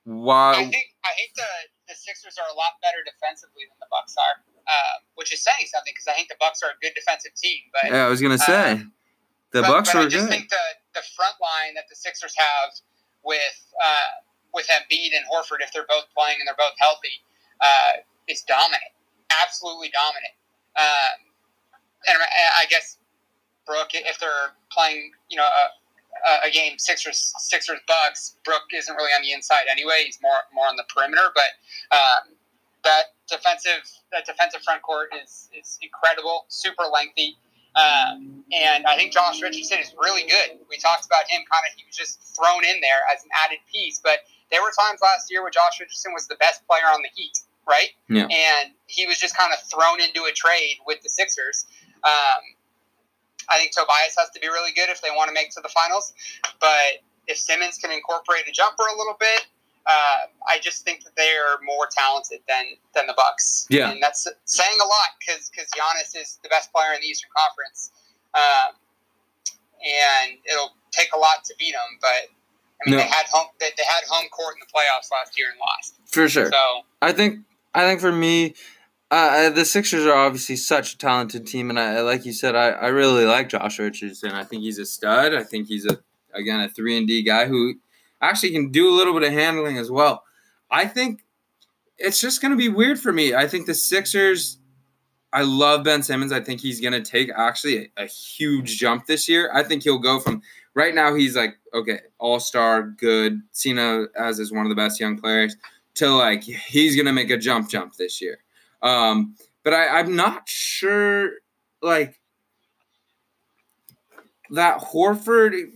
[0.04, 0.52] why?
[0.52, 1.46] I think I think the
[1.88, 5.70] the Sixers are a lot better defensively than the Bucks are, uh, which is saying
[5.70, 7.70] something because I think the Bucks are a good defensive team.
[7.72, 8.90] But yeah, I was gonna say uh,
[9.52, 10.34] the but, Bucks but are I just good.
[10.34, 12.74] think the the front line that the Sixers have
[13.26, 14.22] with uh,
[14.54, 17.20] with Embiid and Horford if they're both playing and they're both healthy
[17.60, 18.94] uh, is dominant,
[19.42, 20.32] absolutely dominant.
[20.78, 21.18] Um,
[22.08, 22.98] and I guess
[23.66, 29.12] Brook, if they're playing, you know, a, a game Sixers Sixers Bucks, Brook isn't really
[29.12, 30.02] on the inside anyway.
[30.04, 32.36] He's more more on the perimeter, but um,
[32.84, 33.82] that defensive
[34.12, 37.36] that defensive front court is is incredible, super lengthy.
[37.76, 40.56] Um, and I think Josh Richardson is really good.
[40.68, 43.58] We talked about him kind of, he was just thrown in there as an added
[43.70, 44.00] piece.
[44.00, 47.10] But there were times last year where Josh Richardson was the best player on the
[47.14, 47.36] Heat,
[47.68, 47.92] right?
[48.08, 48.24] Yeah.
[48.32, 51.66] And he was just kind of thrown into a trade with the Sixers.
[52.02, 52.40] Um,
[53.48, 55.68] I think Tobias has to be really good if they want to make to the
[55.68, 56.14] finals.
[56.60, 59.46] But if Simmons can incorporate a jumper a little bit,
[59.86, 62.64] uh, I just think that they are more talented than
[62.94, 63.66] than the Bucks.
[63.70, 67.06] Yeah, and that's saying a lot because because Giannis is the best player in the
[67.06, 67.92] Eastern Conference,
[68.34, 68.74] um,
[69.80, 71.98] and it'll take a lot to beat them.
[72.00, 72.08] But
[72.86, 73.04] I mean, No.
[73.04, 75.94] they had home they, they had home court in the playoffs last year and lost.
[76.06, 76.50] For sure.
[76.50, 77.40] So I think
[77.74, 78.54] I think for me,
[79.10, 82.70] uh, the Sixers are obviously such a talented team, and I like you said, I,
[82.70, 84.32] I really like Josh Richardson.
[84.32, 85.34] I think he's a stud.
[85.34, 85.98] I think he's a
[86.34, 87.74] again a three and D guy who
[88.28, 90.24] actually can do a little bit of handling as well.
[90.70, 91.24] I think
[91.98, 93.34] it's just going to be weird for me.
[93.34, 94.58] I think the Sixers.
[95.32, 96.32] I love Ben Simmons.
[96.32, 99.50] I think he's going to take actually a, a huge jump this year.
[99.52, 100.40] I think he'll go from
[100.74, 104.98] right now he's like okay, all star, good, Cena as is one of the best
[104.98, 105.56] young players
[105.94, 108.38] to like he's gonna make a jump jump this year.
[108.82, 109.34] Um,
[109.64, 111.32] but I, I'm not sure
[111.82, 112.20] like
[114.50, 115.70] that Horford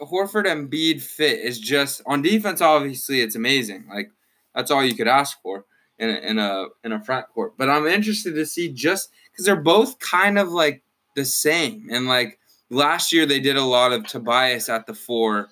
[0.00, 2.60] Horford and Embiid fit is just on defense.
[2.60, 3.86] Obviously, it's amazing.
[3.88, 4.10] Like
[4.54, 5.64] that's all you could ask for
[5.98, 7.54] in a, in a in a front court.
[7.56, 10.82] But I'm interested to see just because they're both kind of like
[11.14, 11.88] the same.
[11.90, 12.38] And like
[12.70, 15.48] last year, they did a lot of Tobias at the four,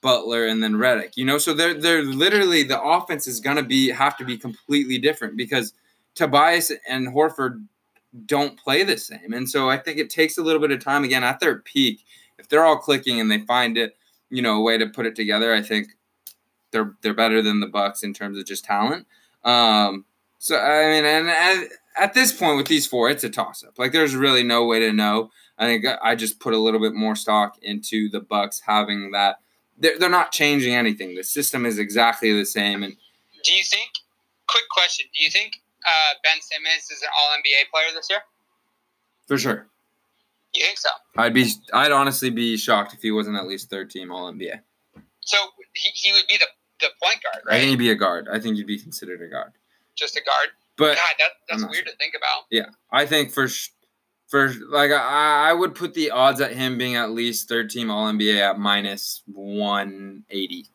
[0.00, 1.12] Butler, and then Redick.
[1.16, 4.98] You know, so they're they're literally the offense is gonna be have to be completely
[4.98, 5.74] different because
[6.14, 7.66] Tobias and Horford
[8.26, 9.32] don't play the same.
[9.32, 12.04] And so I think it takes a little bit of time again at their peak.
[12.52, 13.96] They're all clicking and they find it,
[14.28, 15.88] you know, a way to put it together, I think
[16.70, 19.06] they're they're better than the Bucks in terms of just talent.
[19.42, 20.04] Um,
[20.38, 23.78] so I mean, and at, at this point with these four, it's a toss up.
[23.78, 25.30] Like there's really no way to know.
[25.56, 29.36] I think I just put a little bit more stock into the Bucks having that.
[29.78, 31.14] They're, they're not changing anything.
[31.14, 32.96] The system is exactly the same, and
[33.44, 33.90] do you think?
[34.46, 35.54] Quick question: Do you think
[35.86, 38.20] uh, Ben Simmons is an All NBA player this year?
[39.26, 39.66] for sure,
[40.54, 40.90] You think so?
[41.16, 44.60] I'd be I'd honestly be shocked if he wasn't at least third team All NBA.
[45.20, 45.38] So
[45.74, 46.46] he, he would be the,
[46.80, 47.56] the point guard, right?
[47.56, 48.28] I think he'd be a guard.
[48.30, 49.52] I think he'd be considered a guard.
[49.94, 50.48] Just a guard.
[50.76, 52.44] But God, that, that's weird to think about.
[52.50, 53.70] Yeah, I think for sh-
[54.26, 57.90] for like I, I would put the odds at him being at least third team
[57.90, 60.66] All NBA at minus one eighty.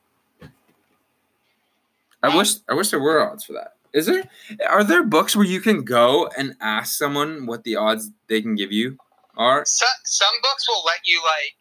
[2.23, 3.73] I wish I wish there were odds for that.
[3.93, 4.23] Is there?
[4.69, 8.55] Are there books where you can go and ask someone what the odds they can
[8.55, 8.97] give you
[9.37, 9.63] are?
[9.65, 11.59] Some, some books will let you like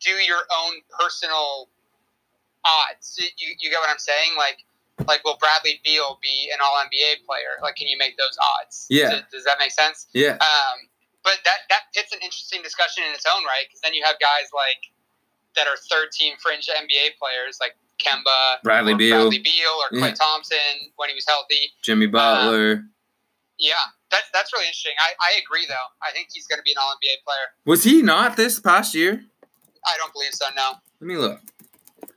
[0.00, 1.68] do your own personal
[2.64, 3.18] odds.
[3.18, 4.32] You, you get what I'm saying?
[4.36, 4.58] Like,
[5.08, 7.58] like will Bradley Beal be an All NBA player?
[7.62, 8.86] Like, can you make those odds?
[8.90, 9.10] Yeah.
[9.10, 10.06] Does, does that make sense?
[10.14, 10.88] Yeah, Um,
[11.24, 14.16] but that that it's an interesting discussion in its own right because then you have
[14.18, 14.90] guys like
[15.54, 19.28] that are third team fringe NBA players like Kemba, Bradley Beal.
[19.30, 20.14] Bradley Beal, or Klay Yeah.
[20.14, 21.70] Thompson when he was healthy.
[21.82, 22.82] Jimmy Butler.
[23.58, 23.74] Yeah,
[24.12, 24.92] that's that's really interesting.
[25.00, 25.88] I, I agree though.
[26.02, 27.48] I think he's going to be an All NBA player.
[27.64, 29.24] Was he not this past year?
[29.84, 30.44] I don't believe so.
[30.54, 30.72] No.
[31.00, 31.40] Let me look.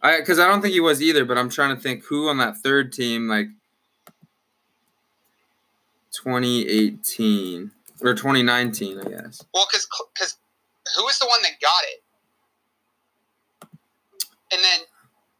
[0.01, 2.37] I because I don't think he was either, but I'm trying to think who on
[2.37, 3.47] that third team like
[6.11, 9.43] 2018 or 2019, I guess.
[9.53, 10.37] Well, because because
[10.95, 12.03] who was the one that got it?
[14.51, 14.81] And then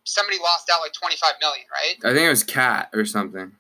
[0.04, 2.10] somebody lost out like twenty five million, right?
[2.10, 3.52] I think it was Cat or something.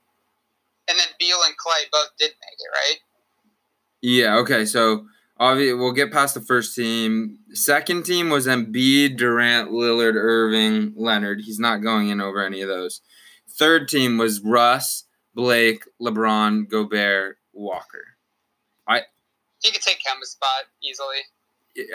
[0.87, 2.99] And then Beal and Klay both did make it, right?
[4.01, 4.37] Yeah.
[4.37, 4.65] Okay.
[4.65, 5.05] So
[5.37, 7.39] obviously we'll get past the first team.
[7.53, 11.41] Second team was Embiid, Durant, Lillard, Irving, Leonard.
[11.45, 13.01] He's not going in over any of those.
[13.49, 18.17] Third team was Russ, Blake, LeBron, Gobert, Walker.
[18.87, 19.01] I
[19.63, 21.17] he could take Kemba's spot easily.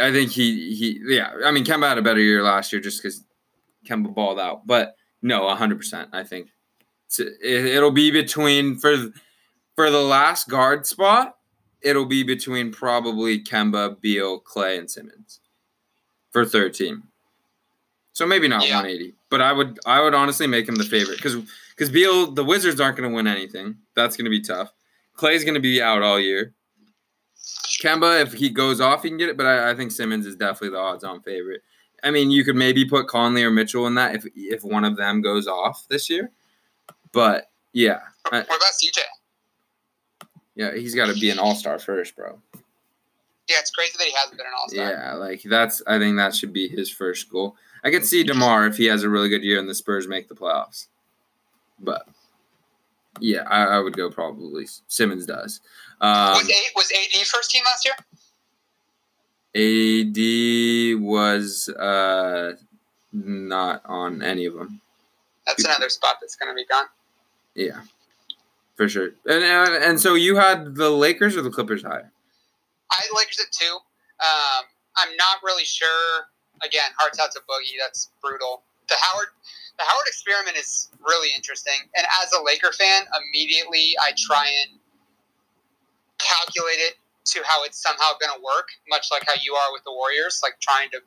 [0.00, 1.32] I think he he yeah.
[1.44, 3.24] I mean, Kemba had a better year last year just because
[3.86, 4.66] Kemba balled out.
[4.66, 6.10] But no, hundred percent.
[6.12, 6.48] I think
[7.18, 8.96] it'll be between for
[9.74, 11.36] for the last guard spot.
[11.82, 15.40] It'll be between probably Kemba, Beal, Klay, and Simmons
[16.30, 17.04] for third team.
[18.12, 18.76] So maybe not Yeah.
[18.76, 21.36] 180, but I would I would honestly make him the favorite because
[21.70, 23.76] because Beal the Wizards aren't going to win anything.
[23.94, 24.72] That's going to be tough.
[25.16, 26.54] Klay's going to be out all year.
[27.82, 30.36] Kemba, if he goes off, he can get it, but I, I think Simmons is
[30.36, 31.62] definitely the odds-on favorite.
[32.02, 34.96] I mean, you could maybe put Conley or Mitchell in that if if one of
[34.96, 36.30] them goes off this year,
[37.12, 39.00] but yeah, What about CJ?
[40.54, 42.38] yeah, he's got to be an All-Star first, bro.
[43.48, 44.90] Yeah, it's crazy that he hasn't been an All Star.
[44.90, 47.56] Yeah, like that's I think that should be his first goal.
[47.82, 50.28] I could see Demar if he has a really good year and the Spurs make
[50.28, 50.86] the playoffs,
[51.80, 52.06] but
[53.18, 55.60] yeah, I, I would go probably Simmons does.
[56.00, 57.94] Um, was, a, was AD first team last year?
[60.94, 62.52] AD was uh,
[63.12, 64.80] not on any of them.
[65.46, 66.84] That's another spot that's going to be gone.
[67.54, 67.82] Yeah,
[68.76, 69.10] for sure.
[69.26, 72.10] And, and and so you had the Lakers or the Clippers higher?
[72.90, 73.78] I had Lakers at two.
[74.20, 74.64] Um,
[74.96, 76.28] I'm not really sure.
[76.62, 77.78] Again, hearts out to Boogie.
[77.80, 78.62] That's brutal.
[78.88, 79.28] The Howard,
[79.78, 81.88] the Howard experiment is really interesting.
[81.96, 84.78] And as a Laker fan, immediately I try and
[86.18, 86.94] calculate it
[87.32, 90.40] to how it's somehow going to work, much like how you are with the Warriors,
[90.42, 90.98] like trying to,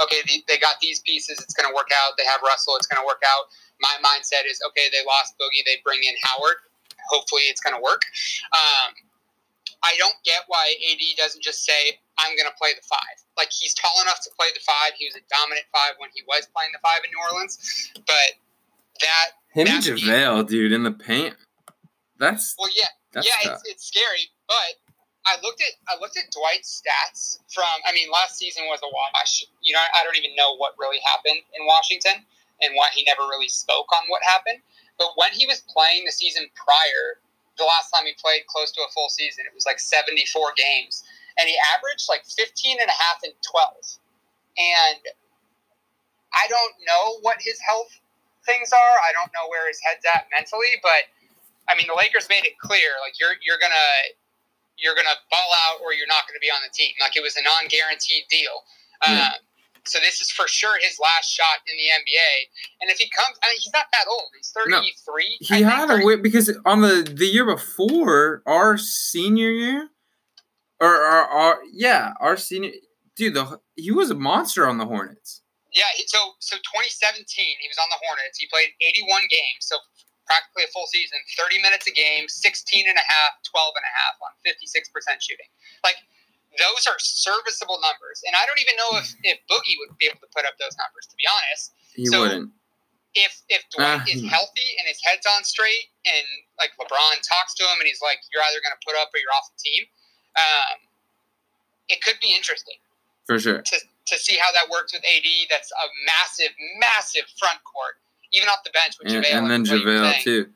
[0.00, 2.14] okay, they, they got these pieces, it's going to work out.
[2.16, 3.50] They have Russell, it's going to work out.
[3.80, 6.62] My mindset is, okay, they lost Boogie, they bring in Howard.
[7.10, 8.02] Hopefully it's going to work.
[8.54, 8.94] Um,
[9.82, 13.18] I don't get why AD doesn't just say, I'm going to play the five.
[13.36, 14.94] Like, he's tall enough to play the five.
[14.96, 17.58] He was a dominant five when he was playing the five in New Orleans.
[18.06, 18.38] But
[19.02, 19.42] that.
[19.50, 21.34] Him and JaVale, dude, in the paint.
[22.18, 22.54] That's.
[22.58, 22.94] Well, yeah.
[23.12, 24.30] That's yeah, it's, it's scary.
[24.48, 24.80] But
[25.26, 28.90] I looked at I looked at Dwight's stats from I mean last season was a
[28.90, 29.46] wash.
[29.62, 32.26] You know I don't even know what really happened in Washington
[32.62, 34.62] and why he never really spoke on what happened.
[34.98, 37.18] But when he was playing the season prior,
[37.58, 41.02] the last time he played close to a full season, it was like 74 games
[41.38, 43.98] and he averaged like 15 and a half and 12.
[44.58, 45.02] And
[46.32, 47.92] I don't know what his health
[48.44, 48.96] things are.
[49.06, 51.08] I don't know where his head's at mentally, but
[51.68, 53.90] I mean the Lakers made it clear like you're you're going to
[54.82, 56.92] you're going to ball out or you're not going to be on the team.
[56.98, 58.66] Like it was a non guaranteed deal.
[59.06, 59.38] Yeah.
[59.38, 59.40] Um,
[59.84, 62.32] so this is for sure his last shot in the NBA.
[62.80, 64.30] And if he comes, I mean, he's not that old.
[64.36, 65.38] He's 33.
[65.50, 69.88] No, he I had a win because on the the year before our senior year,
[70.80, 72.70] or our, our yeah, our senior
[73.16, 75.42] dude, the he was a monster on the Hornets.
[75.72, 78.38] Yeah, so so 2017, he was on the Hornets.
[78.38, 79.62] He played 81 games.
[79.62, 79.76] So
[80.32, 83.92] practically a full season, 30 minutes a game, 16 and a half, 12 and a
[83.92, 84.64] half on 56%
[85.20, 85.52] shooting.
[85.84, 86.00] Like,
[86.56, 88.24] those are serviceable numbers.
[88.24, 90.72] And I don't even know if, if Boogie would be able to put up those
[90.80, 91.76] numbers, to be honest.
[91.92, 92.48] He so wouldn't.
[93.12, 96.24] If, if Dwight uh, is healthy and his head's on straight and
[96.56, 99.20] like LeBron talks to him and he's like, you're either going to put up or
[99.20, 99.84] you're off the team,
[100.40, 100.76] um,
[101.92, 102.80] it could be interesting.
[103.28, 103.60] For sure.
[103.60, 105.28] To, to see how that works with AD.
[105.52, 108.00] That's a massive, massive front court
[108.32, 109.34] even off the bench with and, JaVale.
[109.34, 110.48] And then JaVale too.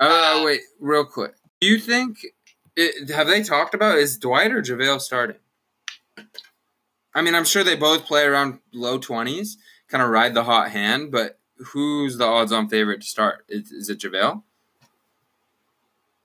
[0.00, 1.34] Oh, uh, wait, real quick.
[1.60, 2.18] Do you think
[2.76, 5.36] it, have they talked about is Dwight or JaVale starting?
[7.14, 10.70] I mean, I'm sure they both play around low twenties, kind of ride the hot
[10.70, 11.10] hand.
[11.10, 11.38] But
[11.72, 13.44] who's the odds-on favorite to start?
[13.48, 14.42] Is, is it JaVale?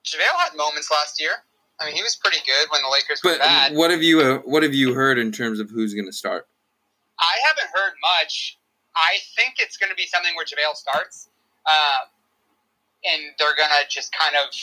[0.06, 1.32] JaVale had moments last year.
[1.80, 3.76] I mean, he was pretty good when the Lakers were but bad.
[3.76, 6.48] What have you uh, What have you heard in terms of who's going to start?
[7.20, 8.60] I haven't heard much.
[8.96, 11.30] I think it's going to be something where JaVale starts,
[11.66, 12.10] um,
[13.04, 14.54] and they're going to just kind of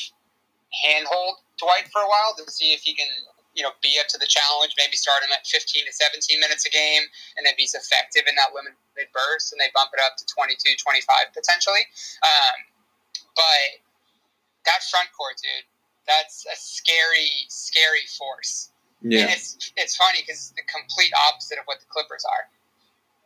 [0.86, 3.10] handhold Dwight for a while to see if he can,
[3.54, 4.78] you know, be up to the challenge.
[4.78, 7.02] Maybe start him at 15 to 17 minutes a game,
[7.36, 10.78] and if he's effective in that limited burst, and they bump it up to 22,
[10.78, 11.82] 25 potentially.
[12.22, 12.56] Um,
[13.34, 13.82] but
[14.66, 15.66] that front court, dude,
[16.06, 18.70] that's a scary, scary force.
[19.02, 19.26] Yeah.
[19.26, 22.44] And it's it's funny because it's the complete opposite of what the Clippers are.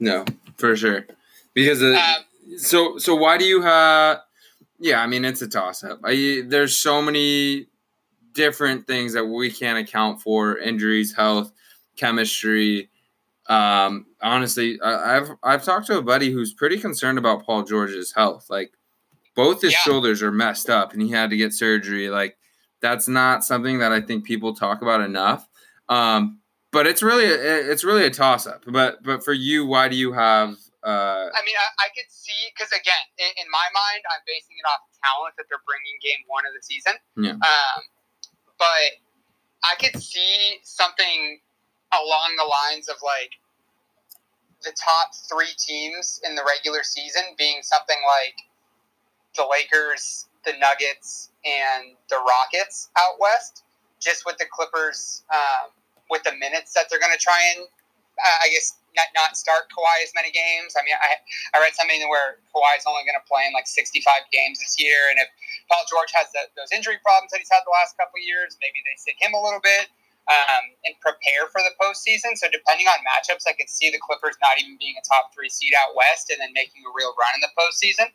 [0.00, 0.24] No,
[0.56, 1.06] for sure.
[1.54, 4.20] Because uh, um, so so why do you have?
[4.78, 6.00] Yeah, I mean it's a toss up.
[6.04, 7.68] I, there's so many
[8.32, 11.52] different things that we can't account for: injuries, health,
[11.96, 12.90] chemistry.
[13.48, 18.12] Um, honestly, I, I've I've talked to a buddy who's pretty concerned about Paul George's
[18.12, 18.46] health.
[18.50, 18.72] Like
[19.34, 19.78] both his yeah.
[19.78, 22.10] shoulders are messed up, and he had to get surgery.
[22.10, 22.36] Like
[22.80, 25.48] that's not something that I think people talk about enough.
[25.88, 26.40] Um,
[26.74, 28.64] but it's really a, it's really a toss up.
[28.66, 30.59] But but for you, why do you have?
[30.82, 34.59] Uh, I mean, I, I could see because again, in, in, my mind, I'm basing
[34.59, 37.01] it off talent that they're bringing game one of the season.
[37.16, 37.40] Yeah.
[37.40, 37.80] Um,
[38.59, 38.90] but
[39.64, 41.40] I could see something
[41.94, 43.32] along the lines of like
[44.60, 48.36] the top three teams in the regular season being something like
[49.36, 53.62] the Lakers, the Nuggets, and the Rockets out west,
[54.02, 55.22] just with the Clippers.
[55.32, 55.70] Um,
[56.14, 59.66] with the minutes that they're going to try and, uh, I guess, not, not start
[59.74, 60.78] Kawhi as many games.
[60.78, 61.18] I mean, I,
[61.50, 64.78] I read something where Kawhi is only going to play in like 65 games this
[64.78, 65.10] year.
[65.10, 65.26] And if
[65.66, 68.78] Paul George has the, those injury problems that he's had the last couple years, maybe
[68.86, 69.90] they sit him a little bit
[70.30, 72.38] um, and prepare for the postseason.
[72.38, 75.50] So depending on matchups, I could see the Clippers not even being a top three
[75.50, 78.08] seed out west and then making a real run in the postseason.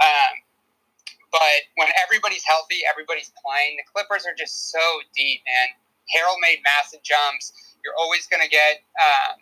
[0.00, 0.34] Um,
[1.30, 3.80] but when everybody's healthy, everybody's playing.
[3.80, 4.82] The Clippers are just so
[5.16, 5.68] deep, man.
[6.10, 7.52] Harrell made massive jumps.
[7.84, 9.38] You're always going to get um,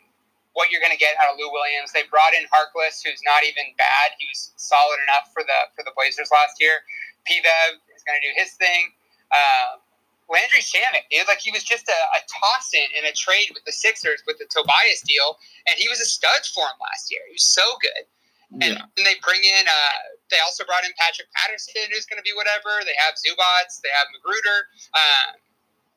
[0.52, 1.92] what you're going to get out of Lou Williams.
[1.92, 4.16] They brought in Harkless, who's not even bad.
[4.18, 6.82] He was solid enough for the for the Blazers last year.
[7.28, 8.92] P-Bev is going to do his thing.
[9.30, 9.84] Um,
[10.30, 13.66] Landry Shamet, dude, like he was just a, a toss in in a trade with
[13.66, 17.20] the Sixers with the Tobias deal, and he was a stud for him last year.
[17.28, 18.06] He was so good.
[18.50, 18.82] And yeah.
[18.98, 22.34] then they bring in, uh, they also brought in Patrick Patterson, who's going to be
[22.34, 22.82] whatever.
[22.82, 24.66] They have Zubac, they have McGruder.
[24.90, 25.38] Um,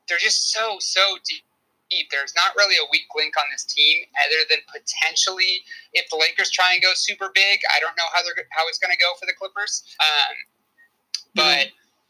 [0.08, 1.44] they're just so so deep.
[2.10, 5.62] There's not really a weak link on this team, other than potentially
[5.94, 7.60] if the Lakers try and go super big.
[7.76, 10.36] I don't know how they're how it's going to go for the Clippers, um,
[11.36, 11.68] but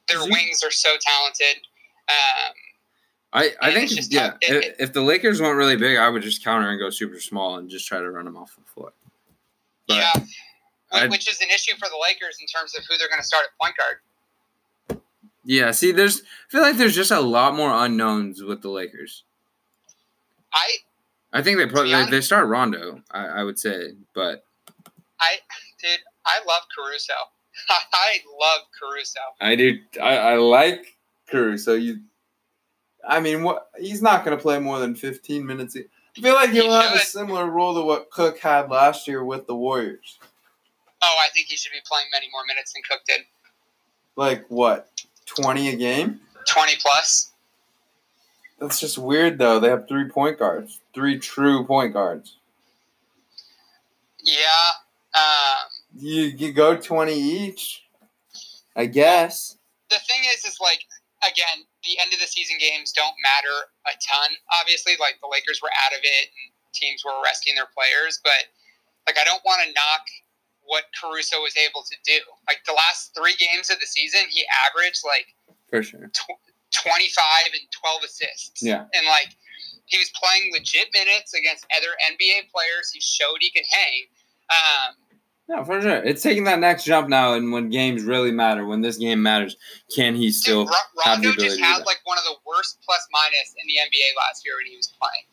[0.07, 1.63] their wings are so talented.
[2.07, 2.53] Um,
[3.33, 4.33] I, I think just yeah.
[4.41, 7.19] It- if, if the Lakers went really big, I would just counter and go super
[7.19, 8.93] small and just try to run them off the floor.
[9.87, 10.23] But yeah,
[10.91, 13.25] I'd- which is an issue for the Lakers in terms of who they're going to
[13.27, 13.97] start at point guard.
[15.43, 19.23] Yeah, see, there's I feel like there's just a lot more unknowns with the Lakers.
[20.53, 20.77] I
[21.31, 24.45] I think they probably put they, honest- they start Rondo, I, I would say, but
[25.19, 25.37] I
[25.81, 27.13] dude, I love Caruso.
[27.69, 29.19] I love Caruso.
[29.41, 30.97] I do I, I like
[31.29, 31.73] Caruso.
[31.73, 32.01] You,
[33.07, 35.75] I mean, what he's not going to play more than 15 minutes.
[35.75, 39.23] I feel like he'll He have a similar role to what Cook had last year
[39.23, 40.19] with the Warriors.
[41.01, 43.21] Oh, I think he should be playing many more minutes than Cook did.
[44.15, 44.89] Like what,
[45.25, 46.19] 20 a game?
[46.47, 47.31] Twenty plus.
[48.59, 49.59] That's just weird though.
[49.59, 52.37] They have three point guards, three true point guards.
[54.23, 54.71] Yeah.
[55.13, 55.67] Um,
[55.97, 57.83] You you go 20 each,
[58.75, 59.57] I guess.
[59.89, 60.79] the thing is, is like
[61.23, 64.31] again, the end of the season games don't matter a ton.
[64.59, 68.19] Obviously, like the Lakers were out of it, and teams were resting their players.
[68.23, 68.49] But
[69.07, 70.03] like, I don't want to knock
[70.65, 72.19] what Caruso was able to do.
[72.47, 75.27] Like the last three games of the season, he averaged like
[75.69, 76.07] For sure.
[76.13, 76.39] tw-
[76.81, 78.63] 25 and 12 assists.
[78.63, 78.85] Yeah.
[78.93, 79.35] And like
[79.85, 82.91] he was playing legit minutes against other NBA players.
[82.93, 84.01] He showed he can hang.
[84.49, 84.95] Um,
[85.49, 86.03] No, for sure.
[86.03, 89.55] It's taking that next jump now, and when games really matter, when this game matters,
[89.93, 90.63] can he still?
[90.63, 92.79] dude, Ro- have the Rondo ability just to do had like one of the worst
[92.85, 95.25] plus minus in the NBA last year when he was playing.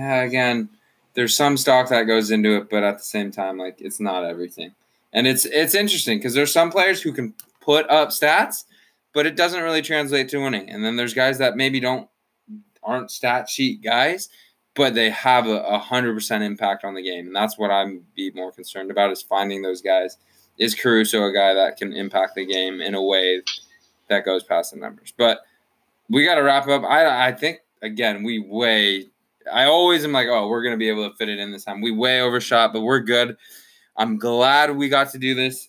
[0.00, 0.68] Yeah, again,
[1.14, 4.24] there's some stock that goes into it, but at the same time, like it's not
[4.24, 4.72] everything.
[5.12, 8.64] And it's it's interesting because there's some players who can put up stats,
[9.12, 10.68] but it doesn't really translate to winning.
[10.70, 12.08] And then there's guys that maybe don't
[12.82, 14.28] aren't stat sheet guys,
[14.74, 17.26] but they have a hundred percent impact on the game.
[17.26, 20.18] And that's what I'm be more concerned about is finding those guys.
[20.58, 23.42] Is Caruso a guy that can impact the game in a way
[24.08, 25.12] that goes past the numbers?
[25.16, 25.40] But
[26.08, 26.84] we got to wrap up.
[26.84, 29.06] I I think again we way
[29.52, 31.80] I always am like, oh, we're gonna be able to fit it in this time.
[31.80, 33.36] We way overshot, but we're good.
[33.96, 35.68] I'm glad we got to do this.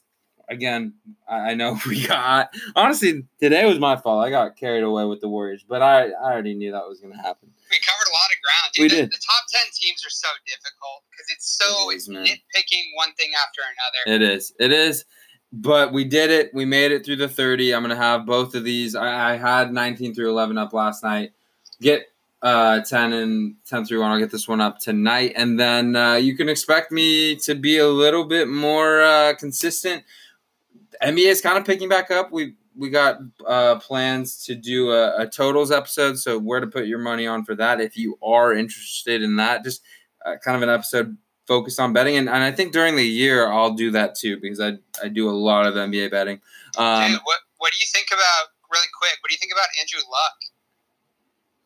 [0.50, 0.94] Again,
[1.30, 4.26] I I know we got honestly today was my fault.
[4.26, 7.18] I got carried away with the Warriors, but I, I already knew that was gonna
[7.22, 7.50] happen.
[7.70, 8.74] We covered a lot of ground.
[8.74, 9.12] Dude, We the, did.
[9.12, 13.30] the top 10 teams are so difficult because it's so It is, nitpicking one thing
[13.46, 14.16] after another.
[14.16, 14.54] It is.
[14.60, 15.06] It is.
[15.54, 16.52] But we did it.
[16.54, 17.74] We made it through the 30.
[17.74, 18.96] I'm going to have both of these.
[18.96, 21.32] I, I had 19 through 11 up last night.
[21.82, 22.08] Get
[22.42, 24.12] uh, 10 and 10 through 1.
[24.12, 25.34] I'll get this one up tonight.
[25.36, 30.04] And then uh, you can expect me to be a little bit more uh, consistent.
[31.04, 32.32] NBA is kind of picking back up.
[32.32, 36.18] We we got uh, plans to do a, a totals episode.
[36.18, 39.64] So where to put your money on for that if you are interested in that.
[39.64, 39.82] Just
[40.26, 43.52] uh, kind of an episode focused on betting, and, and I think during the year
[43.52, 46.40] I'll do that too because I I do a lot of NBA betting.
[46.78, 49.68] Um, Dude, what, what do you think about, really quick, what do you think about
[49.80, 50.38] Andrew Luck?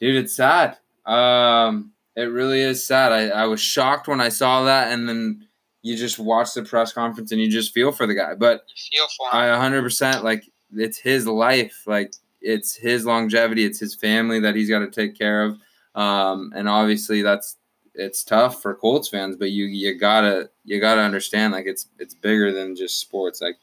[0.04, 0.78] Dude, it's sad.
[1.06, 3.12] Um, it really is sad.
[3.14, 5.48] I, I was shocked when I saw that, and then
[5.82, 8.36] you just watch the press conference and you just feel for the guy.
[8.36, 9.44] But You feel for him.
[9.44, 10.44] I 100% like
[10.74, 15.18] it's his life, like it's his longevity, it's his family that he's got to take
[15.18, 15.58] care of.
[15.96, 17.58] Um, and obviously that's
[17.96, 22.14] it's tough for Colts fans, but you you gotta you gotta understand like it's it's
[22.16, 23.42] bigger than just sports.
[23.42, 23.58] Like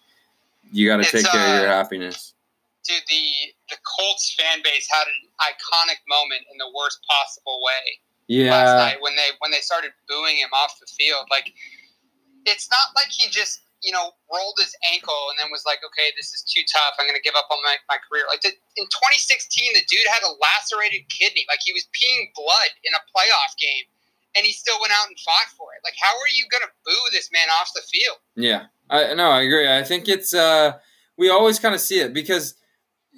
[0.70, 2.34] you gotta It's, take care of uh, your happiness.
[2.86, 3.22] Dude, the,
[3.70, 7.98] the Colts fan base had an iconic moment in the worst possible way.
[8.50, 11.26] last night when they when they started booing him off the field.
[11.30, 11.50] Like
[12.46, 16.14] it's not like he just you know rolled his ankle and then was like, okay,
[16.14, 16.94] this is too tough.
[16.98, 18.28] I'm going to give up on my, my career.
[18.28, 21.46] Like the, in 2016, the dude had a lacerated kidney.
[21.48, 23.88] Like he was peeing blood in a playoff game.
[24.38, 25.82] And he still went out and fought for it.
[25.82, 28.18] Like, how are you going to boo this man off the field?
[28.36, 29.66] Yeah, I no, I agree.
[29.66, 30.78] I think it's uh
[31.18, 32.54] we always kind of see it because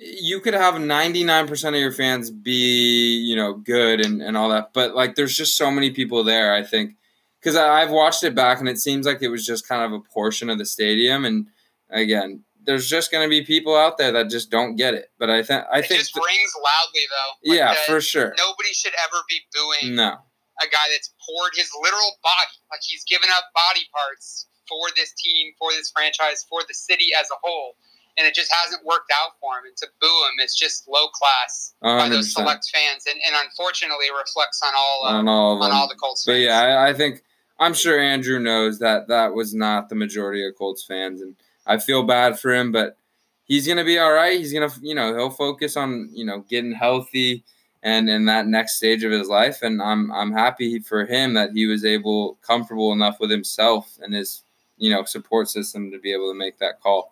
[0.05, 4.73] you could have 99% of your fans be, you know, good and, and all that,
[4.73, 6.97] but like there's just so many people there, I think.
[7.41, 10.01] Because I've watched it back and it seems like it was just kind of a
[10.12, 11.24] portion of the stadium.
[11.24, 11.49] And
[11.91, 15.11] again, there's just going to be people out there that just don't get it.
[15.19, 17.51] But I, think I It think, just th- rings loudly, though.
[17.51, 18.33] Like yeah, for sure.
[18.39, 20.19] Nobody should ever be booing No.
[20.62, 25.12] a guy that's poured his literal body, like he's given up body parts for this
[25.19, 27.74] team, for this franchise, for the city as a whole,
[28.18, 29.64] and it just hasn't worked out for him.
[29.66, 34.06] And to boo him, it's just low class by those select fans, and, and unfortunately,
[34.16, 36.44] reflects on all uh, On all of on all the Colts But fans.
[36.44, 37.22] yeah, I, I think
[37.59, 41.36] I'm sure Andrew knows that that was not the majority of Colts fans, and
[41.66, 42.72] I feel bad for him.
[42.72, 42.97] But
[43.44, 44.39] he's gonna be all right.
[44.39, 47.44] He's gonna, you know, he'll focus on you know getting healthy
[47.84, 49.62] and in that next stage of his life.
[49.62, 54.12] And I'm I'm happy for him that he was able comfortable enough with himself and
[54.14, 54.43] his
[54.78, 57.11] you know support system to be able to make that call.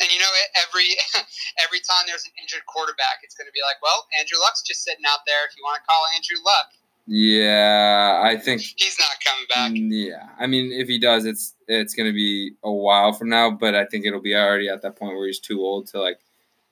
[0.00, 0.88] And you know, every
[1.64, 4.82] every time there's an injured quarterback, it's going to be like, well, Andrew Luck's just
[4.82, 5.46] sitting out there.
[5.46, 6.74] If you want to call Andrew Luck,
[7.06, 9.72] yeah, I think he's not coming back.
[9.74, 13.50] Yeah, I mean, if he does, it's it's going to be a while from now.
[13.50, 16.18] But I think it'll be already at that point where he's too old to like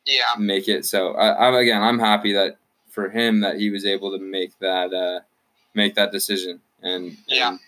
[0.07, 0.87] yeah make it.
[0.87, 2.57] So I, I again, I'm happy that
[2.89, 5.21] for him that he was able to make that uh,
[5.75, 7.61] make that decision, and yeah, and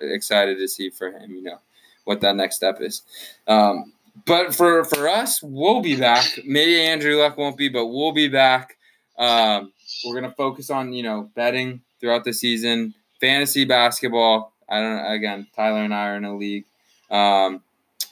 [0.00, 1.58] excited to see for him, you know,
[2.04, 3.02] what that next step is.
[3.46, 3.92] Um,
[4.26, 6.26] but for for us, we'll be back.
[6.44, 8.76] Maybe Andrew Luck won't be, but we'll be back.
[9.18, 9.72] Um,
[10.04, 14.52] we're gonna focus on you know betting throughout the season, fantasy basketball.
[14.68, 16.64] I don't again, Tyler and I are in a league.
[17.10, 17.62] Um,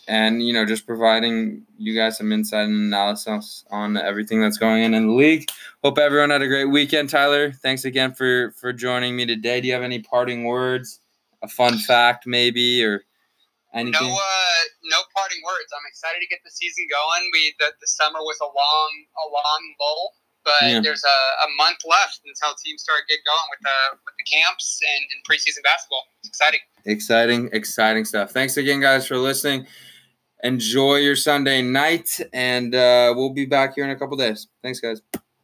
[0.08, 4.84] and you know, just providing you guys some insight and analysis on everything that's going
[4.84, 5.48] on in the league.
[5.84, 7.52] Hope everyone had a great weekend, Tyler.
[7.52, 9.60] Thanks again for for joining me today.
[9.60, 10.98] Do you have any parting words?
[11.42, 13.04] A fun fact, maybe, or
[13.74, 14.08] anything?
[14.08, 15.70] No, uh, no parting words.
[15.74, 17.28] I'm excited to get the season going.
[17.32, 20.80] We the, the summer was a long, a long lull but yeah.
[20.80, 24.80] there's a, a month left until teams start get going with the with the camps
[24.82, 26.04] and, and preseason basketball.
[26.20, 26.60] It's exciting.
[26.86, 28.30] Exciting, exciting stuff.
[28.30, 29.66] Thanks again, guys, for listening.
[30.42, 34.48] Enjoy your Sunday night, and uh, we'll be back here in a couple days.
[34.62, 35.02] Thanks, guys.